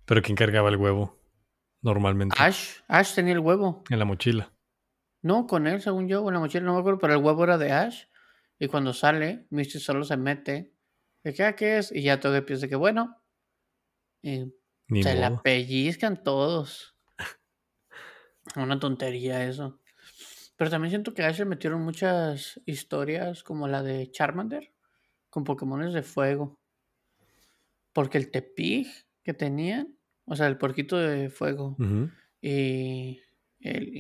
Pero 0.07 0.23
¿quién 0.23 0.35
cargaba 0.35 0.71
el 0.71 0.77
huevo? 0.77 1.21
Normalmente. 1.83 2.35
Ash, 2.39 2.79
Ash 2.89 3.15
tenía 3.15 3.35
el 3.35 3.41
huevo. 3.41 3.85
En 3.91 3.99
la 3.99 4.07
mochila. 4.07 4.51
No, 5.21 5.47
con 5.47 5.67
él, 5.67 5.83
según 5.83 6.09
yo, 6.09 6.27
en 6.27 6.33
la 6.33 6.41
mochila, 6.41 6.65
no 6.65 6.73
me 6.73 6.81
acuerdo, 6.81 6.99
pero 6.99 7.13
el 7.13 7.23
huevo 7.23 7.45
era 7.45 7.59
de 7.59 7.71
Ash. 7.71 8.05
Y 8.63 8.69
cuando 8.69 8.93
sale, 8.93 9.47
Misty 9.49 9.81
solo 9.81 10.05
se 10.05 10.19
mete. 10.19 10.71
¿De 11.25 11.33
qué, 11.33 11.55
qué 11.57 11.79
es? 11.79 11.91
Y 11.91 12.03
ya 12.03 12.21
todo 12.21 12.37
empieza 12.37 12.69
que, 12.69 12.77
bueno. 12.77 13.17
Y 14.23 14.53
se 15.03 15.15
la 15.15 15.41
pellizcan 15.43 16.23
todos. 16.23 16.95
Una 18.57 18.79
tontería 18.79 19.49
eso. 19.49 19.81
Pero 20.57 20.71
también 20.71 20.91
siento 20.91 21.15
que 21.15 21.23
a 21.23 21.29
Ash 21.29 21.43
metieron 21.47 21.81
muchas 21.81 22.61
historias 22.67 23.43
como 23.43 23.67
la 23.67 23.83
de 23.83 24.11
Charmander 24.11 24.75
con 25.31 25.43
Pokémones 25.43 25.95
de 25.95 26.03
fuego. 26.03 26.59
Porque 27.95 28.19
el 28.19 28.31
Tepig 28.31 28.89
que 29.23 29.33
tenían, 29.33 29.97
o 30.27 30.37
sea, 30.37 30.49
el 30.49 30.59
porquito 30.59 30.99
de 30.99 31.31
fuego 31.31 31.79
y 32.43 33.23
el 33.61 33.97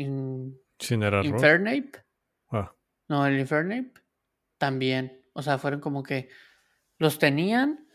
Infernape. 1.25 1.93
Ah. 2.51 2.75
No, 3.09 3.27
el 3.27 3.41
Infernape 3.41 4.01
también. 4.61 5.25
O 5.33 5.43
sea, 5.43 5.59
fueron 5.59 5.81
como 5.81 6.05
que 6.05 6.29
los 6.99 7.19
tenían, 7.19 7.89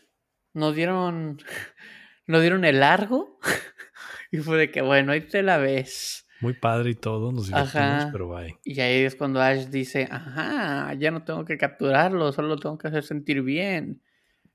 nos 0.52 0.74
dieron, 0.74 1.38
nos 2.26 2.42
dieron 2.42 2.66
el 2.66 2.80
largo 2.80 3.38
y 4.30 4.38
fue 4.38 4.58
de 4.58 4.70
que, 4.70 4.82
bueno, 4.82 5.12
ahí 5.12 5.22
te 5.22 5.42
la 5.42 5.56
ves. 5.56 6.26
Muy 6.42 6.52
padre 6.52 6.90
y 6.90 6.94
todo, 6.94 7.32
nos 7.32 7.46
divertimos, 7.46 8.08
pero 8.12 8.28
bye. 8.28 8.58
Y 8.62 8.78
ahí 8.80 9.04
es 9.04 9.16
cuando 9.16 9.40
Ash 9.40 9.68
dice, 9.68 10.06
ajá, 10.10 10.92
ya 10.94 11.10
no 11.10 11.24
tengo 11.24 11.46
que 11.46 11.56
capturarlo, 11.56 12.30
solo 12.32 12.58
tengo 12.58 12.76
que 12.76 12.88
hacer 12.88 13.04
sentir 13.04 13.40
bien. 13.40 14.02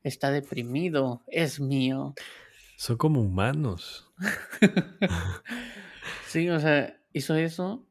Está 0.03 0.29
deprimido, 0.29 1.23
es 1.27 1.59
mío. 1.59 2.13
Son 2.75 2.97
como 2.97 3.21
humanos. 3.21 4.11
sí, 6.27 6.49
o 6.49 6.59
sea, 6.59 6.99
hizo 7.13 7.35
eso. 7.35 7.87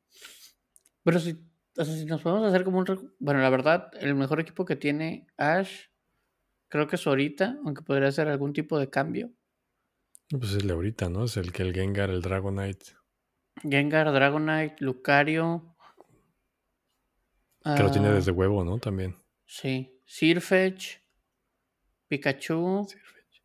Pero 1.02 1.18
si 1.18 1.49
o 1.80 1.84
sea, 1.84 1.94
si 1.96 2.04
nos 2.04 2.20
podemos 2.20 2.46
hacer 2.46 2.62
como 2.62 2.78
un... 2.78 3.14
Bueno, 3.18 3.40
la 3.40 3.48
verdad, 3.48 3.90
el 4.00 4.14
mejor 4.14 4.38
equipo 4.38 4.66
que 4.66 4.76
tiene 4.76 5.26
Ash, 5.38 5.86
creo 6.68 6.86
que 6.86 6.96
es 6.96 7.06
ahorita, 7.06 7.58
aunque 7.64 7.82
podría 7.82 8.12
ser 8.12 8.28
algún 8.28 8.52
tipo 8.52 8.78
de 8.78 8.90
cambio. 8.90 9.32
Pues 10.28 10.50
es 10.50 10.58
el 10.58 10.68
de 10.68 10.74
ahorita, 10.74 11.08
¿no? 11.08 11.24
Es 11.24 11.38
el 11.38 11.52
que 11.52 11.62
el 11.62 11.72
Gengar, 11.72 12.10
el 12.10 12.20
Dragonite. 12.20 12.92
Gengar, 13.62 14.12
Dragonite, 14.12 14.76
Lucario. 14.80 15.74
Que 17.64 17.82
lo 17.82 17.90
tiene 17.90 18.08
ah, 18.08 18.12
desde 18.12 18.30
huevo, 18.30 18.62
¿no? 18.62 18.78
También. 18.78 19.16
Sí. 19.46 19.98
Sirfetch, 20.04 20.98
Pikachu. 22.08 22.86
Sirfetch. 22.88 23.42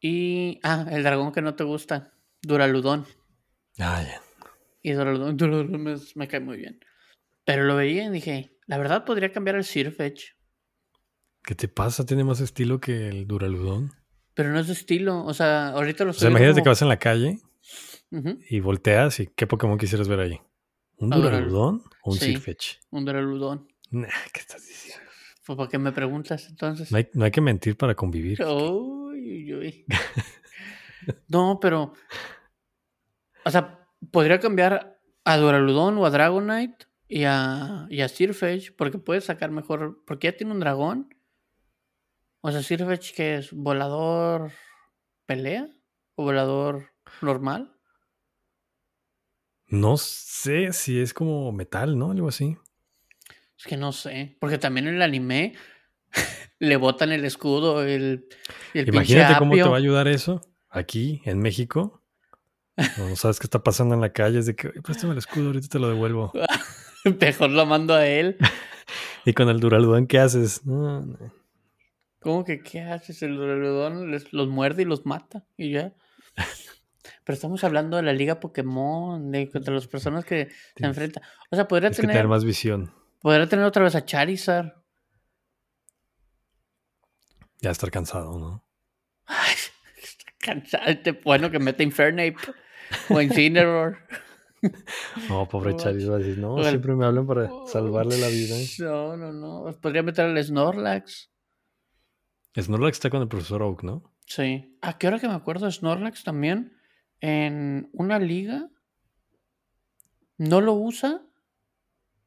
Y. 0.00 0.60
Ah, 0.64 0.86
el 0.90 1.02
dragón 1.02 1.32
que 1.32 1.42
no 1.42 1.54
te 1.54 1.64
gusta. 1.64 2.12
Duraludón. 2.42 3.06
Ah, 3.78 4.02
ya. 4.02 4.20
Y 4.82 4.92
Duraludón, 4.92 5.36
me, 5.82 5.96
me 6.14 6.28
cae 6.28 6.40
muy 6.40 6.56
bien. 6.56 6.80
Pero 7.46 7.62
lo 7.62 7.76
veía 7.76 8.04
y 8.04 8.10
dije, 8.10 8.58
la 8.66 8.76
verdad 8.76 9.04
podría 9.04 9.32
cambiar 9.32 9.54
el 9.54 9.64
Sirfetch. 9.64 10.32
¿Qué 11.44 11.54
te 11.54 11.68
pasa? 11.68 12.04
Tiene 12.04 12.24
más 12.24 12.40
estilo 12.40 12.80
que 12.80 13.08
el 13.08 13.28
Duraludón. 13.28 13.92
Pero 14.34 14.50
no 14.50 14.58
es 14.58 14.66
de 14.66 14.72
estilo. 14.72 15.24
O 15.24 15.32
sea, 15.32 15.68
ahorita 15.68 16.04
lo 16.04 16.10
O 16.10 16.12
sea, 16.12 16.28
imagínate 16.28 16.62
que 16.62 16.68
vas 16.68 16.82
en 16.82 16.88
la 16.88 16.98
calle 16.98 17.38
y 18.50 18.60
volteas 18.60 19.20
y 19.20 19.28
¿qué 19.28 19.46
Pokémon 19.46 19.78
quisieras 19.78 20.08
ver 20.08 20.20
ahí? 20.20 20.40
¿Un 20.96 21.10
Duraludón 21.10 21.84
o 22.02 22.10
un 22.10 22.18
sí, 22.18 22.36
Un 22.90 23.04
Duraludón. 23.04 23.68
Nah, 23.92 24.08
¿qué 24.32 24.40
estás 24.40 24.66
diciendo? 24.66 25.08
Pues 25.46 25.56
¿para 25.56 25.68
qué 25.68 25.78
me 25.78 25.92
preguntas 25.92 26.48
entonces? 26.48 26.90
No 26.90 26.98
hay, 26.98 27.08
no 27.12 27.24
hay 27.24 27.30
que 27.30 27.40
mentir 27.40 27.76
para 27.76 27.94
convivir. 27.94 28.42
Uy, 28.42 29.54
uy. 29.54 29.86
no, 31.28 31.60
pero. 31.60 31.92
O 33.44 33.50
sea, 33.52 33.86
podría 34.10 34.40
cambiar 34.40 34.98
a 35.24 35.36
Duraludón 35.36 35.96
o 35.98 36.06
a 36.06 36.10
Dragonite 36.10 36.86
y 37.08 37.24
a, 37.24 37.86
y 37.88 38.00
a 38.00 38.08
Sirfetch, 38.08 38.72
porque 38.76 38.98
puede 38.98 39.20
sacar 39.20 39.50
mejor, 39.50 40.02
porque 40.06 40.28
ya 40.28 40.36
tiene 40.36 40.52
un 40.52 40.60
dragón. 40.60 41.14
O 42.40 42.50
sea, 42.50 42.62
Sirfetch 42.62 43.14
que 43.14 43.36
es 43.36 43.52
volador 43.52 44.52
pelea 45.26 45.68
o 46.14 46.24
volador 46.24 46.92
normal. 47.20 47.72
No 49.68 49.96
sé 49.96 50.72
si 50.72 51.00
es 51.00 51.12
como 51.12 51.50
metal, 51.52 51.98
¿no? 51.98 52.12
Algo 52.12 52.28
así. 52.28 52.56
Es 53.58 53.64
que 53.64 53.76
no 53.76 53.92
sé, 53.92 54.36
porque 54.38 54.58
también 54.58 54.86
en 54.86 54.96
el 54.96 55.02
anime 55.02 55.54
le 56.58 56.76
botan 56.76 57.10
el 57.12 57.24
escudo, 57.24 57.82
el, 57.82 58.28
el 58.74 58.88
Imagínate 58.88 59.38
cómo 59.38 59.54
te 59.54 59.62
va 59.62 59.74
a 59.74 59.78
ayudar 59.78 60.08
eso 60.08 60.40
aquí 60.68 61.22
en 61.24 61.38
México. 61.38 62.02
No 62.98 63.16
sabes 63.16 63.38
qué 63.40 63.46
está 63.46 63.62
pasando 63.62 63.94
en 63.94 64.02
la 64.02 64.12
calle, 64.12 64.38
es 64.38 64.44
de 64.46 64.54
que, 64.54 64.68
préstame 64.68 65.12
el 65.12 65.18
escudo, 65.18 65.46
ahorita 65.46 65.68
te 65.68 65.78
lo 65.78 65.88
devuelvo. 65.88 66.30
Mejor 67.20 67.50
lo 67.50 67.66
mando 67.66 67.94
a 67.94 68.06
él. 68.06 68.36
y 69.24 69.32
con 69.32 69.48
el 69.48 69.60
Duraludón, 69.60 70.06
¿qué 70.06 70.18
haces? 70.18 70.62
¿Cómo 72.20 72.44
que 72.44 72.60
qué 72.60 72.80
haces? 72.80 73.22
El 73.22 73.36
Duraludón 73.36 74.10
los 74.10 74.48
muerde 74.48 74.82
y 74.82 74.86
los 74.86 75.06
mata 75.06 75.44
y 75.56 75.72
ya. 75.72 75.94
Pero 77.24 77.34
estamos 77.34 77.62
hablando 77.64 77.96
de 77.96 78.02
la 78.02 78.12
liga 78.12 78.40
Pokémon, 78.40 79.30
de 79.30 79.48
contra 79.50 79.74
las 79.74 79.86
personas 79.88 80.24
que 80.24 80.48
se 80.76 80.86
enfrentan. 80.86 81.22
O 81.50 81.56
sea, 81.56 81.66
podría 81.66 81.90
tener, 81.90 82.10
tener 82.10 82.28
más 82.28 82.44
visión. 82.44 82.92
Podría 83.20 83.48
tener 83.48 83.64
otra 83.64 83.82
vez 83.82 83.94
a 83.96 84.04
Charizard. 84.04 84.74
Ya 87.60 87.70
estar 87.70 87.90
cansado, 87.90 88.38
¿no? 88.38 88.64
Ay, 89.24 89.54
cansado. 90.38 90.84
Bueno, 91.24 91.50
que 91.50 91.58
mete 91.58 91.82
Infernape 91.82 92.36
o 93.08 93.20
Incineroar. 93.20 94.06
No, 95.28 95.48
pobre 95.48 95.76
Charizard. 95.76 96.38
No, 96.38 96.62
siempre 96.62 96.94
me 96.94 97.04
hablan 97.04 97.26
para 97.26 97.50
salvarle 97.66 98.18
la 98.18 98.28
vida. 98.28 98.56
No, 98.80 99.16
no, 99.16 99.32
no. 99.32 99.72
Podría 99.80 100.02
meter 100.02 100.26
al 100.26 100.42
Snorlax. 100.42 101.30
Snorlax 102.58 102.96
está 102.96 103.10
con 103.10 103.22
el 103.22 103.28
profesor 103.28 103.62
Oak, 103.62 103.82
¿no? 103.82 104.14
Sí. 104.26 104.76
¿A 104.80 104.98
qué 104.98 105.08
hora 105.08 105.18
que 105.18 105.28
me 105.28 105.34
acuerdo? 105.34 105.70
Snorlax 105.70 106.24
también 106.24 106.76
en 107.20 107.88
una 107.92 108.18
liga 108.18 108.68
no 110.38 110.60
lo 110.60 110.74
usa 110.74 111.22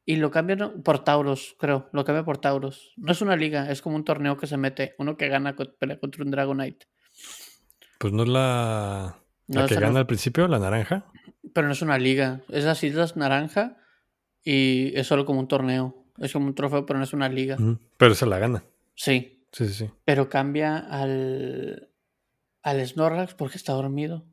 y 0.05 0.15
lo 0.15 0.31
cambian 0.31 0.81
por 0.83 1.03
Tauros, 1.03 1.55
creo. 1.59 1.89
Lo 1.93 2.03
cambia 2.03 2.23
por 2.23 2.39
Tauros. 2.39 2.93
No 2.97 3.11
es 3.11 3.21
una 3.21 3.35
liga, 3.35 3.69
es 3.69 3.81
como 3.81 3.95
un 3.95 4.03
torneo 4.03 4.37
que 4.37 4.47
se 4.47 4.57
mete. 4.57 4.95
Uno 4.97 5.17
que 5.17 5.27
gana 5.27 5.55
pelea 5.55 5.99
contra 5.99 6.23
un 6.23 6.31
Dragonite. 6.31 6.87
Pues 7.99 8.13
no 8.13 8.23
es 8.23 8.29
la, 8.29 9.19
la 9.47 9.67
que 9.67 9.75
gana 9.75 9.99
al 9.99 10.07
principio, 10.07 10.47
la 10.47 10.57
naranja. 10.57 11.05
Pero 11.53 11.67
no 11.67 11.73
es 11.73 11.81
una 11.81 11.97
liga. 11.97 12.41
Es 12.49 12.65
las 12.65 12.83
Islas 12.83 13.15
Naranja 13.15 13.77
y 14.43 14.91
es 14.95 15.07
solo 15.07 15.25
como 15.25 15.39
un 15.39 15.47
torneo. 15.47 16.05
Es 16.17 16.33
como 16.33 16.47
un 16.47 16.55
trofeo, 16.55 16.85
pero 16.85 16.99
no 16.99 17.05
es 17.05 17.13
una 17.13 17.29
liga. 17.29 17.57
Pero 17.97 18.15
se 18.15 18.25
la 18.25 18.39
gana. 18.39 18.63
Sí. 18.95 19.35
Sí, 19.51 19.67
sí, 19.67 19.73
sí. 19.73 19.89
Pero 20.05 20.29
cambia 20.29 20.77
al, 20.77 21.89
al 22.61 22.87
Snorlax 22.87 23.33
porque 23.33 23.57
está 23.57 23.73
dormido. 23.73 24.25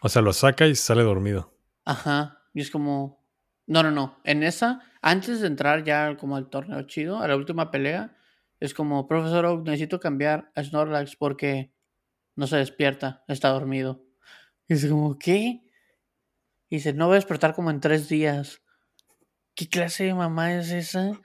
O 0.00 0.08
sea, 0.08 0.22
lo 0.22 0.32
saca 0.32 0.66
y 0.66 0.74
sale 0.74 1.02
dormido. 1.02 1.52
Ajá. 1.84 2.42
Y 2.52 2.60
es 2.60 2.70
como. 2.70 3.24
No, 3.66 3.82
no, 3.82 3.90
no. 3.90 4.20
En 4.24 4.42
esa, 4.42 4.80
antes 5.00 5.40
de 5.40 5.46
entrar 5.46 5.84
ya 5.84 6.16
como 6.16 6.36
al 6.36 6.50
torneo 6.50 6.82
chido, 6.82 7.20
a 7.20 7.28
la 7.28 7.36
última 7.36 7.70
pelea, 7.70 8.16
es 8.60 8.74
como, 8.74 9.08
profesor 9.08 9.46
Oak, 9.46 9.64
necesito 9.64 10.00
cambiar 10.00 10.50
a 10.54 10.62
Snorlax 10.62 11.16
porque 11.16 11.72
no 12.36 12.46
se 12.46 12.56
despierta, 12.56 13.24
está 13.28 13.48
dormido. 13.48 14.02
Y 14.68 14.74
es 14.74 14.86
como, 14.86 15.18
¿qué? 15.18 15.60
Y 16.70 16.76
dice, 16.76 16.92
no 16.92 17.06
voy 17.06 17.14
a 17.14 17.16
despertar 17.16 17.54
como 17.54 17.70
en 17.70 17.80
tres 17.80 18.08
días. 18.08 18.62
¿Qué 19.54 19.68
clase 19.68 20.04
de 20.04 20.14
mamá 20.14 20.54
es 20.54 20.70
esa? 20.70 21.20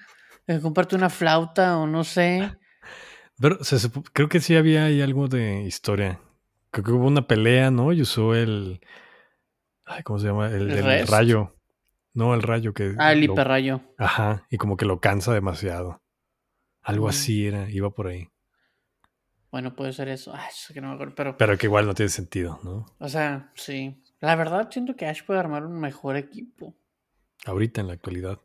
Comparte 0.62 0.96
una 0.96 1.10
flauta 1.10 1.78
o 1.78 1.88
no 1.88 2.04
sé. 2.04 2.52
Pero 3.40 3.60
creo 4.14 4.30
que 4.30 4.40
sí 4.40 4.56
había 4.56 4.86
ahí 4.86 5.02
algo 5.02 5.28
de 5.28 5.62
historia. 5.64 6.20
Creo 6.72 6.84
que 6.84 6.92
hubo 6.92 7.08
una 7.08 7.28
pelea, 7.28 7.72
¿no? 7.72 7.94
Y 7.94 8.02
usó 8.02 8.36
el. 8.36 8.82
Ay, 9.86 10.04
¿Cómo 10.04 10.20
se 10.20 10.28
llama? 10.28 10.50
El, 10.50 11.08
rayo. 11.08 11.56
No, 12.14 12.34
el 12.34 12.42
rayo 12.42 12.74
que. 12.74 12.96
Ah, 12.98 13.14
el 13.14 13.24
hiperrayo. 13.24 13.82
Ajá, 13.98 14.46
y 14.50 14.58
como 14.58 14.76
que 14.76 14.86
lo 14.86 15.00
cansa 15.00 15.34
demasiado. 15.34 16.02
Algo 16.82 17.08
mm. 17.08 17.10
así 17.10 17.48
era, 17.48 17.70
iba 17.70 17.92
por 17.92 18.08
ahí. 18.08 18.28
Bueno, 19.52 19.76
puede 19.76 19.94
ser 19.94 20.10
eso. 20.10 20.34
Ay, 20.34 20.50
que 20.74 20.82
no 20.82 20.90
me 20.90 20.94
acuerdo, 20.94 21.16
pero. 21.16 21.38
Pero 21.38 21.58
que 21.58 21.66
igual 21.66 21.86
no 21.86 21.94
tiene 21.94 22.10
sentido, 22.10 22.60
¿no? 22.64 22.86
O 23.00 23.10
sea, 23.10 23.52
sí. 23.56 24.04
La 24.20 24.36
verdad, 24.36 24.70
siento 24.72 24.96
que 24.96 25.08
Ash 25.08 25.24
puede 25.24 25.40
armar 25.40 25.66
un 25.66 25.80
mejor 25.80 26.18
equipo. 26.18 26.76
Ahorita, 27.46 27.82
en 27.82 27.88
la 27.88 27.94
actualidad. 27.94 28.40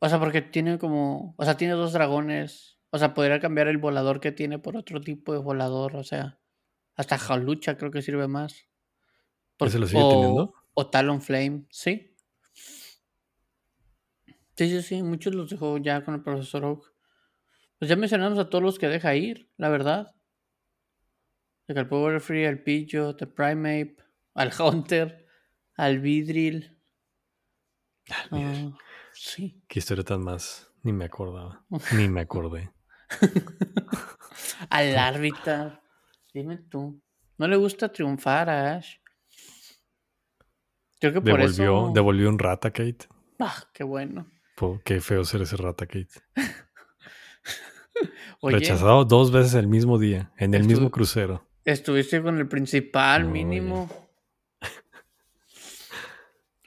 O 0.00 0.08
sea, 0.08 0.18
porque 0.18 0.42
tiene 0.42 0.78
como. 0.78 1.34
O 1.36 1.44
sea, 1.44 1.56
tiene 1.56 1.74
dos 1.74 1.92
dragones. 1.92 2.78
O 2.90 2.98
sea, 2.98 3.12
podría 3.12 3.40
cambiar 3.40 3.68
el 3.68 3.76
volador 3.76 4.20
que 4.20 4.32
tiene 4.32 4.58
por 4.58 4.76
otro 4.76 5.00
tipo 5.00 5.32
de 5.32 5.38
volador. 5.38 5.96
O 5.96 6.04
sea, 6.04 6.38
hasta 6.94 7.18
Jalucha 7.18 7.76
creo 7.76 7.90
que 7.90 8.00
sirve 8.00 8.28
más. 8.28 8.66
¿Ese 9.58 9.78
lo 9.78 9.86
sigue 9.86 10.00
teniendo? 10.00 10.54
O 10.72 10.88
Talon 10.88 11.20
Flame, 11.20 11.66
sí. 11.70 12.14
Sí, 14.56 14.68
sí, 14.68 14.82
sí. 14.82 15.02
Muchos 15.02 15.34
los 15.34 15.50
dejó 15.50 15.76
ya 15.78 16.04
con 16.04 16.14
el 16.14 16.22
profesor 16.22 16.64
Oak. 16.64 16.92
Pues 17.78 17.88
ya 17.88 17.96
mencionamos 17.96 18.38
a 18.38 18.48
todos 18.48 18.64
los 18.64 18.78
que 18.78 18.88
deja 18.88 19.14
ir, 19.14 19.50
la 19.56 19.68
verdad. 19.68 20.14
El 21.68 21.86
Power 21.86 22.20
Free, 22.20 22.46
al 22.46 22.62
Pillo, 22.62 23.14
The 23.14 23.26
Primate, 23.26 23.96
al 24.34 24.50
Hunter, 24.58 25.26
al 25.76 25.98
Vidril. 25.98 26.74
Ah, 28.10 28.72
sí. 29.12 29.62
Qué 29.68 29.78
historia 29.78 30.02
tan 30.02 30.22
más. 30.22 30.72
Ni 30.82 30.94
me 30.94 31.04
acordaba. 31.04 31.62
Ni 31.94 32.08
me 32.08 32.22
acordé. 32.22 32.72
al 34.70 34.96
árbitro. 34.96 35.78
Dime 36.32 36.56
tú. 36.56 37.02
¿No 37.36 37.46
le 37.46 37.56
gusta 37.56 37.92
triunfar 37.92 38.48
a 38.48 38.76
Ash? 38.76 38.96
Creo 40.98 41.12
que 41.12 41.20
por 41.20 41.38
devolvió, 41.38 41.86
eso... 41.86 41.92
Devolvió 41.94 42.30
un 42.30 42.38
rata, 42.38 42.70
Kate. 42.70 43.06
Ah, 43.38 43.62
qué 43.74 43.84
bueno. 43.84 44.26
qué 44.84 45.02
feo 45.02 45.22
ser 45.24 45.42
ese 45.42 45.58
rata, 45.58 45.86
Kate. 45.86 46.08
Rechazado 48.42 49.04
dos 49.04 49.30
veces 49.30 49.54
el 49.54 49.68
mismo 49.68 49.98
día, 49.98 50.32
en 50.38 50.54
el 50.54 50.64
mismo 50.64 50.90
crucero. 50.90 51.47
Estuviste 51.68 52.22
con 52.22 52.38
el 52.38 52.48
principal, 52.48 53.26
mínimo. 53.26 53.90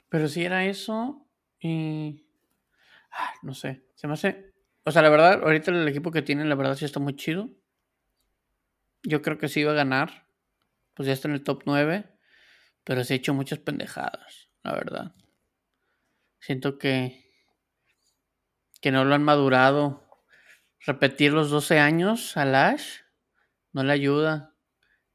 Pero 0.08 0.28
si 0.28 0.44
era 0.44 0.64
eso, 0.64 1.26
y. 1.58 2.24
no 3.42 3.52
sé. 3.52 3.82
Se 3.96 4.06
me 4.06 4.12
hace. 4.12 4.52
O 4.84 4.92
sea, 4.92 5.02
la 5.02 5.08
verdad, 5.08 5.42
ahorita 5.42 5.72
el 5.72 5.88
equipo 5.88 6.12
que 6.12 6.22
tienen, 6.22 6.48
la 6.48 6.54
verdad, 6.54 6.76
sí 6.76 6.84
está 6.84 7.00
muy 7.00 7.16
chido. 7.16 7.50
Yo 9.02 9.22
creo 9.22 9.38
que 9.38 9.48
sí 9.48 9.62
iba 9.62 9.72
a 9.72 9.74
ganar. 9.74 10.28
Pues 10.94 11.08
ya 11.08 11.14
está 11.14 11.26
en 11.26 11.34
el 11.34 11.42
top 11.42 11.64
9. 11.66 12.08
Pero 12.84 13.02
sí 13.02 13.14
ha 13.14 13.16
hecho 13.16 13.34
muchas 13.34 13.58
pendejadas, 13.58 14.50
la 14.62 14.72
verdad. 14.72 15.16
Siento 16.38 16.78
que. 16.78 17.28
Que 18.80 18.92
no 18.92 19.04
lo 19.04 19.16
han 19.16 19.24
madurado 19.24 20.08
repetir 20.78 21.32
los 21.32 21.50
12 21.50 21.80
años 21.80 22.36
a 22.36 22.44
Lash 22.44 23.00
no 23.72 23.82
le 23.82 23.92
ayuda. 23.92 24.51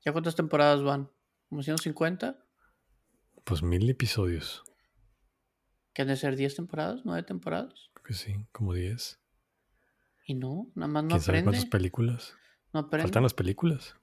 ¿Ya 0.08 0.14
cuántas 0.14 0.36
temporadas 0.36 0.82
van? 0.84 1.12
¿Como 1.49 1.62
150? 1.64 2.38
Pues 3.43 3.62
mil 3.62 3.89
episodios. 3.89 4.64
¿Qué 5.91 6.03
han 6.03 6.08
de 6.08 6.16
ser 6.16 6.38
10 6.38 6.55
temporadas? 6.55 7.03
¿9 7.03 7.26
temporadas? 7.26 7.89
Creo 7.93 8.05
que 8.05 8.14
sí, 8.14 8.36
como 8.53 8.74
10. 8.74 9.20
Y 10.28 10.36
no, 10.36 10.72
nada 10.76 10.88
más 10.88 11.03
no 11.03 11.10
¿Quién 11.10 11.20
aprende. 11.20 11.24
Sabe 11.24 11.43
cuántas 11.43 11.66
películas? 11.66 12.36
No 12.72 12.80
aprende. 12.80 13.03
Faltan 13.03 13.24
las 13.24 13.34
películas. 13.34 13.95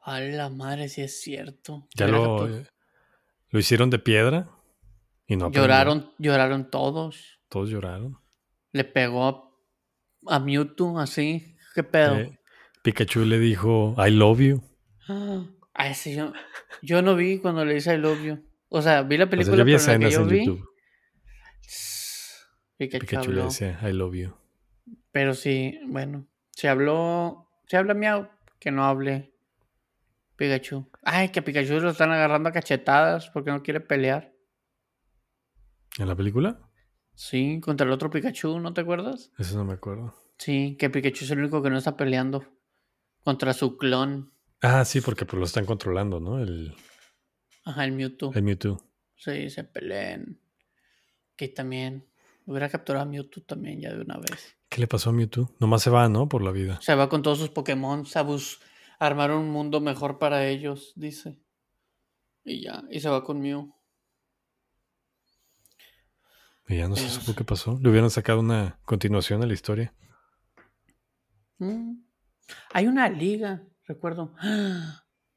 a 0.00 0.18
la 0.18 0.50
madre, 0.50 0.88
si 0.88 1.02
es 1.02 1.20
cierto. 1.20 1.86
Ya 1.94 2.08
lo, 2.08 2.48
lo 2.48 3.58
hicieron 3.60 3.90
de 3.90 4.00
piedra 4.00 4.50
y 5.28 5.36
no 5.36 5.52
Lloraron, 5.52 6.10
lloraron 6.18 6.68
todos. 6.68 7.38
Todos 7.48 7.70
lloraron. 7.70 8.18
Le 8.72 8.82
pegó 8.82 9.56
a 10.26 10.40
Mewtwo 10.40 10.98
así. 10.98 11.56
¿Qué 11.76 11.84
pedo? 11.84 12.16
Eh, 12.16 12.40
Pikachu 12.82 13.20
le 13.20 13.38
dijo 13.38 13.94
I 13.96 14.10
love 14.10 14.40
you. 14.40 14.69
Ah, 15.74 15.88
ese 15.88 16.14
yo, 16.14 16.32
yo 16.82 17.02
no 17.02 17.16
vi 17.16 17.38
cuando 17.38 17.64
le 17.64 17.74
dice 17.74 17.94
I 17.94 17.98
love 17.98 18.22
you. 18.22 18.38
O 18.68 18.80
sea, 18.82 19.02
vi 19.02 19.16
la 19.16 19.28
película, 19.28 19.64
pero 19.64 19.98
que 19.98 20.10
yo 20.10 20.24
vi. 20.24 20.46
YouTube. 20.46 20.68
Pikachu, 22.76 23.32
le 23.32 23.42
decía 23.42 23.78
I 23.82 23.92
love 23.92 24.14
you. 24.14 24.34
Pero 25.10 25.34
sí, 25.34 25.78
bueno, 25.86 26.26
se 26.52 26.68
habló, 26.68 27.48
se 27.66 27.76
habla 27.76 27.94
miau, 27.94 28.28
que 28.58 28.70
no 28.70 28.84
hable 28.84 29.34
Pikachu. 30.36 30.88
Ay, 31.02 31.30
que 31.30 31.40
a 31.40 31.44
Pikachu 31.44 31.80
lo 31.80 31.90
están 31.90 32.12
agarrando 32.12 32.48
a 32.48 32.52
cachetadas 32.52 33.28
porque 33.30 33.50
no 33.50 33.62
quiere 33.62 33.80
pelear. 33.80 34.32
¿En 35.98 36.08
la 36.08 36.16
película? 36.16 36.60
Sí, 37.14 37.60
contra 37.60 37.86
el 37.86 37.92
otro 37.92 38.08
Pikachu, 38.08 38.60
¿no 38.60 38.72
te 38.72 38.80
acuerdas? 38.80 39.32
Eso 39.38 39.58
no 39.58 39.64
me 39.64 39.74
acuerdo. 39.74 40.14
Sí, 40.38 40.76
que 40.78 40.88
Pikachu 40.88 41.24
es 41.24 41.30
el 41.32 41.40
único 41.40 41.62
que 41.62 41.68
no 41.68 41.76
está 41.76 41.96
peleando 41.96 42.46
contra 43.24 43.52
su 43.52 43.76
clon. 43.76 44.32
Ah, 44.62 44.84
sí, 44.84 45.00
porque 45.00 45.24
pues 45.24 45.38
lo 45.38 45.46
están 45.46 45.64
controlando, 45.64 46.20
¿no? 46.20 46.42
El... 46.42 46.74
Ajá, 47.64 47.84
el 47.84 47.92
Mewtwo. 47.92 48.32
El 48.34 48.42
Mewtwo. 48.42 48.82
Sí, 49.16 49.50
se 49.50 49.64
peleen. 49.64 50.40
Que 51.36 51.48
también 51.48 52.06
hubiera 52.46 52.68
capturado 52.68 53.04
a 53.04 53.08
Mewtwo 53.08 53.42
también 53.42 53.80
ya 53.80 53.92
de 53.94 54.00
una 54.00 54.18
vez. 54.18 54.56
¿Qué 54.68 54.80
le 54.80 54.86
pasó 54.86 55.10
a 55.10 55.12
Mewtwo? 55.12 55.54
Nomás 55.58 55.82
se 55.82 55.90
va, 55.90 56.08
¿no? 56.08 56.28
Por 56.28 56.42
la 56.42 56.50
vida. 56.50 56.78
Se 56.82 56.94
va 56.94 57.08
con 57.08 57.22
todos 57.22 57.38
sus 57.38 57.50
Pokémon 57.50 58.04
a 58.14 59.06
armar 59.06 59.32
un 59.32 59.48
mundo 59.50 59.80
mejor 59.80 60.18
para 60.18 60.46
ellos, 60.46 60.92
dice. 60.94 61.40
Y 62.44 62.62
ya, 62.62 62.84
y 62.90 63.00
se 63.00 63.08
va 63.08 63.24
con 63.24 63.40
Mew. 63.40 63.74
Y 66.68 66.76
ya 66.76 66.88
no 66.88 66.94
se 66.94 67.08
supo 67.08 67.34
qué 67.34 67.44
pasó. 67.44 67.78
Le 67.82 67.90
hubieran 67.90 68.10
sacado 68.10 68.40
una 68.40 68.78
continuación 68.84 69.42
a 69.42 69.46
la 69.46 69.54
historia. 69.54 69.92
Mm. 71.58 72.02
Hay 72.72 72.86
una 72.86 73.08
liga, 73.08 73.64
recuerdo, 73.90 74.34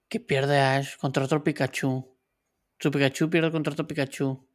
que 0.08 0.20
pierde 0.20 0.60
Ash 0.60 0.98
contra 0.98 1.24
otro 1.26 1.44
Pikachu. 1.44 2.18
Su 2.80 2.92
Pikachu 2.92 3.30
pierde 3.30 3.52
contra 3.52 3.74
otro 3.74 3.88
Pikachu. 3.88 4.48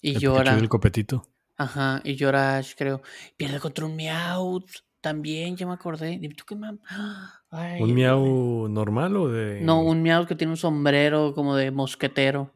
Y 0.00 0.18
llora. 0.18 0.42
Pikachu 0.42 0.56
del 0.60 0.68
copetito. 0.68 1.22
Ajá, 1.56 2.00
y 2.04 2.16
llora 2.16 2.56
Ash, 2.56 2.74
creo. 2.76 3.02
Pierde 3.36 3.60
contra 3.60 3.86
un 3.86 3.96
Meowth. 3.96 4.70
También, 5.00 5.56
ya 5.56 5.66
me 5.66 5.74
acordé. 5.74 6.18
¿Un 7.80 7.94
Meow 7.94 8.68
normal 8.68 9.16
o 9.16 9.28
de.? 9.28 9.60
No, 9.60 9.82
un 9.82 10.02
Meow 10.02 10.26
que 10.26 10.34
tiene 10.34 10.52
un 10.52 10.56
sombrero 10.56 11.34
como 11.34 11.56
de 11.56 11.70
mosquetero. 11.70 12.54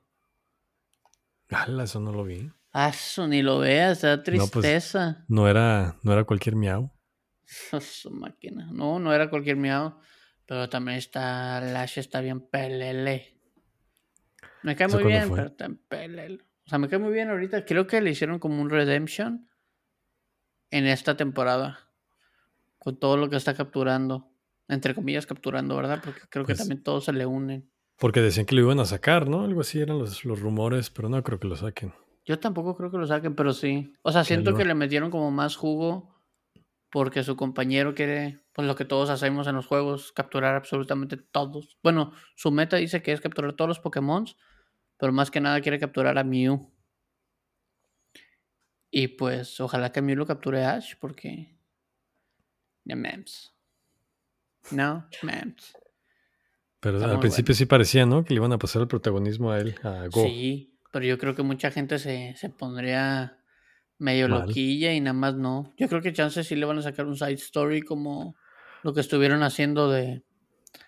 ¡Hala! 1.51 1.85
Eso 1.85 2.01
no 2.01 2.13
lo 2.13 2.25
vi. 2.25 2.51
Ah, 2.73 2.89
eso 2.89 3.27
ni 3.27 3.43
lo 3.43 3.59
veas, 3.59 4.03
da 4.03 4.23
pues, 4.23 4.51
tristeza. 4.51 5.25
No, 5.29 5.49
era, 5.49 5.97
no 6.03 6.13
era 6.13 6.25
cualquier 6.25 6.57
miau. 6.57 6.91
Su 7.81 8.11
máquina. 8.11 8.69
No, 8.73 8.99
no 8.99 9.13
era 9.13 9.31
cualquier 9.31 9.57
miau. 9.57 9.95
Pero 10.47 10.69
también 10.69 10.99
está. 10.99 11.61
Lash 11.61 11.99
está 11.99 12.21
bien 12.21 12.41
pelele. 12.41 13.35
Me 14.63 14.77
cae 14.77 14.89
muy 14.89 15.05
bien, 15.05 15.31
pero 15.31 15.49
está 15.49 15.67
en 15.67 15.77
pelele. 15.77 16.43
O 16.67 16.69
sea, 16.69 16.79
me 16.79 16.89
cae 16.89 16.99
muy 16.99 17.13
bien 17.13 17.31
ahorita. 17.31 17.65
Creo 17.65 17.87
que 17.87 18.01
le 18.01 18.11
hicieron 18.11 18.39
como 18.39 18.61
un 18.61 18.71
redemption 18.71 19.49
en 20.71 20.87
esta 20.87 21.17
temporada. 21.17 21.91
Con 22.79 22.99
todo 22.99 23.17
lo 23.17 23.29
que 23.29 23.37
está 23.37 23.55
capturando. 23.55 24.31
Entre 24.69 24.95
comillas, 24.95 25.27
capturando, 25.27 25.77
¿verdad? 25.77 26.01
Porque 26.05 26.21
creo 26.29 26.45
que 26.45 26.55
pues 26.55 26.59
también 26.59 26.83
todos 26.83 27.07
se 27.07 27.13
le 27.13 27.25
unen. 27.27 27.71
Porque 27.99 28.21
decían 28.21 28.47
que 28.47 28.55
lo 28.55 28.63
iban 28.63 28.81
a 28.81 28.85
sacar, 28.85 29.29
¿no? 29.29 29.43
Algo 29.43 29.63
así 29.63 29.81
eran 29.81 29.99
los, 29.99 30.25
los 30.25 30.41
rumores, 30.41 30.91
pero 30.91 31.09
no 31.09 31.23
creo 31.23 31.41
que 31.41 31.49
lo 31.49 31.57
saquen. 31.57 31.93
Yo 32.25 32.39
tampoco 32.39 32.77
creo 32.77 32.91
que 32.91 32.99
lo 32.99 33.07
saquen, 33.07 33.35
pero 33.35 33.53
sí. 33.53 33.95
O 34.03 34.13
sea, 34.13 34.25
siento 34.25 34.55
que 34.55 34.65
le 34.65 34.75
metieron 34.75 35.11
como 35.11 35.31
más 35.31 35.57
jugo 35.57 36.18
porque 36.91 37.23
su 37.23 37.37
compañero 37.37 37.95
quiere, 37.95 38.41
pues 38.53 38.67
lo 38.67 38.75
que 38.75 38.85
todos 38.85 39.11
hacemos 39.11 39.47
en 39.47 39.57
los 39.57 39.67
juegos, 39.67 40.13
capturar 40.13 40.55
absolutamente 40.55 41.17
todos. 41.17 41.79
Bueno, 41.83 42.13
su 42.35 42.51
meta 42.51 42.77
dice 42.77 43.03
que 43.03 43.13
es 43.13 43.21
capturar 43.21 43.53
todos 43.55 43.69
los 43.69 43.81
Pokémon, 43.81 44.27
pero 44.97 45.13
más 45.13 45.31
que 45.31 45.41
nada 45.41 45.61
quiere 45.61 45.79
capturar 45.79 46.19
a 46.19 46.25
Mew. 46.25 46.73
Y 48.91 49.09
pues 49.09 49.61
ojalá 49.61 49.93
que 49.93 50.03
Mew 50.03 50.17
lo 50.17 50.27
capture 50.27 50.65
Ash 50.65 50.95
porque... 50.99 51.59
Ya 52.85 52.97
memes. 52.97 53.53
No, 54.71 55.07
memes. 55.23 55.75
Pero 56.81 57.05
al 57.05 57.21
principio 57.21 57.55
sí 57.55 57.67
parecía, 57.67 58.07
¿no? 58.07 58.25
Que 58.25 58.33
le 58.33 58.39
iban 58.39 58.53
a 58.53 58.59
pasar 58.59 58.83
el 58.83 58.89
protagonismo 58.89 59.51
a 59.51 59.59
él, 59.59 59.75
a 59.83 60.07
Go. 60.07 60.23
Sí, 60.25 60.79
pero 60.93 61.05
yo 61.05 61.19
creo 61.19 61.35
que 61.35 61.43
mucha 61.43 61.71
gente 61.71 61.99
se, 61.99 62.35
pondría 62.57 63.39
medio 63.99 64.29
loquilla 64.29 64.93
y 64.95 65.01
nada 65.01 65.13
más 65.15 65.35
no. 65.35 65.73
Yo 65.77 65.89
creo 65.89 66.01
que 66.01 66.13
chances 66.13 66.47
sí 66.47 66.57
le 66.57 66.67
van 66.67 66.79
a 66.79 66.83
sacar 66.83 67.07
un 67.07 67.17
side 67.17 67.35
story 67.35 67.83
como 67.83 68.37
lo 68.83 68.95
que 68.95 69.01
estuvieron 69.01 69.43
haciendo 69.43 69.91
de... 69.91 70.23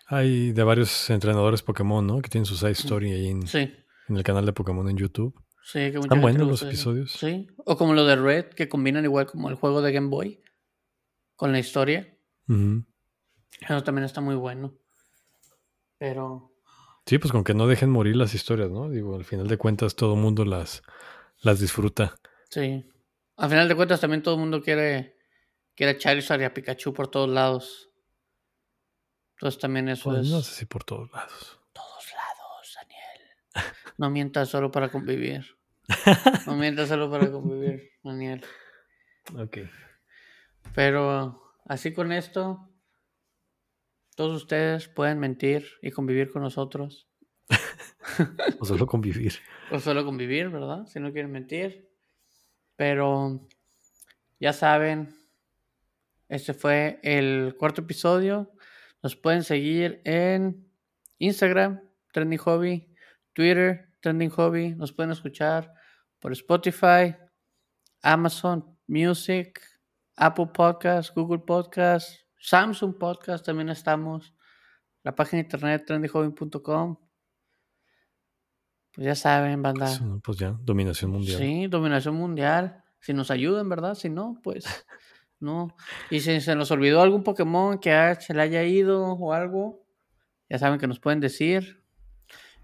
Hay 0.07 0.51
de 0.51 0.63
varios 0.63 1.09
entrenadores 1.09 1.61
Pokémon, 1.61 2.05
¿no? 2.05 2.21
Que 2.21 2.29
tienen 2.29 2.45
su 2.45 2.55
side 2.55 2.71
story 2.71 3.11
ahí 3.11 3.27
en, 3.27 3.43
en 3.53 4.17
el 4.17 4.23
canal 4.23 4.45
de 4.45 4.53
Pokémon 4.53 4.89
en 4.89 4.97
YouTube. 4.97 5.33
Sí, 5.63 5.91
que 5.91 5.99
Están 5.99 6.21
buenos 6.21 6.47
los 6.47 6.63
episodios. 6.63 7.11
Sí, 7.11 7.47
o 7.57 7.77
como 7.77 7.93
lo 7.93 8.05
de 8.05 8.15
Red, 8.15 8.45
que 8.47 8.67
combinan 8.67 9.05
igual 9.05 9.27
como 9.27 9.49
el 9.49 9.55
juego 9.55 9.81
de 9.81 9.91
Game 9.91 10.09
Boy 10.09 10.41
con 11.35 11.51
la 11.51 11.59
historia. 11.59 12.13
Eso 12.47 13.83
también 13.83 14.05
está 14.05 14.21
muy 14.21 14.35
bueno. 14.35 14.73
Pero. 15.97 16.51
Sí, 17.05 17.17
pues 17.19 17.31
con 17.31 17.43
que 17.43 17.53
no 17.53 17.67
dejen 17.67 17.89
morir 17.89 18.15
las 18.15 18.33
historias, 18.33 18.69
¿no? 18.69 18.89
Digo, 18.89 19.15
al 19.15 19.23
final 19.23 19.47
de 19.47 19.57
cuentas 19.57 19.95
todo 19.95 20.15
el 20.15 20.19
mundo 20.19 20.45
las, 20.45 20.83
las 21.41 21.59
disfruta. 21.59 22.15
Sí. 22.49 22.85
Al 23.41 23.49
final 23.49 23.67
de 23.67 23.75
cuentas 23.75 23.99
también 23.99 24.21
todo 24.21 24.35
el 24.35 24.39
mundo 24.39 24.61
quiere, 24.61 25.17
quiere 25.73 25.97
Charizard 25.97 26.41
y 26.41 26.43
a 26.43 26.53
Pikachu 26.53 26.93
por 26.93 27.07
todos 27.07 27.27
lados. 27.27 27.89
Entonces 29.33 29.59
también 29.59 29.89
eso 29.89 30.11
pues 30.11 30.27
es. 30.27 30.31
No 30.31 30.41
sé 30.41 30.53
si 30.53 30.65
por 30.65 30.83
todos 30.83 31.11
lados. 31.11 31.59
Todos 31.73 32.13
lados, 32.13 32.75
Daniel. 32.75 33.73
No 33.97 34.11
mientas 34.11 34.47
solo 34.47 34.69
para 34.69 34.89
convivir. 34.89 35.57
No 36.45 36.55
mientas 36.55 36.89
solo 36.89 37.09
para 37.09 37.31
convivir, 37.31 37.89
Daniel. 38.03 38.45
Ok. 39.35 39.57
Pero 40.75 41.41
así 41.65 41.93
con 41.93 42.11
esto, 42.11 42.69
todos 44.15 44.39
ustedes 44.39 44.87
pueden 44.87 45.17
mentir 45.17 45.67
y 45.81 45.89
convivir 45.89 46.31
con 46.31 46.43
nosotros. 46.43 47.09
o 48.59 48.65
solo 48.65 48.85
convivir. 48.85 49.39
O 49.71 49.79
solo 49.79 50.05
convivir, 50.05 50.49
¿verdad? 50.49 50.85
Si 50.85 50.99
no 50.99 51.11
quieren 51.11 51.31
mentir. 51.31 51.90
Pero 52.75 53.47
ya 54.39 54.53
saben, 54.53 55.15
este 56.29 56.53
fue 56.53 56.99
el 57.03 57.55
cuarto 57.57 57.81
episodio. 57.81 58.51
Nos 59.03 59.15
pueden 59.15 59.43
seguir 59.43 60.01
en 60.05 60.67
Instagram, 61.17 61.81
Trending 62.11 62.39
Hobby, 62.39 62.95
Twitter, 63.33 63.89
Trending 64.01 64.29
Hobby. 64.29 64.75
Nos 64.75 64.91
pueden 64.93 65.11
escuchar 65.11 65.73
por 66.19 66.31
Spotify, 66.31 67.15
Amazon 68.01 68.77
Music, 68.87 69.61
Apple 70.15 70.47
Podcast, 70.53 71.15
Google 71.15 71.39
Podcast, 71.39 72.21
Samsung 72.37 72.97
Podcast 72.97 73.45
también 73.45 73.69
estamos. 73.69 74.33
La 75.03 75.13
página 75.15 75.41
de 75.41 75.47
internet 75.47 75.85
trendyhobby.com. 75.85 77.10
Pues 78.93 79.05
ya 79.05 79.15
saben, 79.15 79.61
banda. 79.61 79.89
Pues 80.23 80.37
ya, 80.37 80.57
dominación 80.61 81.11
mundial. 81.11 81.37
Sí, 81.37 81.67
dominación 81.67 82.15
mundial. 82.15 82.83
Si 82.99 83.13
nos 83.13 83.31
ayudan, 83.31 83.69
¿verdad? 83.69 83.95
Si 83.95 84.09
no, 84.09 84.39
pues 84.43 84.65
no. 85.39 85.75
Y 86.09 86.19
si 86.19 86.41
se 86.41 86.55
nos 86.55 86.71
olvidó 86.71 87.01
algún 87.01 87.23
Pokémon 87.23 87.79
que 87.79 88.17
se 88.19 88.33
le 88.33 88.41
haya 88.41 88.63
ido 88.63 89.13
o 89.13 89.33
algo, 89.33 89.85
ya 90.49 90.59
saben 90.59 90.79
que 90.79 90.87
nos 90.87 90.99
pueden 90.99 91.19
decir. 91.19 91.81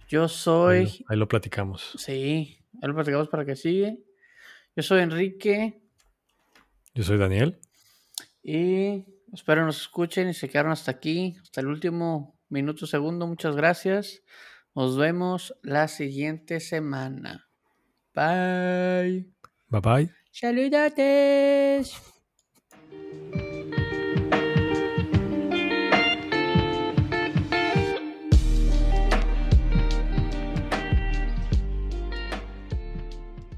Yo 0.09 0.27
soy. 0.27 1.05
Ahí 1.07 1.17
lo, 1.17 1.27
platicamos. 1.27 1.93
Sí, 1.97 2.59
ahí 2.81 2.87
lo 2.87 2.93
platicamos 2.93 3.29
para 3.29 3.45
que 3.45 3.55
sigue. 3.55 3.99
Yo 4.75 4.83
soy 4.83 5.01
Enrique. 5.01 5.81
Yo 6.93 7.03
soy 7.03 7.17
Daniel. 7.17 7.59
Y 8.43 9.05
espero 9.33 9.65
nos 9.65 9.81
escuchen 9.81 10.29
y 10.29 10.33
se 10.33 10.47
quedaron 10.49 10.71
hasta 10.71 10.91
aquí, 10.91 11.35
hasta 11.41 11.61
el 11.61 11.67
último 11.67 12.39
minuto 12.49 12.85
segundo. 12.85 13.27
Muchas 13.27 13.55
gracias. 13.55 14.21
Nos 14.77 14.95
vemos 14.95 15.55
la 15.63 15.87
siguiente 15.87 16.59
semana. 16.59 17.49
Bye. 18.13 19.33
Bye 19.69 19.81
bye. 19.81 20.11
Saludates. 20.31 21.95